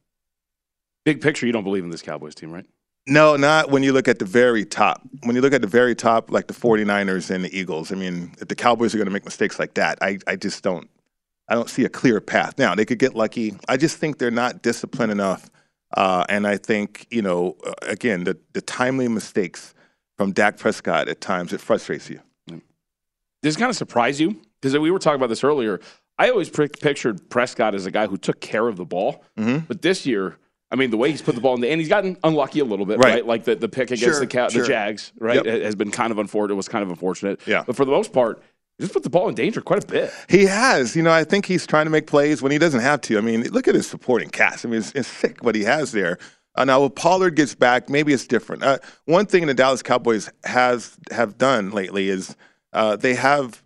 Big 1.04 1.20
picture, 1.20 1.46
you 1.46 1.52
don't 1.52 1.64
believe 1.64 1.84
in 1.84 1.90
this 1.90 2.02
Cowboys 2.02 2.34
team, 2.34 2.52
right? 2.52 2.66
No, 3.06 3.36
not 3.36 3.70
when 3.70 3.82
you 3.82 3.92
look 3.92 4.08
at 4.08 4.18
the 4.18 4.26
very 4.26 4.66
top. 4.66 5.00
When 5.22 5.34
you 5.34 5.40
look 5.40 5.54
at 5.54 5.62
the 5.62 5.66
very 5.66 5.94
top, 5.94 6.30
like 6.30 6.46
the 6.46 6.54
49ers 6.54 7.30
and 7.30 7.42
the 7.42 7.58
Eagles, 7.58 7.90
I 7.90 7.94
mean, 7.94 8.34
if 8.40 8.48
the 8.48 8.54
Cowboys 8.54 8.94
are 8.94 8.98
going 8.98 9.06
to 9.06 9.12
make 9.12 9.24
mistakes 9.24 9.58
like 9.58 9.74
that, 9.74 9.98
I, 10.02 10.18
I 10.26 10.36
just 10.36 10.62
don't. 10.62 10.88
I 11.50 11.54
don't 11.54 11.70
see 11.70 11.86
a 11.86 11.88
clear 11.88 12.20
path. 12.20 12.58
Now, 12.58 12.74
they 12.74 12.84
could 12.84 12.98
get 12.98 13.14
lucky. 13.14 13.54
I 13.70 13.78
just 13.78 13.96
think 13.96 14.18
they're 14.18 14.30
not 14.30 14.60
disciplined 14.60 15.10
enough. 15.10 15.48
Uh, 15.96 16.26
and 16.28 16.46
I 16.46 16.58
think, 16.58 17.06
you 17.10 17.22
know, 17.22 17.56
uh, 17.66 17.72
again, 17.82 18.24
the, 18.24 18.36
the 18.52 18.60
timely 18.60 19.08
mistakes 19.08 19.74
from 20.18 20.32
Dak 20.32 20.58
Prescott 20.58 21.08
at 21.08 21.22
times, 21.22 21.54
it 21.54 21.62
frustrates 21.62 22.10
you. 22.10 22.20
Does 22.48 22.60
this 23.54 23.56
kind 23.56 23.70
of 23.70 23.76
surprise 23.76 24.20
you? 24.20 24.42
Because 24.60 24.76
we 24.78 24.90
were 24.90 24.98
talking 24.98 25.16
about 25.16 25.28
this 25.28 25.44
earlier. 25.44 25.80
I 26.18 26.30
always 26.30 26.50
pictured 26.50 27.30
Prescott 27.30 27.74
as 27.74 27.86
a 27.86 27.90
guy 27.90 28.06
who 28.06 28.16
took 28.16 28.40
care 28.40 28.66
of 28.66 28.76
the 28.76 28.84
ball. 28.84 29.24
Mm-hmm. 29.36 29.66
But 29.68 29.82
this 29.82 30.04
year, 30.04 30.36
I 30.70 30.76
mean, 30.76 30.90
the 30.90 30.96
way 30.96 31.10
he's 31.10 31.22
put 31.22 31.34
the 31.34 31.40
ball 31.40 31.54
in 31.54 31.60
the 31.60 31.70
and 31.70 31.80
he's 31.80 31.88
gotten 31.88 32.16
unlucky 32.24 32.60
a 32.60 32.64
little 32.64 32.86
bit, 32.86 32.98
right? 32.98 33.14
Right. 33.14 33.26
Like 33.26 33.44
the, 33.44 33.54
the 33.54 33.68
pick 33.68 33.90
against 33.90 34.02
Sure, 34.04 34.20
the 34.20 34.26
Cow- 34.26 34.48
sure. 34.48 34.62
the 34.62 34.68
Jags, 34.68 35.12
right? 35.18 35.44
Yep. 35.44 35.62
Has 35.62 35.74
been 35.74 35.90
kind 35.90 36.10
of 36.10 36.18
unfortunate. 36.18 36.56
Was 36.56 36.68
kind 36.68 36.82
of 36.82 36.90
unfortunate. 36.90 37.40
Yeah. 37.46 37.62
But 37.66 37.76
for 37.76 37.84
the 37.84 37.92
most 37.92 38.12
part, 38.12 38.42
he 38.76 38.84
just 38.84 38.92
put 38.92 39.02
the 39.04 39.10
ball 39.10 39.28
in 39.28 39.34
danger 39.34 39.60
quite 39.60 39.84
a 39.84 39.86
bit. 39.86 40.12
He 40.28 40.44
has. 40.46 40.94
You 40.96 41.02
know, 41.02 41.12
I 41.12 41.24
think 41.24 41.46
he's 41.46 41.66
trying 41.66 41.86
to 41.86 41.90
make 41.90 42.06
plays 42.06 42.42
when 42.42 42.52
he 42.52 42.58
doesn't 42.58 42.80
have 42.80 43.00
to. 43.02 43.16
I 43.18 43.20
mean, 43.20 43.42
look 43.50 43.66
at 43.68 43.74
his 43.74 43.86
supporting 43.86 44.28
cast. 44.28 44.64
I 44.66 44.68
mean, 44.68 44.80
it's, 44.80 44.92
it's 44.92 45.08
sick 45.08 45.42
what 45.42 45.54
he 45.54 45.64
has 45.64 45.92
there. 45.92 46.18
Uh, 46.54 46.64
now, 46.64 46.80
when 46.80 46.90
Pollard 46.90 47.36
gets 47.36 47.54
back, 47.54 47.88
maybe 47.88 48.12
it's 48.12 48.26
different. 48.26 48.64
Uh, 48.64 48.78
one 49.04 49.26
thing 49.26 49.46
the 49.46 49.54
Dallas 49.54 49.82
Cowboys 49.82 50.30
has 50.44 50.96
have 51.12 51.38
done 51.38 51.70
lately 51.70 52.08
is 52.08 52.36
uh, 52.72 52.96
they 52.96 53.14
have 53.14 53.62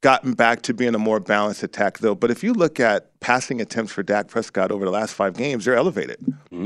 gotten 0.00 0.32
back 0.32 0.62
to 0.62 0.74
being 0.74 0.94
a 0.94 0.98
more 0.98 1.20
balanced 1.20 1.62
attack, 1.62 1.98
though. 1.98 2.14
But 2.14 2.30
if 2.30 2.42
you 2.42 2.52
look 2.52 2.80
at 2.80 3.18
passing 3.20 3.60
attempts 3.60 3.92
for 3.92 4.02
Dak 4.02 4.28
Prescott 4.28 4.70
over 4.72 4.84
the 4.84 4.90
last 4.90 5.14
five 5.14 5.36
games, 5.36 5.64
they're 5.64 5.74
elevated. 5.74 6.18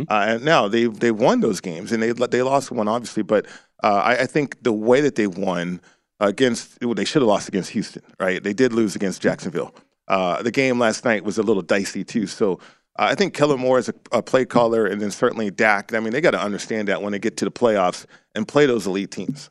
Uh, 0.09 0.25
and 0.29 0.45
now 0.45 0.69
they 0.69 0.87
they 0.87 1.11
won 1.11 1.41
those 1.41 1.61
games, 1.61 1.93
and 1.93 2.03
they 2.03 2.13
they 2.13 2.43
lost 2.43 2.71
one 2.71 2.89
obviously, 2.89 3.23
but 3.23 3.47
uh, 3.83 4.03
I, 4.05 4.23
I 4.23 4.27
think 4.27 4.63
the 4.63 4.73
way 4.73 5.01
that 5.01 5.17
they 5.17 5.27
won 5.27 5.81
against 6.21 6.79
well, 6.83 6.95
they 6.95 7.05
should 7.05 7.23
have 7.23 7.29
lost 7.29 7.49
against 7.49 7.71
Houston, 7.71 8.03
right? 8.21 8.43
They 8.43 8.53
did 8.55 8.73
lose 8.73 8.95
against 8.97 9.21
Jacksonville. 9.21 9.75
Uh, 10.07 10.43
the 10.43 10.51
game 10.51 10.79
last 10.79 11.05
night 11.05 11.25
was 11.25 11.39
a 11.39 11.43
little 11.43 11.63
dicey 11.63 12.05
too, 12.05 12.27
so. 12.27 12.61
Uh, 12.97 13.09
I 13.11 13.17
think 13.17 13.35
Kellen 13.35 13.59
Moore 13.59 13.81
is 13.81 13.89
a, 13.89 13.95
a 14.13 14.23
play 14.23 14.45
caller, 14.45 14.87
and 14.87 15.03
then 15.03 15.11
certainly 15.11 15.51
Dak. 15.51 15.93
I 15.93 15.99
mean, 15.99 16.13
they 16.13 16.21
got 16.21 16.31
to 16.31 16.41
understand 16.41 16.87
that 16.87 17.03
when 17.03 17.11
they 17.11 17.19
get 17.19 17.37
to 17.39 17.45
the 17.45 17.51
playoffs 17.51 18.07
and 18.37 18.47
play 18.47 18.67
those 18.67 18.87
elite 18.87 19.11
teams. 19.11 19.51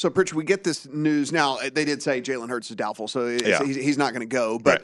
So, 0.00 0.08
Pritch, 0.08 0.32
we 0.32 0.44
get 0.44 0.64
this 0.64 0.88
news 0.88 1.30
now. 1.30 1.58
uh, 1.58 1.68
They 1.70 1.84
did 1.84 2.02
say 2.02 2.22
Jalen 2.22 2.48
Hurts 2.48 2.70
is 2.70 2.76
doubtful, 2.76 3.06
so 3.06 3.26
Yeah. 3.26 3.62
he's, 3.62 3.76
he's 3.76 3.98
not 3.98 4.14
going 4.14 4.26
to 4.26 4.34
go. 4.34 4.58
But 4.58 4.82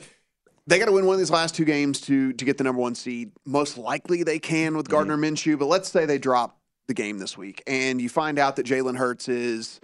they 0.67 0.79
got 0.79 0.85
to 0.87 0.93
win 0.93 1.07
one 1.07 1.15
of 1.15 1.19
these 1.19 1.31
last 1.31 1.55
two 1.55 1.65
games 1.65 2.03
to 2.03 2.35
to 2.35 2.45
get 2.45 2.59
the 2.59 2.65
number 2.65 2.83
one 2.83 2.95
seed. 2.95 3.33
Most 3.47 3.79
likely 3.79 4.25
they 4.25 4.39
can 4.39 4.77
with 4.77 4.91
Gardner 4.91 5.17
Minshew. 5.17 5.59
But 5.59 5.69
let's 5.69 5.89
say 5.89 6.05
they 6.05 6.19
drop 6.19 6.59
the 6.87 6.93
game 6.93 7.19
this 7.19 7.35
week, 7.39 7.63
and 7.67 7.99
you 7.99 8.11
find 8.11 8.39
out 8.39 8.57
that 8.57 8.67
Jalen 8.67 8.99
Hurts 8.99 9.27
is 9.27 9.81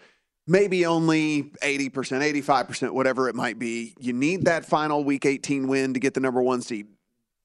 maybe 0.46 0.84
only 0.84 1.44
80%, 1.62 1.90
85%, 1.90 2.90
whatever 2.90 3.30
it 3.30 3.34
might 3.34 3.58
be. 3.58 3.94
You 3.98 4.12
need 4.12 4.44
that 4.44 4.66
final 4.66 5.02
week 5.02 5.24
18 5.24 5.66
win 5.66 5.94
to 5.94 6.00
get 6.00 6.12
the 6.12 6.20
number 6.20 6.42
one 6.42 6.60
seed. 6.60 6.88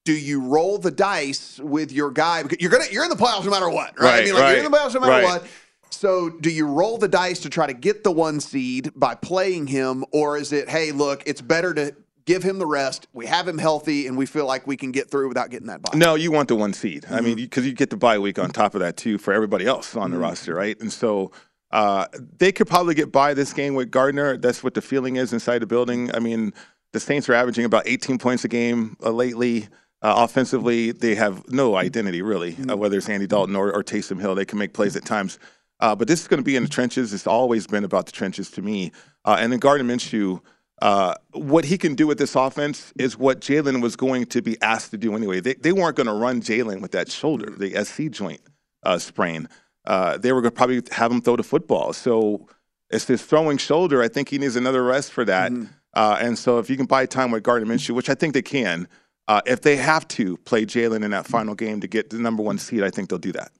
Do 0.04 0.12
you 0.12 0.42
roll 0.42 0.76
the 0.76 0.90
dice 0.90 1.58
with 1.58 1.90
your 1.90 2.10
guy? 2.10 2.42
Because 2.42 2.58
you're 2.60 2.70
gonna 2.70 2.84
you're 2.90 3.04
in 3.04 3.10
the 3.10 3.16
playoffs 3.16 3.46
no 3.46 3.50
matter 3.50 3.70
what, 3.70 3.98
right? 3.98 4.20
I 4.20 4.24
mean, 4.26 4.34
like 4.34 4.56
you're 4.56 4.66
in 4.66 4.70
the 4.70 4.76
playoffs 4.76 4.92
no 4.92 5.00
matter 5.00 5.12
right. 5.12 5.24
what. 5.24 5.46
So, 5.90 6.30
do 6.30 6.50
you 6.50 6.66
roll 6.66 6.98
the 6.98 7.08
dice 7.08 7.40
to 7.40 7.50
try 7.50 7.66
to 7.66 7.72
get 7.72 8.04
the 8.04 8.12
one 8.12 8.40
seed 8.40 8.90
by 8.94 9.14
playing 9.14 9.68
him, 9.68 10.04
or 10.12 10.36
is 10.36 10.52
it, 10.52 10.68
hey, 10.68 10.92
look, 10.92 11.22
it's 11.26 11.40
better 11.40 11.74
to 11.74 11.94
give 12.28 12.42
him 12.42 12.58
the 12.58 12.66
rest. 12.66 13.08
We 13.14 13.24
have 13.24 13.48
him 13.48 13.56
healthy, 13.56 14.06
and 14.06 14.16
we 14.16 14.26
feel 14.26 14.46
like 14.46 14.66
we 14.66 14.76
can 14.76 14.92
get 14.92 15.10
through 15.10 15.28
without 15.28 15.48
getting 15.48 15.68
that 15.68 15.80
bye. 15.80 15.96
No, 15.96 16.14
you 16.14 16.30
want 16.30 16.48
the 16.48 16.56
one 16.56 16.74
seed. 16.74 17.06
I 17.10 17.22
mean, 17.22 17.36
because 17.36 17.66
you 17.66 17.72
get 17.72 17.88
the 17.88 17.96
bye 17.96 18.18
week 18.18 18.38
on 18.38 18.50
top 18.50 18.74
of 18.74 18.80
that 18.80 18.98
too 18.98 19.16
for 19.16 19.32
everybody 19.32 19.66
else 19.66 19.96
on 19.96 20.10
the 20.10 20.18
roster, 20.18 20.54
right? 20.54 20.78
And 20.78 20.92
so 20.92 21.32
uh, 21.70 22.06
they 22.36 22.52
could 22.52 22.68
probably 22.68 22.94
get 22.94 23.10
by 23.10 23.32
this 23.32 23.54
game 23.54 23.74
with 23.74 23.90
Gardner. 23.90 24.36
That's 24.36 24.62
what 24.62 24.74
the 24.74 24.82
feeling 24.82 25.16
is 25.16 25.32
inside 25.32 25.60
the 25.60 25.66
building. 25.66 26.14
I 26.14 26.18
mean, 26.18 26.52
the 26.92 27.00
Saints 27.00 27.30
are 27.30 27.34
averaging 27.34 27.64
about 27.64 27.84
18 27.86 28.18
points 28.18 28.44
a 28.44 28.48
game 28.48 28.96
uh, 29.02 29.10
lately. 29.10 29.68
Uh, 30.00 30.14
offensively, 30.18 30.92
they 30.92 31.14
have 31.14 31.50
no 31.50 31.76
identity 31.76 32.22
really, 32.22 32.56
uh, 32.70 32.76
whether 32.76 32.98
it's 32.98 33.08
Andy 33.08 33.26
Dalton 33.26 33.56
or, 33.56 33.72
or 33.72 33.82
Taysom 33.82 34.20
Hill. 34.20 34.34
They 34.34 34.44
can 34.44 34.58
make 34.58 34.72
plays 34.72 34.96
at 34.96 35.04
times. 35.04 35.38
Uh, 35.80 35.94
but 35.94 36.08
this 36.08 36.20
is 36.20 36.28
going 36.28 36.38
to 36.38 36.44
be 36.44 36.56
in 36.56 36.64
the 36.64 36.68
trenches. 36.68 37.12
It's 37.12 37.26
always 37.26 37.66
been 37.66 37.84
about 37.84 38.06
the 38.06 38.12
trenches 38.12 38.50
to 38.52 38.62
me. 38.62 38.92
Uh, 39.24 39.36
and 39.38 39.52
then 39.52 39.60
Gardner 39.60 39.84
Minshew, 39.84 40.40
uh, 40.82 41.14
what 41.32 41.64
he 41.64 41.78
can 41.78 41.94
do 41.94 42.06
with 42.06 42.18
this 42.18 42.34
offense 42.34 42.92
is 42.98 43.16
what 43.16 43.40
Jalen 43.40 43.82
was 43.82 43.96
going 43.96 44.26
to 44.26 44.42
be 44.42 44.60
asked 44.62 44.90
to 44.92 44.98
do 44.98 45.14
anyway. 45.14 45.40
They, 45.40 45.54
they 45.54 45.72
weren't 45.72 45.96
going 45.96 46.06
to 46.06 46.12
run 46.12 46.40
Jalen 46.40 46.80
with 46.80 46.92
that 46.92 47.10
shoulder, 47.10 47.50
the 47.50 47.84
SC 47.84 48.10
joint 48.10 48.40
uh, 48.82 48.98
sprain. 48.98 49.48
Uh, 49.84 50.18
they 50.18 50.32
were 50.32 50.40
going 50.40 50.52
to 50.52 50.56
probably 50.56 50.82
have 50.92 51.10
him 51.10 51.20
throw 51.20 51.36
the 51.36 51.42
football. 51.42 51.92
So 51.92 52.48
it's 52.90 53.04
this 53.06 53.22
throwing 53.22 53.58
shoulder. 53.58 54.02
I 54.02 54.08
think 54.08 54.28
he 54.28 54.38
needs 54.38 54.56
another 54.56 54.84
rest 54.84 55.12
for 55.12 55.24
that. 55.24 55.52
Uh, 55.94 56.16
and 56.20 56.38
so 56.38 56.58
if 56.58 56.68
you 56.68 56.76
can 56.76 56.86
buy 56.86 57.06
time 57.06 57.30
with 57.30 57.42
Gardner 57.42 57.72
Minshew, 57.72 57.94
which 57.94 58.10
I 58.10 58.14
think 58.14 58.34
they 58.34 58.42
can, 58.42 58.88
uh, 59.26 59.40
if 59.46 59.62
they 59.62 59.76
have 59.76 60.06
to 60.08 60.36
play 60.38 60.64
Jalen 60.64 61.04
in 61.04 61.10
that 61.10 61.26
final 61.26 61.54
game 61.54 61.80
to 61.80 61.88
get 61.88 62.10
the 62.10 62.18
number 62.18 62.42
one 62.42 62.58
seed, 62.58 62.82
I 62.82 62.90
think 62.90 63.08
they'll 63.08 63.18
do 63.18 63.32
that. 63.32 63.52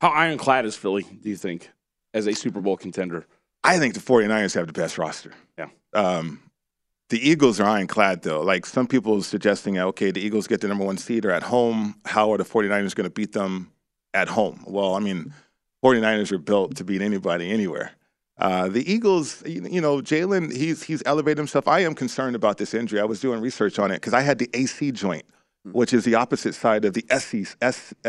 How 0.00 0.08
ironclad 0.08 0.66
is 0.66 0.76
Philly, 0.76 1.02
do 1.02 1.28
you 1.28 1.36
think, 1.36 1.70
as 2.12 2.26
a 2.26 2.34
Super 2.34 2.60
Bowl 2.60 2.76
contender? 2.76 3.26
I 3.64 3.78
think 3.78 3.94
the 3.94 4.00
49ers 4.00 4.54
have 4.54 4.66
the 4.66 4.72
best 4.72 4.98
roster. 4.98 5.32
Yeah. 5.58 5.68
Um, 5.92 6.40
the 7.08 7.28
Eagles 7.28 7.60
are 7.60 7.68
ironclad, 7.68 8.22
though. 8.22 8.42
Like 8.42 8.66
some 8.66 8.86
people 8.86 9.22
suggesting, 9.22 9.78
okay, 9.78 10.10
the 10.10 10.20
Eagles 10.20 10.46
get 10.46 10.60
the 10.60 10.68
number 10.68 10.84
one 10.84 10.98
seed 10.98 11.24
or 11.24 11.30
at 11.30 11.42
home. 11.42 11.96
How 12.04 12.32
are 12.32 12.38
the 12.38 12.44
49ers 12.44 12.94
going 12.94 13.04
to 13.04 13.10
beat 13.10 13.32
them 13.32 13.70
at 14.12 14.28
home? 14.28 14.64
Well, 14.66 14.94
I 14.94 15.00
mean, 15.00 15.32
49ers 15.84 16.32
are 16.32 16.38
built 16.38 16.76
to 16.76 16.84
beat 16.84 17.02
anybody 17.02 17.50
anywhere. 17.50 17.92
Uh, 18.38 18.68
the 18.68 18.90
Eagles, 18.90 19.42
you, 19.46 19.80
know, 19.80 19.98
Jalen, 19.98 20.54
he's 20.54 20.82
he's 20.82 21.02
elevated 21.06 21.38
himself. 21.38 21.66
I 21.66 21.80
am 21.80 21.94
concerned 21.94 22.36
about 22.36 22.58
this 22.58 22.74
injury. 22.74 23.00
I 23.00 23.04
was 23.04 23.20
doing 23.20 23.40
research 23.40 23.78
on 23.78 23.90
it 23.90 23.94
because 23.94 24.12
I 24.12 24.20
had 24.20 24.38
the 24.38 24.50
AC 24.52 24.92
joint, 24.92 25.24
which 25.64 25.94
is 25.94 26.04
the 26.04 26.16
opposite 26.16 26.54
side 26.54 26.84
of 26.84 26.92
the 26.92 27.04
SC, 27.10 27.56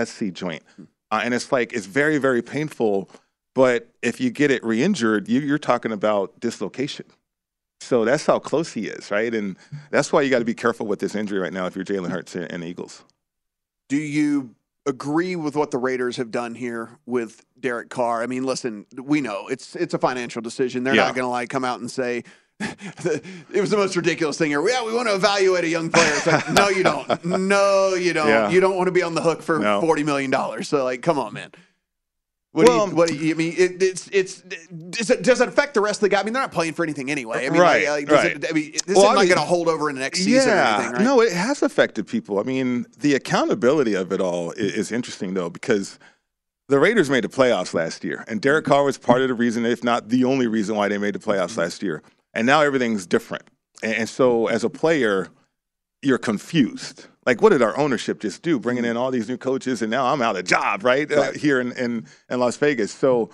SC 0.05 0.33
joint, 0.33 0.63
uh, 1.11 1.21
and 1.23 1.33
it's 1.33 1.51
like 1.51 1.73
it's 1.73 1.85
very 1.85 2.17
very 2.17 2.41
painful. 2.41 3.09
But 3.55 3.89
if 4.03 4.21
you 4.21 4.29
get 4.29 4.51
it 4.51 4.63
re-injured, 4.63 5.27
you, 5.27 5.39
you're 5.39 5.57
talking 5.57 5.91
about 5.91 6.39
dislocation. 6.39 7.07
So 7.81 8.05
that's 8.05 8.25
how 8.25 8.37
close 8.37 8.71
he 8.73 8.87
is, 8.87 9.09
right? 9.09 9.33
And 9.33 9.57
that's 9.89 10.13
why 10.13 10.21
you 10.21 10.29
got 10.29 10.39
to 10.39 10.45
be 10.45 10.53
careful 10.53 10.85
with 10.85 10.99
this 10.99 11.15
injury 11.15 11.39
right 11.39 11.51
now 11.51 11.65
if 11.65 11.75
you're 11.75 11.85
Jalen 11.85 12.11
Hurts 12.11 12.35
and 12.35 12.63
Eagles. 12.63 13.03
Do 13.89 13.97
you 13.97 14.53
agree 14.87 15.35
with 15.35 15.55
what 15.55 15.69
the 15.71 15.77
Raiders 15.77 16.17
have 16.17 16.31
done 16.31 16.55
here 16.55 16.97
with 17.05 17.45
Derek 17.59 17.89
Carr? 17.89 18.23
I 18.23 18.27
mean, 18.27 18.43
listen, 18.43 18.85
we 18.95 19.21
know 19.21 19.47
it's 19.47 19.75
it's 19.75 19.93
a 19.93 19.99
financial 19.99 20.41
decision. 20.41 20.83
They're 20.83 20.95
Yeah. 20.95 21.05
not 21.05 21.15
going 21.15 21.25
to 21.25 21.29
like 21.29 21.49
come 21.49 21.63
out 21.65 21.79
and 21.79 21.91
say 21.91 22.23
it 22.59 23.61
was 23.61 23.69
the 23.69 23.77
most 23.77 23.95
ridiculous 23.95 24.37
thing 24.37 24.49
here. 24.49 24.67
Yeah, 24.67 24.83
we 24.83 24.91
want 24.93 25.07
to 25.07 25.13
evaluate 25.15 25.63
a 25.63 25.67
young 25.67 25.91
player. 25.91 26.07
It's 26.15 26.25
like, 26.25 26.49
no, 26.53 26.69
you 26.69 26.81
don't. 26.83 27.23
No, 27.25 27.93
you 27.93 28.13
don't. 28.13 28.27
Yeah. 28.27 28.49
You 28.49 28.59
don't 28.59 28.75
want 28.75 28.87
to 28.87 28.91
be 28.91 29.03
on 29.03 29.13
the 29.13 29.21
hook 29.21 29.43
for 29.43 29.59
No. 29.59 29.79
forty 29.81 30.03
million 30.03 30.31
dollars. 30.31 30.67
So, 30.67 30.83
like, 30.83 31.01
come 31.03 31.19
on, 31.19 31.33
man. 31.33 31.51
What 32.57 32.67
Well, 32.67 32.85
do 32.87 32.91
you? 32.91 32.97
What 32.97 33.07
do 33.09 33.15
you? 33.15 33.33
I 33.35 33.37
mean, 33.37 33.53
it, 33.55 33.83
it's 33.83 34.09
it's. 34.11 34.41
Does 34.41 35.11
it, 35.11 35.21
does 35.21 35.41
it 35.41 35.47
affect 35.47 35.75
the 35.75 35.81
rest 35.81 35.97
of 35.99 36.01
the 36.01 36.09
guy? 36.09 36.21
I 36.21 36.23
mean, 36.23 36.33
they're 36.33 36.41
not 36.41 36.51
playing 36.51 36.73
for 36.73 36.81
anything 36.83 37.11
anyway. 37.11 37.45
I 37.45 37.49
mean, 37.51 37.61
Right, 37.61 37.87
Like, 37.87 38.09
like, 38.09 38.23
right. 38.23 38.31
It, 38.35 38.45
I 38.49 38.51
mean, 38.51 38.71
this 38.71 38.95
Well, 38.95 38.97
is 38.97 39.03
I 39.03 39.13
not 39.13 39.19
mean- 39.19 39.27
going 39.29 39.39
to 39.39 39.45
hold 39.45 39.67
over 39.67 39.89
in 39.91 39.95
the 39.95 40.01
next 40.01 40.23
season 40.23 40.49
or 40.49 40.53
anything, 40.55 40.91
right? 40.93 41.01
No, 41.03 41.21
it 41.21 41.31
has 41.33 41.61
affected 41.61 42.07
people. 42.07 42.39
I 42.39 42.43
mean, 42.43 42.87
the 42.99 43.13
accountability 43.13 43.93
of 43.93 44.11
it 44.11 44.19
all 44.19 44.53
is, 44.53 44.73
is 44.73 44.91
interesting 44.91 45.35
though, 45.35 45.51
because 45.51 45.99
the 46.67 46.79
Raiders 46.79 47.11
made 47.11 47.23
the 47.23 47.29
playoffs 47.29 47.75
last 47.75 48.03
year, 48.03 48.25
and 48.27 48.41
Derek 48.41 48.65
Carr 48.65 48.83
was 48.83 48.97
part 48.97 49.21
of 49.21 49.27
the 49.27 49.35
reason, 49.35 49.63
if 49.63 49.83
not 49.83 50.09
the 50.09 50.23
only 50.23 50.47
reason, 50.47 50.75
why 50.75 50.87
they 50.87 50.97
made 50.97 51.13
the 51.13 51.19
playoffs 51.19 51.51
Mm-hmm. 51.51 51.59
last 51.61 51.83
year. 51.83 52.01
And 52.33 52.47
now 52.47 52.61
everything's 52.61 53.05
different, 53.05 53.43
and, 53.83 53.93
and 53.93 54.09
so 54.09 54.47
as 54.47 54.63
a 54.63 54.69
player, 54.69 55.27
you're 56.01 56.17
confused. 56.17 57.05
Like, 57.27 57.41
what 57.41 57.49
did 57.49 57.61
our 57.61 57.77
ownership 57.77 58.21
just 58.21 58.41
do, 58.41 58.57
bringing 58.57 58.85
in 58.85 58.95
all 58.95 59.11
these 59.11 59.27
new 59.27 59.37
coaches, 59.37 59.81
and 59.81 59.91
now 59.91 60.05
I'm 60.05 60.21
out 60.21 60.37
of 60.37 60.45
job, 60.45 60.85
right, 60.85 61.11
Uh, 61.11 61.33
here 61.33 61.59
in, 61.59 61.73
in 61.73 62.07
in 62.29 62.39
Las 62.39 62.55
Vegas. 62.55 62.89
So 62.93 63.29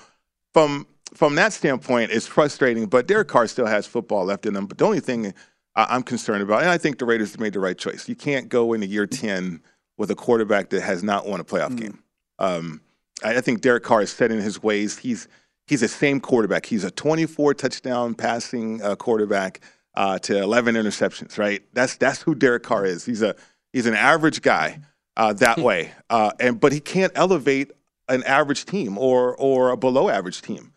from 0.52 0.88
from 1.14 1.36
that 1.36 1.54
standpoint, 1.54 2.10
it's 2.12 2.26
frustrating. 2.26 2.88
But 2.88 3.06
Derek 3.06 3.28
Carr 3.28 3.46
still 3.46 3.68
has 3.68 3.86
football 3.86 4.26
left 4.26 4.48
in 4.48 4.56
him. 4.56 4.66
But 4.66 4.80
the 4.80 4.86
only 4.86 5.00
thing 5.00 5.32
I- 5.76 5.86
I'm 5.91 6.02
concerned 6.02 6.41
about, 6.41 6.64
and 6.64 6.72
I 6.72 6.80
think 6.80 6.98
the 6.98 7.06
Raiders 7.06 7.38
made 7.38 7.54
the 7.54 7.60
right 7.60 7.78
choice. 7.78 8.10
You 8.10 8.16
can't 8.16 8.50
go 8.50 8.74
into 8.74 8.88
year 8.88 9.06
ten 9.06 9.62
with 9.96 10.10
a 10.10 10.16
quarterback 10.16 10.72
that 10.72 10.82
has 10.82 11.04
not 11.04 11.28
won 11.28 11.39
a 11.39 11.44
playoff 11.44 11.76
game. 11.76 12.00
Um, 12.39 12.82
I 13.24 13.36
I 13.38 13.41
think 13.41 13.62
Derek 13.62 13.84
Carr 13.84 14.02
is 14.02 14.12
set 14.12 14.32
in 14.32 14.39
his 14.39 14.64
ways. 14.64 14.98
He's 14.98 15.28
he's 15.68 15.82
the 15.82 15.88
same 15.88 16.20
quarterback. 16.20 16.66
He's 16.66 16.84
a 16.84 16.89
24 16.89 17.54
touchdown 17.54 18.16
passing 18.16 18.82
uh, 18.82 18.96
quarterback 18.96 19.60
uh, 19.96 20.18
to 20.18 20.36
11 20.41 20.74
interceptions. 20.74 21.38
Right. 21.38 21.62
That's 21.74 21.96
that's 21.96 22.24
who 22.24 22.34
Derek 22.34 22.64
Carr 22.64 22.88
is. 22.88 23.06
He's 23.06 23.22
a 23.22 23.36
he's 23.74 23.86
an 23.86 23.96
average 23.96 24.42
guy 24.42 24.80
uh, 25.18 25.34
that 25.34 25.58
way. 25.70 25.92
Uh, 26.10 26.32
and 26.40 26.60
but 26.60 26.72
he 26.72 26.80
can't 26.80 27.12
elevate 27.16 27.72
an 28.08 28.24
average 28.24 28.66
team 28.66 28.98
or 28.98 29.36
or 29.38 29.72
a 29.72 29.78
below 29.78 30.10
average 30.10 30.42
team. 30.42 30.72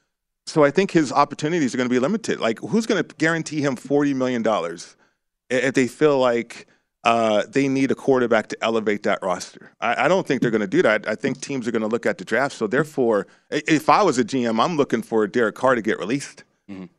So 0.46 0.64
I 0.64 0.70
think 0.70 0.90
his 0.90 1.12
opportunities 1.12 1.74
are 1.74 1.76
going 1.76 1.88
to 1.88 1.94
be 1.94 1.98
limited. 1.98 2.40
Like 2.40 2.58
who's 2.60 2.86
going 2.86 3.02
to 3.04 3.14
guarantee 3.16 3.60
him 3.60 3.76
40 3.76 4.14
million 4.14 4.42
dollars 4.42 4.96
if 5.50 5.74
they 5.74 5.86
feel 5.86 6.18
like 6.18 6.66
uh, 7.04 7.44
they 7.48 7.68
need 7.68 7.92
a 7.92 7.94
quarterback 7.94 8.48
to 8.48 8.56
elevate 8.62 9.04
that 9.04 9.20
roster. 9.22 9.70
I, 9.80 10.06
I 10.06 10.08
don't 10.08 10.26
think 10.26 10.42
they're 10.42 10.50
going 10.50 10.60
to 10.60 10.66
do 10.66 10.82
that. 10.82 11.08
I 11.08 11.14
think 11.14 11.40
teams 11.40 11.68
are 11.68 11.70
going 11.70 11.82
to 11.82 11.88
look 11.88 12.04
at 12.04 12.18
the 12.18 12.24
draft. 12.24 12.56
So 12.56 12.66
therefore, 12.66 13.28
if 13.50 13.88
I 13.88 14.02
was 14.02 14.18
a 14.18 14.24
GM, 14.24 14.60
I'm 14.62 14.76
looking 14.76 15.02
for 15.02 15.24
Derek 15.28 15.54
Carr 15.54 15.76
to 15.76 15.82
get 15.82 16.00
released, 16.00 16.42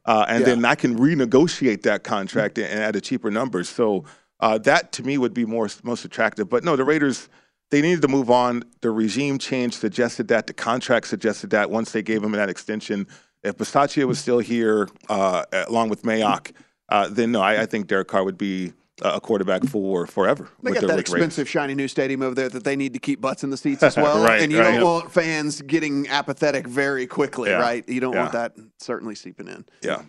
uh, 0.06 0.26
and 0.30 0.46
then 0.46 0.64
I 0.64 0.76
can 0.76 0.98
renegotiate 0.98 1.82
that 1.82 2.06
contract 2.06 2.58
and 2.58 2.82
at 2.82 2.96
a 2.96 3.02
cheaper 3.02 3.30
number. 3.30 3.66
So 3.66 4.06
uh, 4.40 4.58
that 4.60 4.92
to 4.94 5.04
me 5.04 5.18
would 5.18 5.34
be 5.34 5.46
more 5.46 5.70
most 5.84 6.06
attractive. 6.06 6.50
But 6.50 6.64
no, 6.64 6.76
the 6.76 6.84
Raiders 6.84 7.30
they 7.70 7.82
needed 7.82 8.02
to 8.02 8.08
move 8.08 8.30
on. 8.30 8.64
The 8.82 8.92
regime 8.92 9.38
change 9.38 9.76
suggested 9.76 10.30
that. 10.30 10.48
The 10.48 10.54
contract 10.54 11.08
suggested 11.08 11.50
that. 11.50 11.70
Once 11.70 11.92
they 11.92 12.02
gave 12.02 12.24
him 12.24 12.32
that 12.32 12.50
extension, 12.50 13.08
if 13.44 13.58
Bisaccia 13.58 14.06
was 14.06 14.20
still 14.20 14.40
here 14.40 14.88
uh, 15.10 15.44
along 15.68 15.90
with 15.90 16.04
Mayock, 16.04 16.52
uh, 16.90 17.10
then 17.10 17.34
no, 17.34 17.42
I, 17.42 17.64
I 17.64 17.66
think 17.66 17.88
Derek 17.88 18.08
Carr 18.08 18.24
would 18.24 18.38
be 18.38 18.74
a 19.04 19.10
a 19.16 19.22
quarterback 19.22 19.64
for 19.66 20.08
forever. 20.08 20.50
They 20.64 20.72
got 20.72 20.82
that 20.82 20.82
with 20.82 20.82
the 20.82 20.88
Raiders. 20.88 21.10
expensive, 21.14 21.50
shiny 21.50 21.76
new 21.76 21.88
stadium 21.88 22.22
over 22.22 22.34
there 22.36 22.50
that 22.50 22.64
they 22.64 22.76
need 22.76 22.94
to 22.94 23.00
keep 23.00 23.22
butts 23.22 23.44
in 23.44 23.50
the 23.52 23.58
seats 23.58 23.84
as 23.84 23.96
well. 23.98 24.24
Right, 24.24 24.42
and 24.42 24.52
you 24.52 24.60
right. 24.60 24.76
don't 24.76 24.84
want 24.84 25.12
fans 25.12 25.62
getting 25.62 26.08
apathetic 26.08 26.66
very 26.68 27.06
quickly, 27.08 27.50
Yeah, 27.50 27.58
right? 27.60 27.88
You 27.88 28.00
don't 28.00 28.16
want 28.16 28.32
that 28.32 28.54
certainly 28.80 29.14
seeping 29.16 29.48
in. 29.48 29.66
Yeah. 29.84 30.02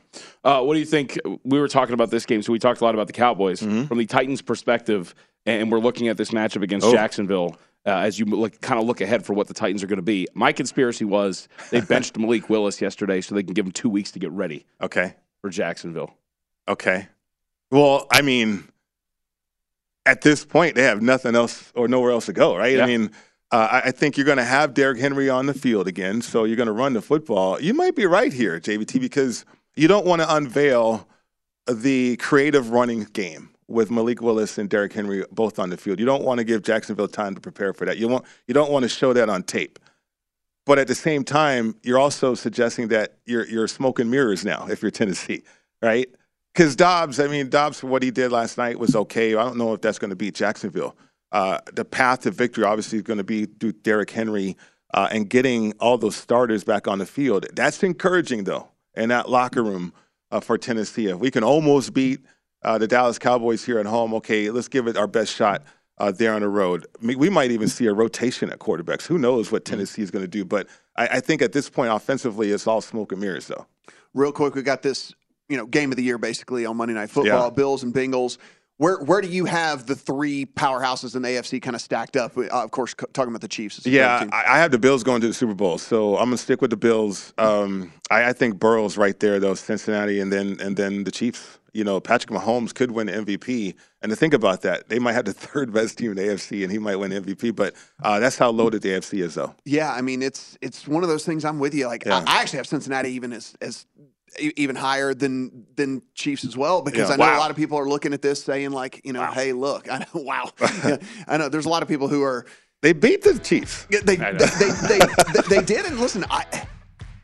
Uh, 0.44 0.62
what 0.62 0.74
do 0.74 0.80
you 0.80 0.86
think? 0.86 1.18
We 1.44 1.60
were 1.60 1.68
talking 1.68 1.92
about 1.94 2.10
this 2.10 2.24
game, 2.26 2.42
so 2.42 2.52
we 2.52 2.58
talked 2.58 2.80
a 2.80 2.84
lot 2.84 2.94
about 2.94 3.06
the 3.08 3.12
Cowboys 3.12 3.60
Mm-hmm. 3.60 3.84
from 3.86 3.98
the 3.98 4.06
Titans' 4.06 4.40
perspective, 4.42 5.14
and 5.46 5.70
we're 5.70 5.80
looking 5.80 6.08
at 6.08 6.16
this 6.16 6.30
matchup 6.30 6.62
against 6.62 6.86
Oh. 6.86 6.92
Jacksonville. 6.92 7.56
Uh, 7.86 7.90
as 8.00 8.18
you 8.18 8.26
look, 8.26 8.60
kind 8.60 8.78
of 8.80 8.86
look 8.86 9.00
ahead 9.00 9.24
for 9.24 9.32
what 9.32 9.46
the 9.48 9.54
Titans 9.54 9.82
are 9.82 9.86
going 9.86 9.96
to 9.98 10.02
be, 10.02 10.26
my 10.34 10.52
conspiracy 10.52 11.04
was 11.06 11.48
they 11.70 11.80
benched 11.88 12.18
Malik 12.18 12.50
Willis 12.50 12.80
yesterday 12.82 13.20
so 13.20 13.34
they 13.34 13.42
can 13.42 13.54
give 13.54 13.64
him 13.64 13.72
two 13.72 13.88
weeks 13.88 14.10
to 14.12 14.18
get 14.18 14.30
ready. 14.32 14.66
Okay. 14.82 15.14
For 15.40 15.48
Jacksonville. 15.48 16.12
Okay. 16.66 17.06
Well, 17.70 18.06
I 18.10 18.20
mean, 18.22 18.68
at 20.08 20.22
this 20.22 20.44
point, 20.44 20.74
they 20.74 20.82
have 20.84 21.02
nothing 21.02 21.36
else 21.36 21.70
or 21.74 21.86
nowhere 21.86 22.12
else 22.12 22.26
to 22.26 22.32
go, 22.32 22.56
right? 22.56 22.76
Yeah. 22.76 22.84
I 22.84 22.86
mean, 22.86 23.10
uh, 23.50 23.80
I- 23.84 23.90
think 23.90 24.16
you're 24.16 24.26
going 24.26 24.38
to 24.38 24.44
have 24.44 24.72
Derrick 24.74 24.98
Henry 24.98 25.28
on 25.28 25.46
the 25.46 25.54
field 25.54 25.86
again, 25.86 26.22
so 26.22 26.44
you're 26.44 26.56
going 26.56 26.66
to 26.66 26.72
run 26.72 26.94
the 26.94 27.02
football. 27.02 27.60
You 27.60 27.74
might 27.74 27.94
be 27.94 28.06
right 28.06 28.32
here, 28.32 28.58
JVT, 28.58 29.00
because 29.00 29.44
you 29.76 29.86
don't 29.86 30.06
want 30.06 30.22
to 30.22 30.34
unveil 30.34 31.06
the 31.66 32.16
creative 32.16 32.70
running 32.70 33.04
game 33.12 33.50
with 33.66 33.90
Malik 33.90 34.22
Willis 34.22 34.56
and 34.56 34.70
Derrick 34.70 34.94
Henry 34.94 35.24
both 35.30 35.58
on 35.58 35.68
the 35.68 35.76
field. 35.76 36.00
You 36.00 36.06
don't 36.06 36.24
want 36.24 36.38
to 36.38 36.44
give 36.44 36.62
Jacksonville 36.62 37.08
time 37.08 37.34
to 37.34 37.40
prepare 37.40 37.74
for 37.74 37.84
that. 37.84 37.98
You 37.98 38.08
want 38.08 38.24
you 38.46 38.54
don't 38.54 38.70
want 38.70 38.84
to 38.84 38.88
show 38.88 39.12
that 39.12 39.28
on 39.28 39.42
tape. 39.42 39.78
But 40.64 40.78
at 40.78 40.86
the 40.88 40.94
same 40.94 41.22
time, 41.24 41.74
you're 41.82 41.98
also 41.98 42.34
suggesting 42.34 42.88
that 42.88 43.18
you're 43.26 43.46
you're 43.46 43.68
smoke 43.68 43.98
and 43.98 44.10
mirrors 44.10 44.44
now 44.44 44.66
if 44.70 44.80
you're 44.80 44.90
Tennessee, 44.90 45.42
right? 45.82 46.08
Because 46.58 46.74
Dobbs, 46.74 47.20
I 47.20 47.28
mean, 47.28 47.50
Dobbs, 47.50 47.78
for 47.78 47.86
what 47.86 48.02
he 48.02 48.10
did 48.10 48.32
last 48.32 48.58
night 48.58 48.80
was 48.80 48.96
okay. 48.96 49.32
I 49.36 49.44
don't 49.44 49.58
know 49.58 49.74
if 49.74 49.80
that's 49.80 50.00
going 50.00 50.10
to 50.10 50.16
beat 50.16 50.34
Jacksonville. 50.34 50.96
Uh, 51.30 51.60
the 51.72 51.84
path 51.84 52.22
to 52.22 52.32
victory 52.32 52.64
obviously 52.64 52.98
is 52.98 53.04
going 53.04 53.18
to 53.18 53.22
be 53.22 53.46
through 53.46 53.74
Derrick 53.74 54.10
Henry 54.10 54.56
uh, 54.92 55.06
and 55.12 55.30
getting 55.30 55.72
all 55.78 55.98
those 55.98 56.16
starters 56.16 56.64
back 56.64 56.88
on 56.88 56.98
the 56.98 57.06
field. 57.06 57.46
That's 57.52 57.80
encouraging, 57.84 58.42
though, 58.42 58.66
in 58.96 59.10
that 59.10 59.30
locker 59.30 59.62
room 59.62 59.92
uh, 60.32 60.40
for 60.40 60.58
Tennessee. 60.58 61.06
If 61.06 61.20
we 61.20 61.30
can 61.30 61.44
almost 61.44 61.94
beat 61.94 62.22
uh, 62.64 62.76
the 62.76 62.88
Dallas 62.88 63.20
Cowboys 63.20 63.64
here 63.64 63.78
at 63.78 63.86
home, 63.86 64.12
okay, 64.14 64.50
let's 64.50 64.66
give 64.66 64.88
it 64.88 64.96
our 64.96 65.06
best 65.06 65.32
shot 65.32 65.62
uh, 65.98 66.10
there 66.10 66.34
on 66.34 66.40
the 66.40 66.48
road. 66.48 66.88
I 67.00 67.06
mean, 67.06 67.20
we 67.20 67.30
might 67.30 67.52
even 67.52 67.68
see 67.68 67.86
a 67.86 67.92
rotation 67.92 68.50
at 68.50 68.58
quarterbacks. 68.58 69.06
Who 69.06 69.16
knows 69.16 69.52
what 69.52 69.64
Tennessee 69.64 70.02
is 70.02 70.10
going 70.10 70.24
to 70.24 70.28
do? 70.28 70.44
But 70.44 70.66
I, 70.96 71.06
I 71.06 71.20
think 71.20 71.40
at 71.40 71.52
this 71.52 71.70
point, 71.70 71.92
offensively, 71.92 72.50
it's 72.50 72.66
all 72.66 72.80
smoke 72.80 73.12
and 73.12 73.20
mirrors, 73.20 73.46
though. 73.46 73.68
Real 74.12 74.32
quick, 74.32 74.56
we 74.56 74.62
got 74.62 74.82
this, 74.82 75.14
you 75.48 75.56
know, 75.56 75.66
game 75.66 75.90
of 75.92 75.96
the 75.96 76.02
year 76.02 76.18
basically 76.18 76.66
on 76.66 76.76
Monday 76.76 76.94
Night 76.94 77.10
Football, 77.10 77.44
Yeah. 77.44 77.50
Bills 77.50 77.82
and 77.82 77.94
Bengals. 77.94 78.38
Where 78.76 78.98
where 79.02 79.20
do 79.20 79.26
you 79.26 79.44
have 79.46 79.86
the 79.86 79.96
three 79.96 80.46
powerhouses 80.46 81.16
in 81.16 81.22
the 81.22 81.28
AFC 81.30 81.60
kind 81.60 81.74
of 81.74 81.82
stacked 81.82 82.16
up? 82.16 82.36
Uh, 82.38 82.46
of 82.48 82.70
course, 82.70 82.92
c- 82.92 83.06
talking 83.12 83.30
about 83.32 83.40
the 83.40 83.48
Chiefs. 83.48 83.84
Yeah. 83.84 84.24
I, 84.30 84.44
I 84.54 84.58
have 84.58 84.70
the 84.70 84.78
Bills 84.78 85.02
going 85.02 85.20
to 85.22 85.26
the 85.26 85.34
Super 85.34 85.54
Bowl, 85.54 85.78
so 85.78 86.16
I'm 86.16 86.26
gonna 86.26 86.36
stick 86.36 86.60
with 86.60 86.70
the 86.70 86.76
Bills. 86.76 87.34
Um, 87.38 87.92
I, 88.08 88.26
I 88.28 88.32
think 88.32 88.60
Burrow's 88.60 88.96
right 88.96 89.18
there, 89.18 89.40
though. 89.40 89.54
Cincinnati, 89.54 90.20
and 90.20 90.32
then 90.32 90.58
and 90.60 90.76
then 90.76 91.02
the 91.04 91.10
Chiefs. 91.10 91.58
You 91.74 91.84
know, 91.84 92.00
Patrick 92.00 92.30
Mahomes 92.30 92.72
could 92.74 92.92
win 92.92 93.08
MVP, 93.08 93.74
and 94.00 94.10
to 94.10 94.16
think 94.16 94.32
about 94.32 94.62
that, 94.62 94.88
they 94.88 94.98
might 95.00 95.12
have 95.12 95.24
the 95.26 95.32
third 95.46 95.72
best 95.72 95.98
team 95.98 96.12
in 96.12 96.16
the 96.16 96.22
AFC, 96.22 96.62
and 96.62 96.70
he 96.72 96.78
might 96.78 96.96
win 96.96 97.10
MVP. 97.10 97.54
But 97.56 97.74
uh, 98.02 98.20
that's 98.20 98.38
how 98.38 98.50
loaded 98.50 98.82
the 98.82 98.90
AFC 98.90 99.22
is, 99.22 99.34
though. 99.34 99.54
Yeah, 99.64 99.92
I 99.92 100.00
mean 100.02 100.22
it's 100.22 100.56
it's 100.62 100.86
one 100.86 101.02
of 101.02 101.08
those 101.08 101.24
things. 101.26 101.44
I'm 101.44 101.58
with 101.58 101.74
you. 101.74 101.86
Like 101.88 102.04
Yeah. 102.06 102.18
I, 102.26 102.38
I 102.38 102.40
actually 102.42 102.58
have 102.58 102.68
Cincinnati 102.68 103.10
even 103.10 103.32
as 103.32 103.54
as 103.60 103.86
even 104.38 104.76
higher 104.76 105.14
than 105.14 105.66
than 105.76 106.02
Chiefs 106.14 106.44
as 106.44 106.56
well 106.56 106.82
because 106.82 107.08
Yeah. 107.08 107.14
I 107.14 107.16
know 107.16 107.36
a 107.36 107.40
lot 107.40 107.50
of 107.50 107.56
people 107.56 107.78
are 107.78 107.88
looking 107.88 108.12
at 108.12 108.22
this 108.22 108.42
saying 108.42 108.70
like 108.70 109.00
you 109.04 109.12
know 109.12 109.24
hey 109.26 109.52
look 109.52 109.90
I 109.90 109.98
know 109.98 110.06
wow. 110.22 110.50
Yeah, 110.60 110.96
I 111.28 111.36
know 111.36 111.48
there's 111.48 111.66
a 111.66 111.68
lot 111.70 111.82
of 111.82 111.88
people 111.88 112.08
who 112.08 112.22
are 112.22 112.46
they 112.80 112.92
beat 112.92 113.22
the 113.22 113.38
Chiefs. 113.38 113.86
They 113.90 113.98
they, 114.00 114.16
they, 114.16 114.98
they, 114.98 115.42
they 115.48 115.62
did 115.62 115.84
and 115.86 115.98
listen 115.98 116.24
I 116.30 116.44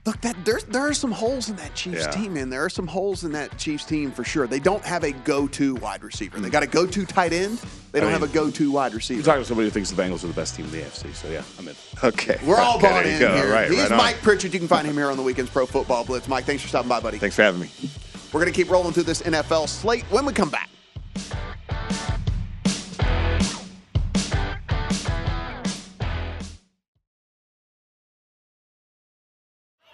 look 0.07 0.21
that 0.21 0.37
there's 0.45 0.65
there 0.65 0.83
are 0.83 0.93
some 0.95 1.11
holes 1.13 1.49
in 1.49 1.57
that 1.57 1.75
Chiefs 1.75 2.03
Yeah. 2.05 2.11
team 2.11 2.35
man 2.35 2.51
there 2.51 2.65
are 2.65 2.69
some 2.71 2.87
holes 2.87 3.25
in 3.25 3.33
that 3.33 3.57
Chiefs 3.59 3.85
team 3.85 4.11
for 4.13 4.23
sure 4.25 4.47
they 4.47 4.59
don't 4.59 4.85
have 4.85 5.03
a 5.05 5.13
go 5.13 5.47
to 5.49 5.75
wide 5.77 6.03
receiver 6.05 6.39
they 6.41 6.51
got 6.51 6.63
a 6.63 6.67
go 6.67 6.87
to 6.87 7.07
tight 7.07 7.33
end 7.33 7.59
they 7.93 8.01
don't 8.01 8.11
I 8.11 8.13
mean, 8.13 8.21
have 8.21 8.29
a 8.31 8.33
go 8.35 8.51
to 8.51 8.71
wide 8.73 8.93
receiver 8.93 9.19
You're 9.19 9.25
talking 9.25 9.43
to 9.43 9.49
somebody 9.49 9.67
who 9.69 9.71
thinks 9.71 9.91
the 9.91 10.03
Bengals 10.03 10.25
are 10.25 10.27
the 10.27 10.33
best 10.35 10.57
team 10.57 10.65
in 10.67 10.73
the 10.73 10.79
AFC, 10.83 11.15
so 11.15 11.29
yeah, 11.29 11.43
I'm 11.59 11.69
in. 11.69 11.77
Okay, 12.03 12.39
We're 12.45 12.57
all 12.57 12.77
Okay, 12.79 12.89
bought 12.89 13.07
in 13.07 13.21
go. 13.21 13.35
here. 13.37 13.51
Right, 13.53 13.71
He's 13.71 13.89
right. 13.89 13.97
Mike 13.97 14.17
Pritchard. 14.17 14.53
You 14.53 14.59
can 14.59 14.67
find 14.67 14.85
him 14.87 14.95
here 14.95 15.11
on 15.11 15.17
the 15.17 15.23
Weekends 15.23 15.49
Pro 15.51 15.65
Football 15.65 16.05
Blitz. 16.05 16.27
Mike, 16.27 16.45
thanks 16.45 16.61
for 16.63 16.69
stopping 16.69 16.89
by, 16.89 16.99
buddy. 16.99 17.19
Thanks 17.19 17.37
for 17.37 17.43
having 17.43 17.61
me. 17.61 17.71
We're 18.33 18.41
going 18.41 18.53
to 18.53 18.57
keep 18.57 18.69
rolling 18.69 18.93
through 18.93 19.05
this 19.05 19.23
NFL 19.23 19.69
slate 19.69 20.03
when 20.11 20.27
we 20.27 20.33
come 20.33 20.51
back. 20.51 20.69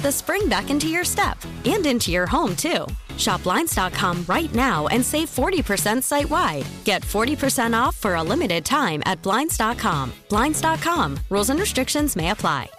the 0.00 0.12
spring 0.12 0.48
back 0.48 0.70
into 0.70 0.88
your 0.88 1.04
step 1.04 1.38
and 1.64 1.84
into 1.86 2.10
your 2.10 2.26
home, 2.26 2.54
too. 2.56 2.86
Shop 3.16 3.42
Blinds.com 3.42 4.24
right 4.28 4.52
now 4.54 4.86
and 4.88 5.04
save 5.04 5.28
40% 5.28 6.02
site 6.02 6.28
wide. 6.30 6.66
Get 6.84 7.02
40% 7.02 7.78
off 7.78 7.96
for 7.96 8.14
a 8.14 8.22
limited 8.22 8.64
time 8.64 9.02
at 9.06 9.22
Blinds.com. 9.22 10.12
Blinds.com. 10.28 11.18
Rules 11.30 11.50
and 11.50 11.60
restrictions 11.60 12.16
may 12.16 12.30
apply. 12.30 12.70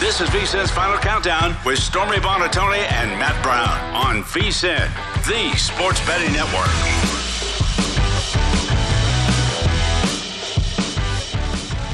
This 0.00 0.22
is 0.22 0.30
VSIN's 0.30 0.70
Final 0.70 0.96
Countdown 0.96 1.54
with 1.66 1.78
Stormy 1.78 2.16
Buonantony 2.16 2.90
and 2.90 3.10
Matt 3.18 3.42
Brown 3.42 3.78
on 3.94 4.22
VSIN, 4.24 4.88
the 5.26 5.54
sports 5.58 6.00
betting 6.06 6.32
network. 6.32 7.19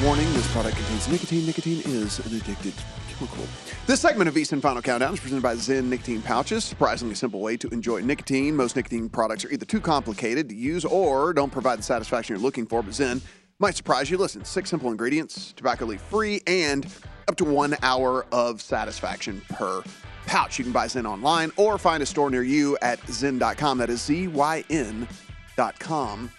Warning, 0.03 0.31
this 0.33 0.49
product 0.51 0.77
contains 0.77 1.07
nicotine. 1.07 1.43
Nicotine 1.47 1.79
is 1.79 2.19
an 2.19 2.39
addictive 2.39 2.79
chemical. 3.09 3.43
This 3.87 3.99
segment 3.99 4.27
of 4.27 4.35
VSIN 4.35 4.61
Final 4.61 4.79
Countdown 4.79 5.15
is 5.15 5.19
presented 5.19 5.41
by 5.41 5.55
ZYN 5.55 5.85
Nicotine 5.85 6.21
Pouches. 6.21 6.63
Surprisingly 6.63 7.15
simple 7.15 7.39
way 7.39 7.57
to 7.57 7.67
enjoy 7.69 8.01
nicotine. 8.01 8.55
Most 8.55 8.75
nicotine 8.75 9.09
products 9.09 9.43
are 9.43 9.49
either 9.49 9.65
too 9.65 9.81
complicated 9.81 10.49
to 10.49 10.55
use 10.55 10.85
or 10.85 11.33
don't 11.33 11.51
provide 11.51 11.79
the 11.79 11.83
satisfaction 11.83 12.35
you're 12.35 12.43
looking 12.43 12.67
for, 12.67 12.83
but 12.83 12.91
ZYN 12.91 13.21
might 13.57 13.75
surprise 13.75 14.11
you. 14.11 14.19
Listen, 14.19 14.45
six 14.45 14.69
simple 14.69 14.91
ingredients, 14.91 15.51
tobacco 15.53 15.85
leaf 15.85 16.01
free, 16.01 16.41
and 16.45 16.85
up 17.27 17.35
to 17.37 17.43
one 17.43 17.75
hour 17.81 18.27
of 18.31 18.61
satisfaction 18.61 19.41
per 19.49 19.81
pouch. 20.27 20.59
You 20.59 20.65
can 20.65 20.73
buy 20.73 20.85
ZYN 20.85 21.09
online 21.09 21.51
or 21.57 21.79
find 21.79 22.03
a 22.03 22.05
store 22.05 22.29
near 22.29 22.43
you 22.43 22.77
at 22.83 23.01
zyn.com. 23.07 23.79
That 23.79 23.89
is 23.89 24.03
Z 24.03 24.27
Y 24.27 24.63
N.com 24.69 26.29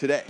today. 0.00 0.24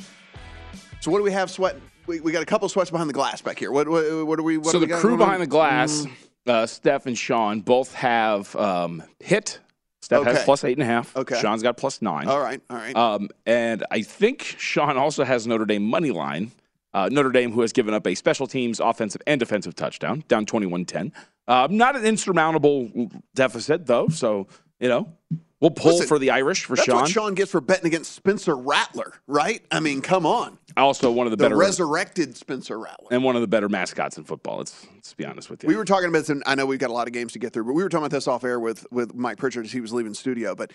So, 1.01 1.11
what 1.11 1.17
do 1.17 1.25
we 1.25 1.33
have 1.33 1.51
sweating? 1.51 1.81
We, 2.11 2.19
we 2.21 2.33
got 2.33 2.43
a 2.43 2.47
couple 2.47 2.69
sweats 2.69 2.91
behind 2.91 3.09
the 3.09 3.15
glass 3.15 3.41
back 3.41 3.57
here. 3.59 3.71
What, 3.71 3.89
what, 3.89 4.27
what 4.27 4.39
are 4.41 4.43
we? 4.43 4.59
What 4.59 4.73
so 4.73 4.79
we 4.81 4.87
the 4.87 4.89
got 4.89 5.01
crew 5.01 5.11
going 5.11 5.21
on? 5.23 5.27
behind 5.27 5.43
the 5.43 5.47
glass, 5.47 6.07
Mm. 6.07 6.13
uh, 6.53 6.67
Steph 6.67 7.07
and 7.07 7.17
Sean, 7.17 7.61
both 7.61 7.95
have 7.95 8.55
um, 8.57 9.03
hit. 9.21 9.61
Steph 10.03 10.23
Okay. 10.23 10.33
has 10.33 10.43
plus 10.45 10.65
eight 10.65 10.73
and 10.77 10.83
a 10.83 10.87
half. 10.87 11.17
Okay. 11.17 11.39
Sean's 11.41 11.63
got 11.63 11.77
plus 11.77 12.03
nine. 12.03 12.27
All 12.27 12.41
right, 12.41 12.61
all 12.69 12.77
right. 12.77 12.97
Um, 12.97 13.29
and 13.47 13.85
I 13.93 14.03
think 14.03 14.43
Sean 14.43 14.97
also 14.97 15.23
has 15.23 15.47
Notre 15.47 15.67
Dame 15.67 15.85
money 15.85 16.11
line. 16.11 16.51
Uh, 16.93 17.09
Notre 17.13 17.31
Dame, 17.31 17.53
who 17.53 17.61
has 17.61 17.73
given 17.73 17.95
up 17.95 18.05
a 18.09 18.17
special 18.17 18.49
teams 18.49 18.81
offensive 18.81 19.23
and 19.29 19.39
defensive 19.39 19.77
touchdown, 19.77 20.25
down 20.27 20.47
21 20.47 20.87
10. 20.87 21.13
Uh, 21.47 21.69
not 21.71 21.95
an 21.95 22.05
insurmountable 22.05 22.91
deficit, 23.37 23.87
though. 23.87 24.09
So, 24.09 24.49
you 24.81 24.89
know, 24.89 25.13
we'll 25.61 25.71
pull 25.71 25.93
Listen, 25.93 26.09
for 26.09 26.19
the 26.19 26.31
Irish 26.31 26.65
for 26.65 26.75
That's 26.75 26.87
Sean. 26.87 26.97
what 27.03 27.09
Sean 27.11 27.35
gets 27.35 27.51
for 27.53 27.61
betting 27.61 27.87
against 27.87 28.13
Spencer 28.13 28.57
Rattler, 28.57 29.13
right? 29.29 29.63
I 29.71 29.79
mean, 29.81 30.01
come 30.01 30.27
on. 30.27 30.59
Also, 30.77 31.11
one 31.11 31.27
of 31.27 31.31
the, 31.31 31.37
The 31.37 31.45
better 31.45 31.57
resurrected 31.57 32.37
Spencer 32.37 32.79
Rattler. 32.79 33.09
and 33.11 33.25
one 33.25 33.35
of 33.37 33.41
the 33.43 33.49
better 33.49 33.68
mascots 33.68 34.18
in 34.18 34.25
football. 34.25 34.59
Let's, 34.59 34.87
let's 34.95 35.14
be 35.14 35.25
honest 35.25 35.51
with 35.51 35.62
you. 35.62 35.68
We 35.68 35.77
were 35.77 35.85
talking 35.85 36.09
about 36.09 36.21
this, 36.21 36.29
and 36.31 36.43
I 36.47 36.55
know 36.55 36.66
we've 36.66 36.79
got 36.79 36.91
a 36.91 36.93
lot 36.93 37.07
of 37.07 37.12
games 37.12 37.33
to 37.33 37.39
get 37.39 37.53
through, 37.53 37.64
but 37.64 37.73
we 37.73 37.83
were 37.83 37.89
talking 37.89 38.05
about 38.07 38.14
this 38.16 38.29
off 38.29 38.45
air 38.45 38.61
with 38.61 38.87
with 38.91 39.14
Mike 39.14 39.39
Pritchard 39.39 39.64
as 39.64 39.73
he 39.73 39.81
was 39.81 39.93
leaving 39.93 40.14
studio. 40.14 40.55
But 40.55 40.73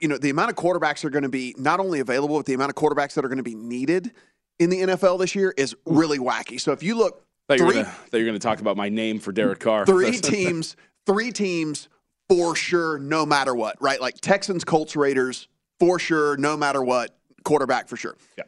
you 0.00 0.08
know, 0.08 0.18
the 0.18 0.30
amount 0.30 0.50
of 0.50 0.56
quarterbacks 0.56 1.04
are 1.04 1.10
going 1.10 1.24
to 1.24 1.28
be 1.28 1.54
not 1.58 1.80
only 1.80 2.00
available, 2.00 2.36
but 2.36 2.46
the 2.46 2.54
amount 2.54 2.70
of 2.70 2.76
quarterbacks 2.76 3.14
that 3.14 3.24
are 3.24 3.28
going 3.28 3.38
to 3.38 3.42
be 3.42 3.54
needed 3.54 4.12
in 4.58 4.70
the 4.70 4.80
NFL 4.82 5.18
this 5.18 5.34
year 5.34 5.52
is 5.56 5.74
really 5.86 6.18
wacky. 6.18 6.60
So 6.60 6.72
if 6.72 6.82
you 6.82 6.94
look, 6.96 7.24
thought 7.48 7.58
you 7.58 7.64
were 7.66 7.72
three 7.72 7.82
gonna- 7.82 7.94
thought 7.94 8.18
you 8.18 8.24
were 8.24 8.28
going 8.30 8.38
to 8.38 8.46
talk 8.46 8.60
about 8.60 8.76
my 8.76 8.88
name 8.88 9.18
for 9.18 9.32
Derek 9.32 9.58
Carr. 9.60 9.86
three 9.86 10.12
teams 10.18 10.76
three 11.06 11.32
teams 11.32 11.88
for 12.28 12.54
sure, 12.54 12.98
no 12.98 13.26
matter 13.26 13.54
what, 13.54 13.76
right? 13.82 14.00
Like 14.00 14.14
Texans, 14.20 14.62
Colts, 14.64 14.94
Raiders, 14.94 15.48
for 15.80 15.98
sure, 15.98 16.36
no 16.36 16.56
matter 16.56 16.82
what, 16.82 17.14
quarterback 17.44 17.88
for 17.88 17.96
sure. 17.96 18.16
Yeah. 18.38 18.44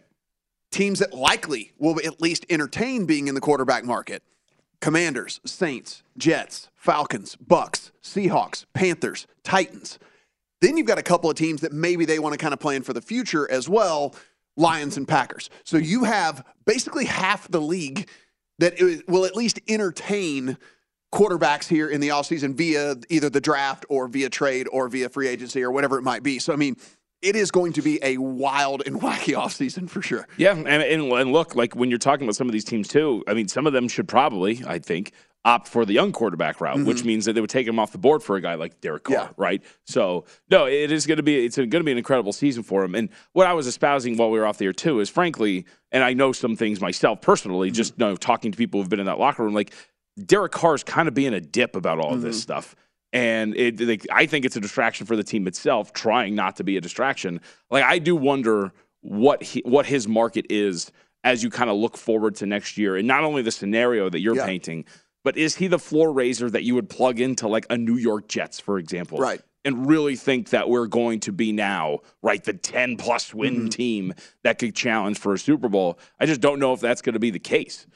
Teams 0.74 0.98
that 0.98 1.14
likely 1.14 1.70
will 1.78 2.00
at 2.04 2.20
least 2.20 2.44
entertain 2.50 3.06
being 3.06 3.28
in 3.28 3.36
the 3.36 3.40
quarterback 3.40 3.84
market. 3.84 4.24
Commanders, 4.80 5.40
Saints, 5.46 6.02
Jets, 6.18 6.68
Falcons, 6.74 7.36
Bucks, 7.36 7.92
Seahawks, 8.02 8.64
Panthers, 8.74 9.28
Titans. 9.44 10.00
Then 10.60 10.76
you've 10.76 10.88
got 10.88 10.98
a 10.98 11.02
couple 11.04 11.30
of 11.30 11.36
teams 11.36 11.60
that 11.60 11.72
maybe 11.72 12.04
they 12.04 12.18
want 12.18 12.32
to 12.32 12.38
kind 12.38 12.52
of 12.52 12.58
plan 12.58 12.82
for 12.82 12.92
the 12.92 13.00
future 13.00 13.48
as 13.52 13.68
well, 13.68 14.16
Lions 14.56 14.96
and 14.96 15.06
Packers. 15.06 15.48
So 15.62 15.76
you 15.76 16.02
have 16.02 16.44
basically 16.66 17.04
half 17.04 17.46
the 17.48 17.60
league 17.60 18.08
that 18.58 18.74
will 19.06 19.26
at 19.26 19.36
least 19.36 19.60
entertain 19.68 20.58
quarterbacks 21.12 21.68
here 21.68 21.88
in 21.88 22.00
the 22.00 22.08
offseason 22.08 22.52
via 22.52 22.96
either 23.08 23.30
the 23.30 23.40
draft 23.40 23.86
or 23.88 24.08
via 24.08 24.28
trade 24.28 24.66
or 24.72 24.88
via 24.88 25.08
free 25.08 25.28
agency 25.28 25.62
or 25.62 25.70
whatever 25.70 25.98
it 25.98 26.02
might 26.02 26.24
be. 26.24 26.40
So 26.40 26.52
I 26.52 26.56
mean, 26.56 26.74
it 27.24 27.36
is 27.36 27.50
going 27.50 27.72
to 27.74 27.82
be 27.82 27.98
a 28.02 28.18
wild 28.18 28.82
and 28.86 29.00
wacky 29.00 29.34
offseason 29.34 29.88
for 29.88 30.02
sure. 30.02 30.26
Yeah, 30.36 30.52
and, 30.54 30.68
and 30.68 31.02
and 31.12 31.32
look, 31.32 31.54
like 31.56 31.74
when 31.74 31.88
you're 31.90 31.98
talking 31.98 32.24
about 32.26 32.36
some 32.36 32.46
of 32.48 32.52
these 32.52 32.64
teams 32.64 32.88
too, 32.88 33.24
I 33.26 33.34
mean, 33.34 33.48
some 33.48 33.66
of 33.66 33.72
them 33.72 33.88
should 33.88 34.06
probably, 34.08 34.62
I 34.66 34.78
think, 34.78 35.12
opt 35.46 35.68
for 35.68 35.84
the 35.84 35.92
young 35.92 36.10
quarterback 36.10 36.60
route, 36.60 36.76
Mm-hmm. 36.78 36.86
which 36.88 37.04
means 37.04 37.26
that 37.26 37.34
they 37.34 37.40
would 37.42 37.50
take 37.50 37.66
him 37.66 37.78
off 37.78 37.92
the 37.92 37.98
board 37.98 38.22
for 38.22 38.36
a 38.36 38.40
guy 38.40 38.54
like 38.54 38.80
Derek 38.80 39.04
Carr, 39.04 39.30
right? 39.36 39.62
So 39.84 40.24
no, 40.50 40.66
it 40.66 40.90
is 40.90 41.06
going 41.06 41.18
to 41.18 41.22
be 41.22 41.44
it's 41.44 41.56
going 41.56 41.70
to 41.70 41.82
be 41.82 41.92
an 41.92 41.98
incredible 41.98 42.32
season 42.32 42.62
for 42.62 42.82
him. 42.84 42.94
And 42.94 43.10
what 43.34 43.46
I 43.46 43.52
was 43.52 43.66
espousing 43.66 44.16
while 44.16 44.30
we 44.30 44.38
were 44.38 44.46
off 44.46 44.56
the 44.58 44.64
air 44.66 44.72
too 44.72 45.00
is, 45.00 45.10
frankly, 45.10 45.66
and 45.92 46.02
I 46.02 46.14
know 46.14 46.32
some 46.32 46.56
things 46.56 46.80
myself 46.80 47.20
personally, 47.20 47.68
Mm-hmm. 47.68 47.74
just 47.74 47.92
you 47.98 48.06
know, 48.06 48.16
talking 48.16 48.52
to 48.52 48.56
people 48.58 48.80
who've 48.80 48.88
been 48.88 49.00
in 49.00 49.06
that 49.06 49.18
locker 49.18 49.44
room, 49.44 49.52
like 49.54 49.72
Derek 50.24 50.52
Carr 50.52 50.74
is 50.76 50.82
kind 50.84 51.08
of 51.08 51.14
being 51.14 51.34
a 51.34 51.40
dip 51.40 51.76
about 51.76 51.98
all 51.98 52.14
of 52.14 52.22
this 52.22 52.36
Mm-hmm. 52.36 52.42
stuff. 52.42 52.74
And 53.14 53.56
it, 53.56 53.80
like, 53.80 54.04
I 54.12 54.26
think 54.26 54.44
it's 54.44 54.56
a 54.56 54.60
distraction 54.60 55.06
for 55.06 55.14
the 55.16 55.22
team 55.24 55.46
itself, 55.46 55.92
trying 55.92 56.34
not 56.34 56.56
to 56.56 56.64
be 56.64 56.76
a 56.76 56.80
distraction. 56.80 57.40
Like 57.70 57.84
I 57.84 57.98
do 58.00 58.16
wonder 58.16 58.72
what 59.00 59.42
he, 59.42 59.62
what 59.64 59.86
his 59.86 60.06
market 60.08 60.46
is 60.50 60.90
as 61.22 61.42
you 61.42 61.48
kind 61.48 61.70
of 61.70 61.76
look 61.76 61.96
forward 61.96 62.34
to 62.36 62.44
next 62.46 62.76
year, 62.76 62.96
and 62.96 63.06
not 63.08 63.22
only 63.24 63.40
the 63.40 63.52
scenario 63.52 64.10
that 64.10 64.18
you're 64.20 64.36
Yeah. 64.36 64.44
painting, 64.44 64.84
but 65.22 65.36
is 65.38 65.54
he 65.56 65.68
the 65.68 65.78
floor 65.78 66.12
raiser 66.12 66.50
that 66.50 66.64
you 66.64 66.74
would 66.74 66.90
plug 66.90 67.18
into 67.20 67.48
like 67.48 67.64
a 67.70 67.78
New 67.78 67.96
York 67.96 68.28
Jets, 68.28 68.60
for 68.60 68.78
example, 68.78 69.18
Right. 69.18 69.40
And 69.66 69.86
really 69.88 70.14
think 70.16 70.50
that 70.50 70.68
we're 70.68 70.86
going 70.88 71.20
to 71.20 71.32
be 71.32 71.50
now, 71.50 72.00
right, 72.20 72.44
the 72.44 72.52
10 72.52 72.98
plus 72.98 73.32
win 73.32 73.54
Mm-hmm. 73.60 73.68
team 73.68 74.14
that 74.42 74.58
could 74.58 74.74
challenge 74.74 75.18
for 75.18 75.32
a 75.32 75.38
Super 75.38 75.70
Bowl. 75.70 75.98
I 76.20 76.26
just 76.26 76.42
don't 76.42 76.58
know 76.58 76.74
if 76.74 76.80
that's 76.80 77.00
going 77.00 77.14
to 77.14 77.18
be 77.20 77.30
the 77.30 77.38
case. 77.38 77.86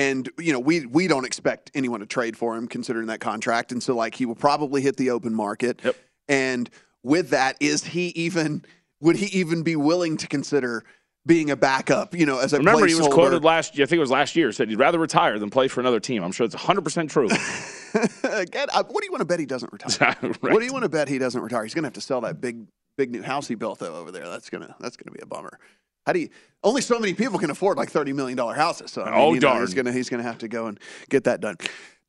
And 0.00 0.30
you 0.38 0.50
know, 0.54 0.60
we 0.60 0.86
we 0.86 1.08
don't 1.08 1.26
expect 1.26 1.70
anyone 1.74 2.00
to 2.00 2.06
trade 2.06 2.34
for 2.34 2.56
him 2.56 2.66
considering 2.66 3.08
that 3.08 3.20
contract, 3.20 3.70
and 3.70 3.82
so 3.82 3.94
like 3.94 4.14
he 4.14 4.24
will 4.24 4.34
probably 4.34 4.80
hit 4.80 4.96
the 4.96 5.10
open 5.10 5.34
market. 5.34 5.78
Yep. 5.84 5.96
And 6.26 6.70
with 7.02 7.28
that, 7.30 7.58
is 7.60 7.84
he 7.84 8.08
even 8.08 8.64
would 9.02 9.16
he 9.16 9.26
even 9.38 9.62
be 9.62 9.76
willing 9.76 10.16
to 10.16 10.26
consider 10.26 10.84
being 11.26 11.50
a 11.50 11.56
backup? 11.56 12.14
You 12.14 12.24
know, 12.24 12.38
as 12.38 12.54
a 12.54 12.58
Remember, 12.58 12.86
he 12.86 12.94
was 12.94 13.08
quoted 13.08 13.44
last 13.44 13.76
year, 13.76 13.84
I 13.84 13.86
think 13.88 13.98
it 13.98 14.00
was 14.00 14.10
last 14.10 14.36
year, 14.36 14.50
said 14.52 14.70
he'd 14.70 14.78
rather 14.78 14.98
retire 14.98 15.38
than 15.38 15.50
play 15.50 15.68
for 15.68 15.80
another 15.80 16.00
team. 16.00 16.24
I'm 16.24 16.32
sure 16.32 16.46
it's 16.46 16.54
100% 16.54 17.10
true. 17.10 17.26
Again, 18.40 18.68
what 18.72 19.02
do 19.02 19.04
you 19.04 19.12
want 19.12 19.20
to 19.20 19.26
bet 19.26 19.38
he 19.38 19.44
doesn't 19.44 19.70
retire? 19.70 20.16
What 20.40 20.60
do 20.60 20.64
you 20.64 20.72
want 20.72 20.84
to 20.84 20.88
bet 20.88 21.08
he 21.08 21.18
doesn't 21.18 21.42
retire? 21.42 21.62
He's 21.64 21.74
going 21.74 21.82
to 21.82 21.88
have 21.88 21.94
to 21.94 22.00
sell 22.00 22.22
that 22.22 22.40
big, 22.40 22.64
big 22.96 23.10
new 23.10 23.22
house 23.22 23.48
he 23.48 23.54
built 23.54 23.80
though 23.80 23.96
over 23.96 24.10
there. 24.10 24.28
That's 24.28 24.48
gonna 24.48 24.74
that's 24.80 24.96
gonna 24.96 25.12
be 25.14 25.20
a 25.22 25.26
bummer. 25.26 25.58
How 26.06 26.12
do 26.12 26.20
you? 26.20 26.28
Only 26.62 26.82
so 26.82 26.98
many 26.98 27.14
people 27.14 27.38
can 27.38 27.50
afford 27.50 27.78
like 27.78 27.90
thirty 27.90 28.12
million 28.12 28.36
dollar 28.36 28.54
houses. 28.54 28.90
So 28.90 29.02
I 29.02 29.14
oh, 29.14 29.32
mean, 29.32 29.44
Oh, 29.44 29.54
know, 29.54 29.60
he's 29.60 29.74
gonna 29.74 29.92
he's 29.92 30.08
gonna 30.08 30.22
have 30.22 30.38
to 30.38 30.48
go 30.48 30.66
and 30.66 30.78
get 31.08 31.24
that 31.24 31.40
done. 31.40 31.56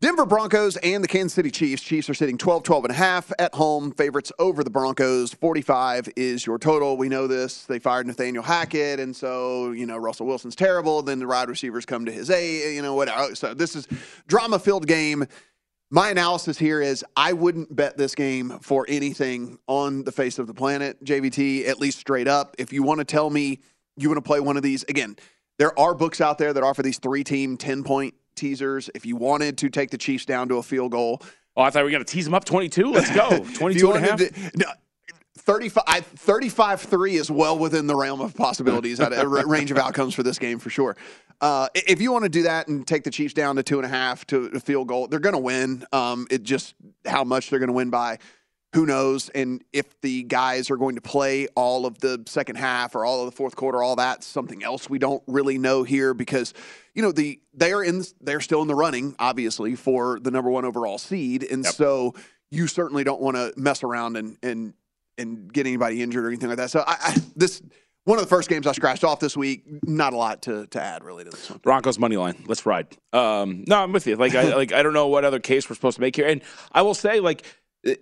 Denver 0.01 0.25
Broncos 0.25 0.77
and 0.77 1.03
the 1.03 1.07
Kansas 1.07 1.35
City 1.35 1.51
Chiefs. 1.51 1.83
Chiefs 1.83 2.09
are 2.09 2.15
sitting 2.15 2.35
12, 2.35 2.63
12 2.63 2.85
and 2.85 2.91
a 2.91 2.95
half 2.95 3.31
at 3.37 3.53
home. 3.53 3.91
Favorites 3.91 4.31
over 4.39 4.63
the 4.63 4.69
Broncos. 4.71 5.31
45 5.35 6.09
is 6.15 6.43
your 6.43 6.57
total. 6.57 6.97
We 6.97 7.07
know 7.07 7.27
this. 7.27 7.65
They 7.65 7.77
fired 7.77 8.07
Nathaniel 8.07 8.41
Hackett, 8.41 8.99
and 8.99 9.15
so, 9.15 9.69
you 9.69 9.85
know, 9.85 9.97
Russell 9.97 10.25
Wilson's 10.25 10.55
terrible. 10.55 11.03
Then 11.03 11.19
the 11.19 11.27
wide 11.27 11.49
receivers 11.49 11.85
come 11.85 12.05
to 12.05 12.11
his 12.11 12.31
aid, 12.31 12.75
you 12.75 12.81
know, 12.81 12.95
whatever. 12.95 13.35
So 13.35 13.53
this 13.53 13.75
is 13.75 13.87
drama 14.25 14.57
filled 14.57 14.87
game. 14.87 15.23
My 15.91 16.09
analysis 16.09 16.57
here 16.57 16.81
is 16.81 17.05
I 17.15 17.33
wouldn't 17.33 17.75
bet 17.75 17.95
this 17.95 18.15
game 18.15 18.57
for 18.59 18.87
anything 18.89 19.59
on 19.67 20.03
the 20.03 20.11
face 20.11 20.39
of 20.39 20.47
the 20.47 20.53
planet, 20.55 21.03
JVT, 21.05 21.67
at 21.67 21.79
least 21.79 21.99
straight 21.99 22.27
up. 22.27 22.55
If 22.57 22.73
you 22.73 22.81
want 22.81 23.01
to 23.01 23.05
tell 23.05 23.29
me 23.29 23.59
you 24.01 24.09
want 24.09 24.17
to 24.17 24.27
play 24.27 24.39
one 24.39 24.57
of 24.57 24.63
these, 24.63 24.83
again, 24.83 25.15
there 25.57 25.77
are 25.79 25.93
books 25.93 26.21
out 26.21 26.37
there 26.37 26.53
that 26.53 26.63
offer 26.63 26.81
these 26.81 26.99
three 26.99 27.23
team 27.23 27.57
10 27.57 27.83
point 27.83 28.13
teasers. 28.35 28.89
If 28.95 29.05
you 29.05 29.15
wanted 29.15 29.57
to 29.59 29.69
take 29.69 29.91
the 29.91 29.97
Chiefs 29.97 30.25
down 30.25 30.49
to 30.49 30.55
a 30.55 30.63
field 30.63 30.91
goal, 30.91 31.21
Oh, 31.57 31.63
I 31.63 31.69
thought 31.69 31.79
we 31.79 31.83
were 31.85 31.91
going 31.91 32.05
to 32.05 32.11
tease 32.11 32.25
them 32.25 32.33
up 32.33 32.45
22. 32.45 32.91
Let's 32.91 33.13
go. 33.13 33.43
22 33.55 33.91
and 33.91 34.05
a 34.05 34.07
half. 34.07 34.19
To, 34.19 34.51
no, 34.55 34.65
35, 35.37 36.05
35 36.05 36.81
3 36.81 37.15
is 37.15 37.31
well 37.31 37.57
within 37.57 37.87
the 37.87 37.95
realm 37.95 38.21
of 38.21 38.35
possibilities 38.35 38.99
at 38.99 39.11
a 39.11 39.27
range 39.27 39.71
of 39.71 39.77
outcomes 39.77 40.13
for 40.13 40.23
this 40.23 40.37
game 40.37 40.59
for 40.59 40.69
sure 40.69 40.95
uh, 41.41 41.67
if 41.73 41.99
you 41.99 42.11
want 42.11 42.23
to 42.23 42.29
do 42.29 42.43
that 42.43 42.67
and 42.67 42.85
take 42.85 43.03
the 43.03 43.09
chiefs 43.09 43.33
down 43.33 43.55
to 43.55 43.63
two 43.63 43.77
and 43.77 43.85
a 43.85 43.89
half 43.89 44.25
to 44.27 44.45
a 44.53 44.59
field 44.59 44.87
goal 44.87 45.07
they're 45.07 45.19
going 45.19 45.33
to 45.33 45.41
win 45.41 45.83
um, 45.93 46.27
it 46.29 46.43
just 46.43 46.75
how 47.05 47.23
much 47.23 47.49
they're 47.49 47.59
going 47.59 47.67
to 47.67 47.73
win 47.73 47.89
by 47.89 48.19
who 48.73 48.85
knows 48.85 49.29
and 49.29 49.63
if 49.73 49.99
the 50.01 50.23
guys 50.23 50.71
are 50.71 50.77
going 50.77 50.95
to 50.95 51.01
play 51.01 51.47
all 51.55 51.85
of 51.85 51.99
the 51.99 52.23
second 52.25 52.55
half 52.55 52.95
or 52.95 53.03
all 53.05 53.19
of 53.19 53.25
the 53.25 53.35
fourth 53.35 53.55
quarter 53.55 53.83
all 53.83 53.95
that 53.95 54.23
something 54.23 54.63
else 54.63 54.89
we 54.89 54.97
don't 54.97 55.21
really 55.27 55.57
know 55.57 55.83
here 55.83 56.13
because 56.13 56.53
you 56.93 57.01
know 57.01 57.11
the 57.11 57.39
they're 57.53 57.83
in 57.83 58.03
they're 58.21 58.39
still 58.39 58.61
in 58.61 58.67
the 58.67 58.75
running 58.75 59.15
obviously 59.19 59.75
for 59.75 60.19
the 60.21 60.31
number 60.31 60.49
one 60.49 60.65
overall 60.65 60.97
seed 60.97 61.43
and 61.43 61.65
so 61.65 62.13
you 62.49 62.67
certainly 62.67 63.03
don't 63.03 63.21
want 63.21 63.35
to 63.35 63.53
mess 63.57 63.83
around 63.83 64.15
and 64.15 64.37
and 64.41 64.73
and 65.17 65.51
get 65.51 65.67
anybody 65.67 66.01
injured 66.01 66.25
or 66.25 66.27
anything 66.29 66.49
like 66.49 66.57
that 66.57 66.71
so 66.71 66.83
I, 66.87 66.95
I 66.99 67.17
this 67.35 67.61
one 68.03 68.17
of 68.17 68.23
the 68.23 68.29
first 68.29 68.49
games 68.49 68.65
I 68.65 68.71
scratched 68.71 69.03
off 69.03 69.19
this 69.19 69.37
week. 69.37 69.63
Not 69.83 70.13
a 70.13 70.17
lot 70.17 70.41
to, 70.43 70.65
to 70.67 70.81
add 70.81 71.03
really 71.03 71.23
to 71.23 71.29
this 71.29 71.49
one. 71.49 71.59
Broncos 71.59 71.99
money 71.99 72.17
line. 72.17 72.43
Let's 72.47 72.65
ride. 72.65 72.87
Um, 73.13 73.63
no, 73.67 73.77
I'm 73.77 73.91
with 73.91 74.07
you. 74.07 74.15
Like, 74.15 74.33
I, 74.33 74.55
like 74.55 74.71
I 74.71 74.81
don't 74.81 74.93
know 74.93 75.07
what 75.07 75.23
other 75.23 75.39
case 75.39 75.69
we're 75.69 75.75
supposed 75.75 75.95
to 75.97 76.01
make 76.01 76.15
here. 76.15 76.27
And 76.27 76.41
I 76.71 76.81
will 76.81 76.95
say, 76.95 77.19
like, 77.19 77.45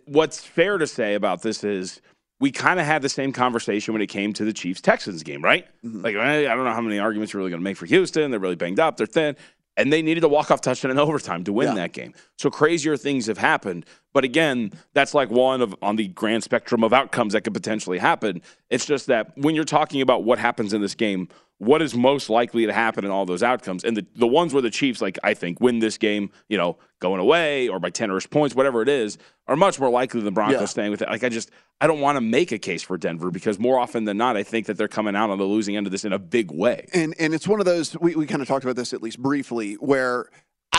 what's 0.05 0.43
fair 0.43 0.77
to 0.77 0.87
say 0.87 1.15
about 1.15 1.41
this 1.41 1.63
is 1.63 2.01
we 2.39 2.51
kind 2.51 2.79
of 2.79 2.85
had 2.85 3.01
the 3.01 3.09
same 3.09 3.33
conversation 3.33 3.93
when 3.93 4.01
it 4.01 4.07
came 4.07 4.33
to 4.33 4.45
the 4.45 4.53
Chiefs 4.53 4.81
Texans 4.81 5.23
game, 5.23 5.43
right? 5.43 5.65
Mm-hmm. 5.83 6.01
Like, 6.01 6.15
I 6.15 6.43
don't 6.43 6.63
know 6.63 6.73
how 6.73 6.81
many 6.81 6.99
arguments 6.99 7.33
you're 7.33 7.39
really 7.39 7.49
going 7.51 7.59
to 7.61 7.63
make 7.63 7.77
for 7.77 7.85
Houston. 7.85 8.31
They're 8.31 8.39
really 8.39 8.55
banged 8.55 8.79
up. 8.79 8.97
They're 8.97 9.07
thin. 9.07 9.35
And 9.77 9.93
they 9.93 10.01
needed 10.01 10.23
a 10.23 10.27
walk-off 10.27 10.61
touchdown 10.61 10.91
in 10.91 10.99
overtime 10.99 11.43
to 11.45 11.53
win 11.53 11.69
Yeah. 11.69 11.73
that 11.75 11.93
game. 11.93 12.13
So 12.37 12.49
crazier 12.49 12.97
things 12.97 13.27
have 13.27 13.37
happened. 13.37 13.85
But 14.13 14.23
again, 14.23 14.71
that's 14.93 15.13
like 15.13 15.29
one 15.29 15.61
of 15.61 15.75
on 15.81 15.95
the 15.95 16.07
grand 16.07 16.43
spectrum 16.43 16.83
of 16.83 16.93
outcomes 16.93 17.33
that 17.33 17.41
could 17.41 17.53
potentially 17.53 17.99
happen. 17.99 18.41
It's 18.69 18.85
just 18.85 19.07
that 19.07 19.37
when 19.37 19.55
you're 19.55 19.65
talking 19.65 20.01
about 20.01 20.23
what 20.23 20.39
happens 20.39 20.73
in 20.73 20.81
this 20.81 20.95
game, 20.95 21.27
what 21.59 21.81
is 21.81 21.93
most 21.93 22.29
likely 22.29 22.65
to 22.65 22.71
happen 22.71 23.03
in 23.03 23.11
all 23.11 23.25
those 23.25 23.43
outcomes, 23.43 23.83
and 23.83 23.97
the, 23.97 24.05
the 24.15 24.25
ones 24.25 24.53
where 24.53 24.61
the 24.61 24.69
Chiefs, 24.69 25.01
like 25.01 25.19
I 25.23 25.33
think, 25.33 25.59
win 25.59 25.79
this 25.79 25.97
game, 25.97 26.31
you 26.47 26.57
know, 26.57 26.77
going 26.99 27.19
away 27.19 27.67
or 27.67 27.79
by 27.79 27.89
ten 27.89 28.09
or 28.09 28.19
points, 28.21 28.55
whatever 28.55 28.81
it 28.81 28.87
is, 28.87 29.17
are 29.47 29.57
much 29.57 29.77
more 29.77 29.89
likely 29.89 30.21
than 30.21 30.25
the 30.25 30.31
Broncos 30.31 30.59
Yeah. 30.61 30.65
staying 30.65 30.91
with 30.91 31.01
it. 31.01 31.09
Like 31.09 31.23
I 31.23 31.29
just, 31.29 31.51
I 31.81 31.87
don't 31.87 31.99
want 31.99 32.15
to 32.15 32.21
make 32.21 32.53
a 32.53 32.57
case 32.57 32.81
for 32.81 32.97
Denver 32.97 33.29
because 33.29 33.59
more 33.59 33.77
often 33.77 34.05
than 34.05 34.17
not, 34.17 34.37
I 34.37 34.43
think 34.43 34.67
that 34.67 34.77
they're 34.77 34.87
coming 34.87 35.17
out 35.17 35.29
on 35.29 35.37
the 35.37 35.43
losing 35.43 35.75
end 35.75 35.85
of 35.85 35.91
this 35.91 36.05
in 36.05 36.13
a 36.13 36.19
big 36.19 36.49
way. 36.49 36.87
And 36.93 37.13
and 37.19 37.33
it's 37.33 37.47
one 37.47 37.59
of 37.59 37.65
those 37.65 37.95
we, 37.99 38.15
we 38.15 38.25
kind 38.25 38.41
of 38.41 38.47
talked 38.47 38.63
about 38.63 38.77
this 38.77 38.93
at 38.93 39.03
least 39.03 39.19
briefly 39.21 39.73
where 39.75 40.29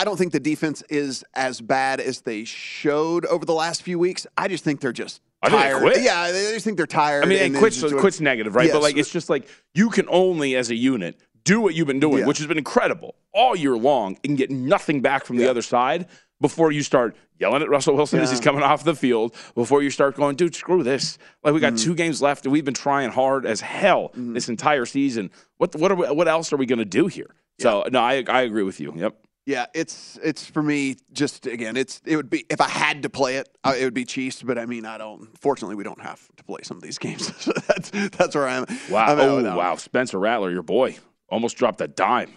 I 0.01 0.03
don't 0.03 0.17
think 0.17 0.31
the 0.31 0.39
defense 0.39 0.81
is 0.89 1.23
as 1.35 1.61
bad 1.61 1.99
as 1.99 2.21
they 2.21 2.43
showed 2.43 3.25
over 3.27 3.45
the 3.45 3.53
last 3.53 3.83
few 3.83 3.99
weeks. 3.99 4.25
I 4.35 4.47
just 4.47 4.63
think 4.63 4.81
they're 4.81 4.91
just 4.91 5.21
I 5.43 5.49
think 5.49 5.61
they 5.61 5.69
tired. 5.69 5.81
quit. 5.81 6.01
Yeah, 6.01 6.19
I 6.21 6.31
just 6.31 6.65
think 6.65 6.77
they're 6.77 6.87
tired. 6.87 7.23
I 7.23 7.27
mean, 7.27 7.37
and 7.37 7.53
and 7.53 7.57
quits, 7.57 7.81
quits 7.93 8.19
negative, 8.19 8.55
right? 8.55 8.71
But 8.71 8.81
like, 8.81 8.97
it's 8.97 9.11
just 9.11 9.29
like 9.29 9.47
you 9.75 9.89
can 9.91 10.07
only, 10.09 10.55
as 10.55 10.71
a 10.71 10.75
unit, 10.75 11.19
do 11.43 11.61
what 11.61 11.75
you've 11.75 11.85
been 11.87 11.99
doing, 11.99 12.19
Yeah. 12.19 12.25
which 12.25 12.39
has 12.39 12.47
been 12.47 12.57
incredible 12.57 13.13
all 13.31 13.55
year 13.55 13.77
long, 13.77 14.17
and 14.23 14.37
get 14.37 14.49
nothing 14.49 15.01
back 15.01 15.23
from 15.25 15.37
the 15.37 15.47
other 15.49 15.61
side 15.61 16.07
before 16.39 16.71
you 16.71 16.81
start 16.81 17.15
yelling 17.39 17.61
at 17.61 17.69
Russell 17.69 17.95
Wilson 17.95 18.19
as 18.19 18.31
he's 18.31 18.39
coming 18.39 18.63
off 18.63 18.83
the 18.83 18.95
field. 18.95 19.35
Before 19.55 19.83
you 19.83 19.91
start 19.91 20.15
going, 20.15 20.35
dude, 20.35 20.55
screw 20.55 20.81
this. 20.83 21.17
Like 21.43 21.53
we 21.53 21.59
got 21.59 21.73
Mm-hmm. 21.73 21.83
two 21.83 21.95
games 21.95 22.21
left, 22.23 22.45
and 22.45 22.51
we've 22.51 22.65
been 22.65 22.73
trying 22.73 23.11
hard 23.11 23.45
as 23.45 23.61
hell 23.61 24.11
this 24.15 24.49
entire 24.49 24.85
season. 24.87 25.29
What 25.57 25.75
what 25.75 25.91
are 25.91 25.95
we, 25.95 26.07
what 26.07 26.27
else 26.27 26.51
are 26.53 26.57
we 26.57 26.65
going 26.65 26.79
to 26.79 26.85
do 26.85 27.05
here? 27.07 27.29
So 27.59 27.83
no, 27.91 27.99
I 27.99 28.23
I 28.27 28.41
agree 28.41 28.63
with 28.63 28.79
you. 28.79 28.93
Yep. 28.95 29.15
Yeah, 29.45 29.65
it's 29.73 30.19
it's 30.23 30.45
for 30.45 30.61
me. 30.61 30.97
Just 31.13 31.47
again, 31.47 31.75
it's 31.75 31.99
it 32.05 32.15
would 32.15 32.29
be 32.29 32.45
if 32.49 32.61
I 32.61 32.67
had 32.67 33.01
to 33.03 33.09
play 33.09 33.37
it, 33.37 33.49
uh, 33.63 33.73
it 33.77 33.83
would 33.83 33.93
be 33.93 34.05
Chiefs. 34.05 34.43
But 34.43 34.57
I 34.59 34.65
mean, 34.67 34.85
I 34.85 34.97
don't. 34.99 35.27
Fortunately, 35.39 35.75
we 35.75 35.83
don't 35.83 36.01
have 36.01 36.21
to 36.37 36.43
play 36.43 36.59
some 36.63 36.77
of 36.77 36.83
these 36.83 36.99
games. 36.99 37.35
so 37.43 37.51
that's 37.67 37.89
that's 37.89 38.35
where 38.35 38.47
I 38.47 38.55
am. 38.57 38.65
Wow. 38.89 39.05
I'm 39.07 39.19
oh 39.19 39.35
with 39.37 39.45
that 39.45 39.49
one. 39.49 39.57
wow. 39.57 39.75
Spencer 39.77 40.19
Rattler, 40.19 40.51
your 40.51 40.61
boy, 40.63 40.97
almost 41.29 41.57
dropped 41.57 41.81
a 41.81 41.87
dime. 41.87 42.31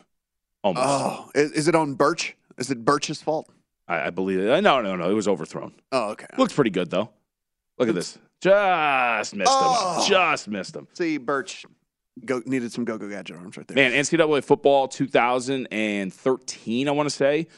Almost. 0.62 0.86
Oh, 0.88 1.30
is, 1.34 1.52
is 1.52 1.68
it 1.68 1.74
on 1.74 1.92
Birch? 1.94 2.36
Is 2.56 2.70
it 2.70 2.84
Birch's 2.86 3.20
fault? 3.20 3.50
I, 3.86 4.06
I 4.06 4.10
believe 4.10 4.38
it. 4.40 4.62
No, 4.62 4.80
no, 4.80 4.96
no. 4.96 5.10
It 5.10 5.14
was 5.14 5.28
overthrown. 5.28 5.74
Oh, 5.92 6.10
okay. 6.12 6.26
Looks 6.38 6.54
pretty 6.54 6.70
good 6.70 6.90
though. 6.90 7.10
Look 7.78 7.90
at 7.90 7.94
this. 7.94 8.16
Just 8.40 9.34
missed 9.34 9.50
Oh. 9.52 10.00
him. 10.02 10.08
Just 10.08 10.48
missed 10.48 10.74
him. 10.76 10.88
See, 10.94 11.18
Birch 11.18 11.66
go, 12.24 12.42
needed 12.46 12.72
some 12.72 12.84
go-go 12.84 13.08
gadget 13.08 13.36
arms 13.36 13.56
right 13.56 13.66
there. 13.66 13.76
Man, 13.76 13.92
NCAA 13.92 14.44
football 14.44 14.88
2013, 14.88 16.88
I 16.88 16.90
want 16.90 17.08
to 17.08 17.14
say. 17.14 17.48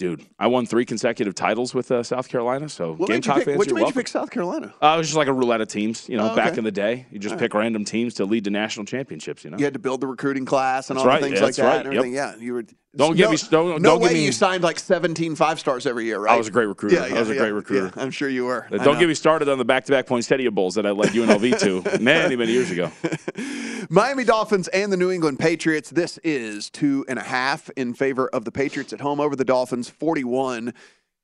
Dude, 0.00 0.24
I 0.38 0.46
won 0.46 0.64
three 0.64 0.86
consecutive 0.86 1.34
titles 1.34 1.74
with 1.74 1.90
uh, 1.90 2.02
South 2.02 2.26
Carolina. 2.26 2.70
So 2.70 2.94
What 2.94 3.10
made 3.10 3.26
you 3.26 3.34
pick, 3.34 3.44
fans, 3.44 3.58
what 3.58 3.70
made 3.70 3.86
you 3.86 3.92
pick 3.92 4.08
South 4.08 4.30
Carolina? 4.30 4.72
Uh, 4.80 4.94
it 4.94 4.96
was 4.96 5.08
just 5.08 5.16
like 5.18 5.28
a 5.28 5.32
roulette 5.34 5.60
of 5.60 5.68
teams, 5.68 6.08
you 6.08 6.16
know, 6.16 6.32
Oh, 6.32 6.34
back 6.34 6.56
in 6.56 6.64
the 6.64 6.70
day. 6.72 7.04
You 7.10 7.18
just 7.18 7.34
All 7.34 7.38
pick 7.38 7.52
random 7.52 7.84
teams 7.84 8.14
to 8.14 8.24
lead 8.24 8.44
to 8.44 8.50
national 8.50 8.86
championships, 8.86 9.44
you 9.44 9.50
know? 9.50 9.58
You 9.58 9.64
had 9.64 9.74
to 9.74 9.78
build 9.78 10.00
the 10.00 10.06
recruiting 10.06 10.46
class 10.46 10.88
and 10.88 10.96
That's 10.96 11.04
all 11.04 11.10
right. 11.10 11.20
the 11.20 11.26
things 11.28 11.38
Yeah, 11.38 11.44
like 11.44 11.54
that 11.56 11.64
right. 11.64 11.76
and 11.80 11.86
everything. 11.88 12.14
Yep. 12.14 12.36
Yeah, 12.38 12.42
you 12.42 12.54
were. 12.54 12.62
Don't 12.96 13.10
no, 13.10 13.14
get 13.14 13.30
me- 13.30 13.48
don't- 13.50 13.82
no 13.82 13.90
don't 13.90 14.00
way 14.00 14.08
get 14.08 14.14
me- 14.14 14.24
you 14.24 14.32
signed 14.32 14.64
like 14.64 14.78
17 14.78 15.36
five 15.36 15.60
stars 15.60 15.86
every 15.86 16.06
year, 16.06 16.18
right? 16.18 16.32
I 16.34 16.38
was 16.38 16.48
a 16.48 16.50
great 16.50 16.66
recruiter. 16.66 16.96
Yeah, 16.96 17.14
I 17.14 17.20
was 17.20 17.28
a 17.28 17.34
yeah, 17.34 17.38
great 17.40 17.52
recruiter. 17.52 17.92
yeah, 17.94 18.02
I'm 18.02 18.10
sure 18.10 18.28
you 18.28 18.46
were. 18.46 18.66
Don't 18.70 18.98
get 18.98 19.06
me 19.06 19.14
started 19.14 19.48
on 19.50 19.58
the 19.58 19.64
back-to-back 19.66 20.06
Poinsettia 20.06 20.50
Bowls 20.50 20.74
that 20.76 20.86
I 20.86 20.90
led 20.92 21.10
UNLV 21.10 21.60
to 21.60 21.98
many, 22.02 22.34
many 22.36 22.50
years 22.52 22.70
ago. 22.72 22.90
Miami 23.90 24.24
Dolphins 24.24 24.66
and 24.68 24.92
the 24.92 24.96
New 24.96 25.10
England 25.10 25.38
Patriots. 25.38 25.90
This 25.90 26.18
is 26.18 26.68
two 26.70 27.04
and 27.08 27.18
a 27.18 27.22
half 27.22 27.70
in 27.70 27.94
favor 27.94 28.28
of 28.28 28.44
the 28.44 28.52
Patriots 28.52 28.92
at 28.92 29.00
home 29.00 29.20
over 29.20 29.36
the 29.36 29.44
Dolphins. 29.44 29.89
41 29.90 30.72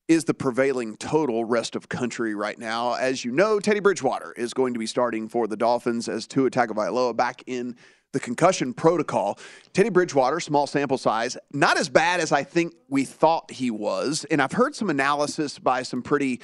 is 0.08 0.24
the 0.24 0.34
prevailing 0.34 0.96
total 0.96 1.44
rest 1.44 1.74
of 1.74 1.88
country 1.88 2.34
right 2.34 2.58
now. 2.58 2.94
As 2.94 3.24
you 3.24 3.32
know, 3.32 3.58
Teddy 3.58 3.80
Bridgewater 3.80 4.32
is 4.36 4.54
going 4.54 4.72
to 4.74 4.78
be 4.78 4.86
starting 4.86 5.28
for 5.28 5.46
the 5.48 5.56
Dolphins 5.56 6.08
as 6.08 6.26
Tua 6.26 6.50
Tagovailoa 6.50 7.16
back 7.16 7.42
in 7.46 7.74
the 8.12 8.20
concussion 8.20 8.72
protocol. 8.72 9.36
Teddy 9.72 9.88
Bridgewater, 9.90 10.38
small 10.38 10.66
sample 10.68 10.96
size, 10.96 11.36
not 11.52 11.76
as 11.76 11.88
bad 11.88 12.20
as 12.20 12.30
I 12.30 12.44
think 12.44 12.74
we 12.88 13.04
thought 13.04 13.50
he 13.50 13.70
was. 13.70 14.24
And 14.30 14.40
I've 14.40 14.52
heard 14.52 14.76
some 14.76 14.90
analysis 14.90 15.58
by 15.58 15.82
some 15.82 16.02
pretty 16.02 16.40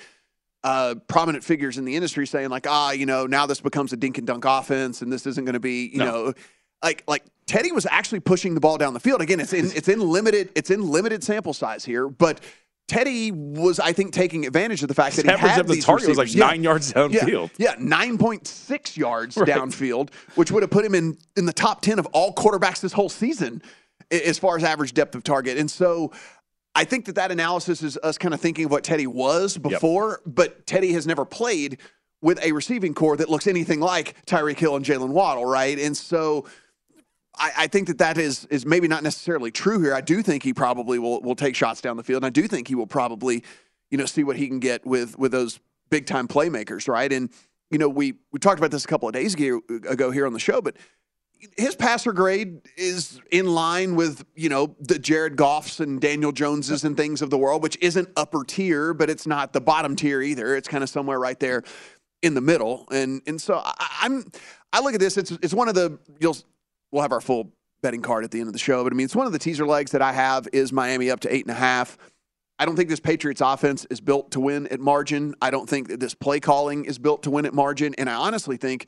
uh, 0.65 0.97
prominent 1.07 1.45
figures 1.45 1.79
in 1.79 1.85
the 1.85 1.95
industry 1.95 2.27
saying 2.27 2.49
like, 2.51 2.67
ah, 2.69 2.91
you 2.91 3.07
know, 3.07 3.27
now 3.27 3.47
this 3.47 3.61
becomes 3.61 3.93
a 3.93 3.97
dink 3.97 4.19
and 4.19 4.27
dunk 4.27 4.45
offense, 4.45 5.03
and 5.03 5.13
this 5.13 5.25
isn't 5.27 5.45
going 5.45 5.55
to 5.55 5.61
be, 5.61 5.89
you 5.93 5.99
No. 5.99 6.05
know, 6.05 6.33
like 6.83 7.05
like 7.07 7.25
Teddy 7.47 7.73
was 7.73 7.87
actually 7.87 8.21
pushing 8.21 8.55
the 8.55 8.61
ball 8.61 8.79
down 8.79 8.95
the 8.95 9.01
field. 9.01 9.21
Again, 9.21 9.41
it's 9.41 9.53
in 9.53 9.67
it's 9.67 9.89
in 9.89 10.01
limited 10.01 10.51
it's 10.55 10.71
in 10.71 10.83
limited 10.91 11.23
sample 11.25 11.53
size 11.55 11.85
here, 11.85 12.09
but. 12.09 12.41
Teddy 12.89 13.31
was, 13.31 13.81
I 13.81 13.95
think, 13.95 14.13
taking 14.13 14.45
advantage 14.45 14.83
of 14.83 14.89
the 14.89 14.95
fact 14.95 15.17
that 15.17 15.25
he 15.25 15.31
Average 15.31 15.53
had 15.53 15.61
of 15.61 15.67
the 15.69 15.75
these 15.75 15.85
target 15.85 16.09
was 16.09 16.19
like. 16.19 16.35
Yeah. 16.35 16.47
nine 16.47 16.63
yards 16.63 16.93
downfield. 16.93 17.51
Yeah, 17.57 17.75
nine 17.79 18.19
point 18.19 18.47
six 18.47 18.99
yards 18.99 19.37
Right. 19.37 19.49
downfield, 19.49 20.11
which 20.35 20.51
would 20.51 20.63
have 20.63 20.71
put 20.71 20.85
him 20.85 20.95
in 20.95 21.17
in 21.37 21.47
the 21.47 21.55
top 21.55 21.81
ten 21.81 21.99
of 21.99 22.07
all 22.07 22.35
quarterbacks 22.35 22.81
this 22.81 22.93
whole 22.93 23.09
season, 23.09 23.63
as 24.11 24.39
far 24.39 24.57
as 24.59 24.65
average 24.65 24.93
depth 24.93 25.15
of 25.15 25.23
target. 25.23 25.57
And 25.57 25.71
so, 25.71 26.13
I 26.75 26.85
think 26.85 27.07
that 27.07 27.15
that 27.15 27.31
analysis 27.31 27.83
is 27.83 27.97
us 28.03 28.19
kind 28.19 28.35
of 28.35 28.41
thinking 28.43 28.67
of 28.67 28.71
what 28.73 28.85
Teddy 28.85 29.07
was 29.07 29.57
before, 29.57 30.21
but 30.27 30.67
Teddy 30.67 30.93
has 30.93 31.07
never 31.07 31.25
played 31.25 31.79
with 32.21 32.45
a 32.45 32.53
receiving 32.53 32.93
corps 32.93 33.17
that 33.17 33.31
looks 33.31 33.47
anything 33.47 33.81
like 33.81 34.17
Tyreek 34.27 34.59
Hill 34.59 34.77
and 34.77 34.85
Jalen 34.85 35.11
Waddle, 35.11 35.47
right? 35.47 35.79
And 35.79 35.97
so. 35.97 36.45
I, 37.39 37.53
I 37.59 37.67
think 37.67 37.89
that 37.89 37.99
that 37.99 38.19
is 38.19 38.45
is 38.47 38.67
maybe 38.67 38.89
not 38.89 39.03
necessarily 39.03 39.51
true 39.51 39.81
here. 39.81 39.95
I 39.95 40.01
do 40.01 40.23
think 40.23 40.43
he 40.43 40.53
probably 40.53 40.99
will 40.99 41.21
will 41.23 41.35
take 41.35 41.57
shots 41.57 41.81
down 41.81 41.97
the 41.97 42.03
field, 42.03 42.23
and 42.23 42.27
I 42.27 42.31
do 42.31 42.47
think 42.47 42.69
he 42.69 42.75
will 42.75 42.87
probably, 42.87 43.43
you 43.91 43.99
know, 43.99 44.07
see 44.07 44.25
what 44.25 44.37
he 44.37 44.49
can 44.49 44.61
get 44.61 44.87
with 44.87 45.19
with 45.19 45.33
those 45.33 45.61
big 45.91 46.07
time 46.07 46.29
playmakers, 46.29 46.89
right? 46.89 47.13
And 47.13 47.31
you 47.71 47.79
know, 47.79 47.89
we 47.89 48.15
we 48.33 48.39
talked 48.39 48.59
about 48.59 48.71
this 48.71 48.85
a 48.85 48.89
couple 48.89 49.09
of 49.09 49.15
days 49.15 49.35
ago, 49.35 50.11
here 50.11 50.27
on 50.27 50.33
the 50.33 50.41
show, 50.41 50.61
but 50.61 50.77
his 51.57 51.75
passer 51.75 52.13
grade 52.13 52.61
is 52.77 53.21
in 53.33 53.47
line 53.47 53.97
with 53.97 54.25
you 54.35 54.49
know 54.49 54.77
the 54.81 54.99
Jared 54.99 55.37
Goffs 55.37 55.81
and 55.81 56.01
Daniel 56.01 56.33
Joneses 56.33 56.85
and 56.85 56.97
things 56.97 57.23
of 57.23 57.31
the 57.31 57.39
world, 57.39 57.63
which 57.63 57.79
isn't 57.81 58.09
upper 58.17 58.45
tier, 58.45 58.95
but 58.95 59.09
it's 59.09 59.27
not 59.27 59.53
the 59.53 59.61
bottom 59.61 59.97
tier 59.97 60.21
either. 60.23 60.55
It's 60.55 60.69
kind 60.69 60.85
of 60.85 60.91
somewhere 60.91 61.19
right 61.19 61.39
there 61.41 61.63
in 62.23 62.35
the 62.35 62.41
middle. 62.41 62.87
And 62.93 63.23
and 63.27 63.41
so 63.41 63.61
I, 63.65 63.89
I'm 64.03 64.31
I 64.73 64.81
look 64.81 64.95
at 64.95 65.01
this. 65.01 65.17
It's 65.17 65.31
it's 65.31 65.55
one 65.55 65.69
of 65.69 65.75
the 65.75 65.99
you'll 66.21 66.37
we'll 66.93 67.03
have 67.03 67.13
our 67.13 67.21
full 67.21 67.51
betting 67.83 68.03
card 68.03 68.23
at 68.23 68.31
the 68.31 68.39
end 68.39 68.47
of 68.47 68.53
the 68.53 68.59
show, 68.59 68.85
but 68.85 68.93
I 68.93 68.97
mean 68.97 69.07
it's 69.07 69.17
one 69.17 69.27
of 69.27 69.33
the 69.33 69.39
teaser 69.39 69.67
legs 69.67 69.91
that 69.91 70.03
I 70.03 70.13
have 70.13 70.47
is 70.53 70.73
Miami 70.73 71.11
up 71.11 71.21
to 71.21 71.35
eight 71.35 71.45
and 71.45 71.51
a 71.51 71.59
half. 71.59 71.99
I 72.59 72.65
don't 72.65 72.77
think 72.77 72.89
this 72.89 73.01
Patriots 73.01 73.41
offense 73.41 73.87
is 73.91 74.01
built 74.01 74.31
to 74.33 74.41
win 74.41 74.69
at 74.69 74.79
margin. 74.79 75.35
I 75.43 75.51
don't 75.51 75.69
think 75.69 75.89
that 75.89 75.99
this 75.99 76.15
play 76.15 76.39
calling 76.39 76.85
is 76.85 76.97
built 76.97 77.25
to 77.25 77.31
win 77.31 77.45
at 77.45 77.55
margin. 77.55 77.93
And 77.99 78.09
I 78.09 78.15
honestly 78.15 78.57
think 78.57 78.87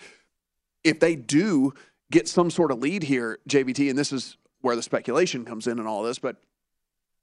if 0.85 1.01
they 1.01 1.17
do 1.17 1.73
get 2.13 2.29
some 2.29 2.51
sort 2.51 2.71
of 2.71 2.79
lead 2.79 3.03
here, 3.03 3.41
JVT, 3.49 3.91
and 3.91 3.99
this 3.99 4.13
is 4.13 4.37
where 4.61 4.77
the 4.77 4.83
speculation 4.83 5.45
comes 5.45 5.67
in 5.67 5.81
and 5.81 5.89
all 5.89 6.05
this, 6.05 6.21
but 6.21 6.37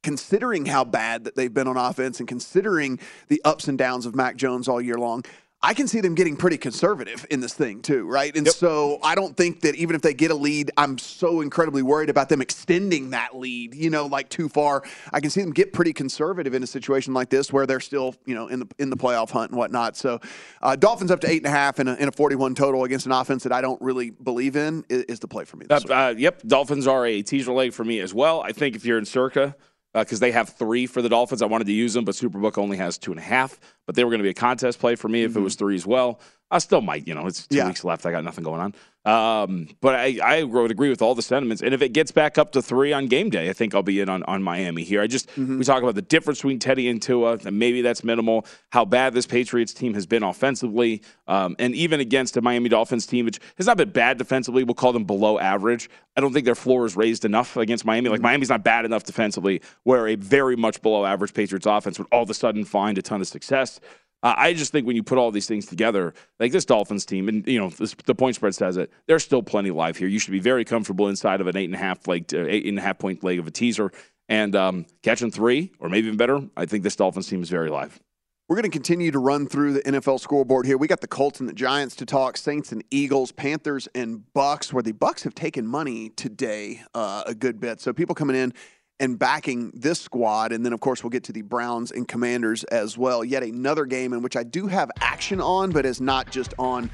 considering 0.03 0.65
how 0.65 0.83
bad 0.83 1.23
that 1.23 1.35
they've 1.35 1.53
been 1.53 1.67
on 1.67 1.77
offense 1.77 2.19
and 2.19 2.27
considering 2.27 2.99
the 3.29 3.41
ups 3.45 3.67
and 3.67 3.77
downs 3.77 4.05
of 4.05 4.15
Mac 4.15 4.35
Jones 4.35 4.67
all 4.67 4.81
year 4.81 4.97
long, 4.97 5.23
I 5.63 5.75
can 5.75 5.87
see 5.87 6.01
them 6.01 6.15
getting 6.15 6.35
pretty 6.35 6.57
conservative 6.57 7.23
in 7.29 7.39
this 7.39 7.53
thing 7.53 7.83
too, 7.83 8.07
right? 8.07 8.35
And 8.35 8.47
so 8.47 8.97
I 9.03 9.13
don't 9.13 9.37
think 9.37 9.61
that 9.61 9.75
even 9.75 9.95
if 9.95 10.01
they 10.01 10.15
get 10.15 10.31
a 10.31 10.35
lead, 10.35 10.71
I'm 10.75 10.97
so 10.97 11.41
incredibly 11.41 11.83
worried 11.83 12.09
about 12.09 12.29
them 12.29 12.41
extending 12.41 13.11
that 13.11 13.37
lead, 13.37 13.75
you 13.75 13.91
know, 13.91 14.07
like 14.07 14.29
too 14.29 14.49
far. 14.49 14.83
I 15.13 15.19
can 15.19 15.29
see 15.29 15.41
them 15.41 15.51
get 15.51 15.71
pretty 15.71 15.93
conservative 15.93 16.55
in 16.55 16.63
a 16.63 16.67
situation 16.67 17.13
like 17.13 17.29
this 17.29 17.53
where 17.53 17.67
they're 17.67 17.79
still, 17.79 18.15
you 18.25 18.33
know, 18.33 18.47
in 18.47 18.59
the 18.61 18.67
in 18.79 18.89
the 18.89 18.97
playoff 18.97 19.29
hunt 19.29 19.51
and 19.51 19.57
whatnot. 19.57 19.95
So 19.95 20.19
uh, 20.63 20.75
Dolphins 20.75 21.11
up 21.11 21.19
to 21.21 21.29
eight 21.29 21.43
and 21.43 21.47
a 21.47 21.55
half 21.55 21.79
in 21.79 21.87
a, 21.87 21.93
in 21.93 22.07
a 22.07 22.11
41 22.11 22.55
total 22.55 22.83
against 22.83 23.05
an 23.05 23.11
offense 23.11 23.43
that 23.43 23.51
I 23.51 23.61
don't 23.61 23.81
really 23.83 24.09
believe 24.09 24.55
in 24.55 24.83
is, 24.89 25.03
is 25.03 25.19
the 25.19 25.27
play 25.27 25.45
for 25.45 25.57
me. 25.57 25.67
Uh, 25.69 25.79
uh, 25.91 26.15
yep, 26.17 26.41
Dolphins 26.47 26.87
are 26.87 27.05
a 27.05 27.21
teaser 27.21 27.53
leg 27.53 27.73
for 27.73 27.83
me 27.83 27.99
as 27.99 28.15
well. 28.15 28.41
I 28.41 28.51
think 28.51 28.75
if 28.75 28.83
you're 28.83 28.97
in 28.97 29.05
Circa, 29.05 29.55
Uh, 29.93 30.03
because 30.03 30.21
they 30.21 30.31
have 30.31 30.49
three 30.49 30.85
for 30.87 31.01
the 31.01 31.09
Dolphins, 31.09 31.41
I 31.41 31.47
wanted 31.47 31.67
to 31.67 31.73
use 31.73 31.93
them, 31.93 32.05
but 32.05 32.15
Superbook 32.15 32.57
only 32.57 32.77
has 32.77 32.97
two 32.97 33.11
and 33.11 33.19
a 33.19 33.23
half. 33.23 33.59
But 33.85 33.95
they 33.95 34.05
were 34.05 34.09
going 34.09 34.19
to 34.19 34.23
be 34.23 34.29
a 34.29 34.33
contest 34.33 34.79
play 34.79 34.95
for 34.95 35.09
me 35.09 35.23
if 35.23 35.31
it 35.31 35.33
mm-hmm. 35.33 35.43
was 35.43 35.55
three 35.55 35.75
as 35.75 35.85
well. 35.85 36.21
I 36.51 36.59
still 36.59 36.81
might, 36.81 37.07
you 37.07 37.15
know, 37.15 37.25
it's 37.27 37.47
two 37.47 37.57
Yeah. 37.57 37.67
weeks 37.67 37.83
left. 37.83 38.05
I 38.05 38.11
got 38.11 38.23
nothing 38.23 38.43
going 38.43 38.59
on. 38.61 38.73
Um, 39.03 39.67
but 39.81 39.95
I, 39.95 40.19
I 40.23 40.43
would 40.43 40.69
agree 40.69 40.89
with 40.89 41.01
all 41.01 41.15
the 41.15 41.23
sentiments. 41.23 41.63
And 41.63 41.73
if 41.73 41.81
it 41.81 41.89
gets 41.89 42.11
back 42.11 42.37
up 42.37 42.51
to 42.51 42.61
three 42.61 42.93
on 42.93 43.07
game 43.07 43.31
day, 43.31 43.49
I 43.49 43.53
think 43.53 43.73
I'll 43.73 43.81
be 43.81 43.99
in 43.99 44.09
on, 44.09 44.21
on 44.23 44.43
Miami 44.43 44.83
here. 44.83 45.01
I 45.01 45.07
just, 45.07 45.27
we 45.37 45.63
talk 45.63 45.81
about 45.81 45.95
the 45.95 46.03
difference 46.03 46.37
between 46.39 46.59
Teddy 46.59 46.87
and 46.87 47.01
Tua, 47.01 47.39
and 47.43 47.57
maybe 47.57 47.81
that's 47.81 48.03
minimal, 48.03 48.45
how 48.69 48.85
bad 48.85 49.15
this 49.15 49.25
Patriots 49.25 49.73
team 49.73 49.95
has 49.95 50.05
been 50.05 50.21
offensively, 50.21 51.01
um, 51.27 51.55
and 51.57 51.73
even 51.73 51.99
against 51.99 52.37
a 52.37 52.41
Miami 52.43 52.69
Dolphins 52.69 53.07
team, 53.07 53.25
which 53.25 53.39
has 53.57 53.65
not 53.65 53.77
been 53.77 53.89
bad 53.89 54.19
defensively. 54.19 54.63
We'll 54.63 54.75
call 54.75 54.93
them 54.93 55.05
below 55.05 55.39
average. 55.39 55.89
I 56.15 56.21
don't 56.21 56.31
think 56.31 56.45
their 56.45 56.53
floor 56.53 56.85
is 56.85 56.95
raised 56.95 57.25
enough 57.25 57.57
against 57.57 57.85
Miami. 57.85 58.09
Like, 58.09 58.21
Miami's 58.21 58.49
not 58.49 58.63
bad 58.63 58.85
enough 58.85 59.03
defensively, 59.03 59.61
where 59.81 60.09
a 60.09 60.15
very 60.15 60.55
much 60.55 60.79
below 60.83 61.05
average 61.07 61.33
Patriots 61.33 61.65
offense 61.65 61.97
would 61.97 62.07
all 62.11 62.21
of 62.21 62.29
a 62.29 62.35
sudden 62.35 62.65
find 62.65 62.99
a 62.99 63.01
ton 63.01 63.19
of 63.19 63.27
success. 63.27 63.79
Uh, 64.23 64.35
I 64.37 64.53
just 64.53 64.71
think 64.71 64.85
when 64.85 64.95
you 64.95 65.03
put 65.03 65.17
all 65.17 65.31
these 65.31 65.47
things 65.47 65.65
together, 65.65 66.13
like 66.39 66.51
this 66.51 66.65
Dolphins 66.65 67.05
team, 67.05 67.27
and 67.27 67.47
you 67.47 67.59
know 67.59 67.69
this, 67.69 67.95
the 68.05 68.15
point 68.15 68.35
spread 68.35 68.53
says 68.53 68.77
it, 68.77 68.91
there's 69.07 69.23
still 69.23 69.41
plenty 69.41 69.71
live 69.71 69.97
here. 69.97 70.07
You 70.07 70.19
should 70.19 70.31
be 70.31 70.39
very 70.39 70.63
comfortable 70.63 71.07
inside 71.07 71.41
of 71.41 71.47
an 71.47 71.57
eight 71.57 71.65
and 71.65 71.75
a 71.75 71.79
half 71.79 72.07
leg, 72.07 72.31
uh, 72.33 72.45
eight 72.47 72.65
and 72.65 72.77
a 72.77 72.81
half 72.81 72.99
point 72.99 73.23
leg 73.23 73.39
of 73.39 73.47
a 73.47 73.51
teaser, 73.51 73.91
and 74.29 74.55
um, 74.55 74.85
catching 75.01 75.31
three 75.31 75.71
or 75.79 75.89
maybe 75.89 76.07
even 76.07 76.17
better. 76.17 76.41
I 76.55 76.65
think 76.65 76.83
this 76.83 76.95
Dolphins 76.95 77.27
team 77.27 77.41
is 77.41 77.49
very 77.49 77.69
live. 77.69 77.99
We're 78.47 78.57
going 78.57 78.69
to 78.69 78.69
continue 78.69 79.11
to 79.11 79.19
run 79.19 79.47
through 79.47 79.73
the 79.73 79.81
NFL 79.83 80.19
scoreboard 80.19 80.65
here. 80.65 80.77
We 80.77 80.85
got 80.85 80.99
the 80.99 81.07
Colts 81.07 81.39
and 81.39 81.47
the 81.47 81.53
Giants 81.53 81.95
to 81.95 82.05
talk, 82.05 82.35
Saints 82.35 82.73
and 82.73 82.83
Eagles, 82.91 83.31
Panthers 83.31 83.87
and 83.95 84.25
Bucks, 84.33 84.73
where 84.73 84.83
the 84.83 84.91
Bucks 84.91 85.23
have 85.23 85.33
taken 85.33 85.65
money 85.65 86.09
today 86.09 86.81
uh, 86.93 87.23
a 87.25 87.33
good 87.33 87.61
bit. 87.61 87.79
So 87.79 87.93
people 87.93 88.13
coming 88.13 88.35
in 88.35 88.53
and 89.01 89.17
backing 89.17 89.71
this 89.73 89.99
squad, 89.99 90.53
and 90.53 90.63
then 90.63 90.71
of 90.71 90.79
course 90.79 91.03
we'll 91.03 91.09
get 91.09 91.23
to 91.25 91.33
the 91.33 91.41
Browns 91.41 91.91
and 91.91 92.07
Commanders 92.07 92.63
as 92.65 92.97
well. 92.97 93.25
Yet 93.25 93.43
another 93.43 93.85
game 93.85 94.13
in 94.13 94.21
which 94.21 94.37
I 94.37 94.43
do 94.43 94.67
have 94.67 94.91
action 95.01 95.41
on, 95.41 95.71
but 95.71 95.85
is 95.85 95.99
not 95.99 96.31
just 96.31 96.53
on 96.59 96.89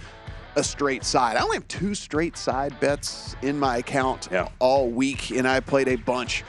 a 0.55 0.63
straight 0.63 1.03
side. 1.03 1.35
I 1.35 1.41
only 1.41 1.57
have 1.57 1.67
two 1.67 1.93
straight 1.93 2.37
side 2.37 2.79
bets 2.79 3.35
in 3.41 3.59
my 3.59 3.77
account 3.77 4.31
all 4.59 4.89
week, 4.89 5.31
and 5.31 5.47
I 5.47 5.59
played 5.59 5.89
a 5.89 5.97
bunch 5.97 6.45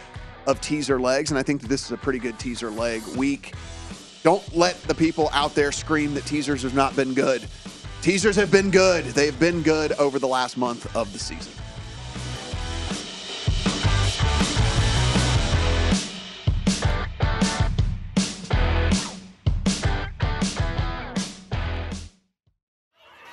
of 0.46 0.60
teaser 0.60 0.98
legs, 0.98 1.30
and 1.30 1.38
I 1.38 1.42
think 1.42 1.60
that 1.60 1.68
this 1.68 1.84
is 1.84 1.92
a 1.92 1.96
pretty 1.98 2.20
good 2.20 2.38
teaser 2.38 2.70
leg 2.70 3.02
week. 3.16 3.54
Don't 4.22 4.56
let 4.56 4.80
the 4.82 4.94
people 4.94 5.28
out 5.32 5.54
there 5.54 5.72
scream 5.72 6.14
that 6.14 6.24
teasers 6.24 6.62
have 6.62 6.74
not 6.74 6.94
been 6.94 7.14
good. 7.14 7.44
Teasers 8.00 8.36
have 8.36 8.52
been 8.52 8.70
good. 8.70 9.04
They've 9.06 9.38
been 9.40 9.62
good 9.62 9.90
over 9.92 10.20
the 10.20 10.28
last 10.28 10.56
month 10.56 10.94
of 10.96 11.12
the 11.12 11.18
season. 11.18 11.52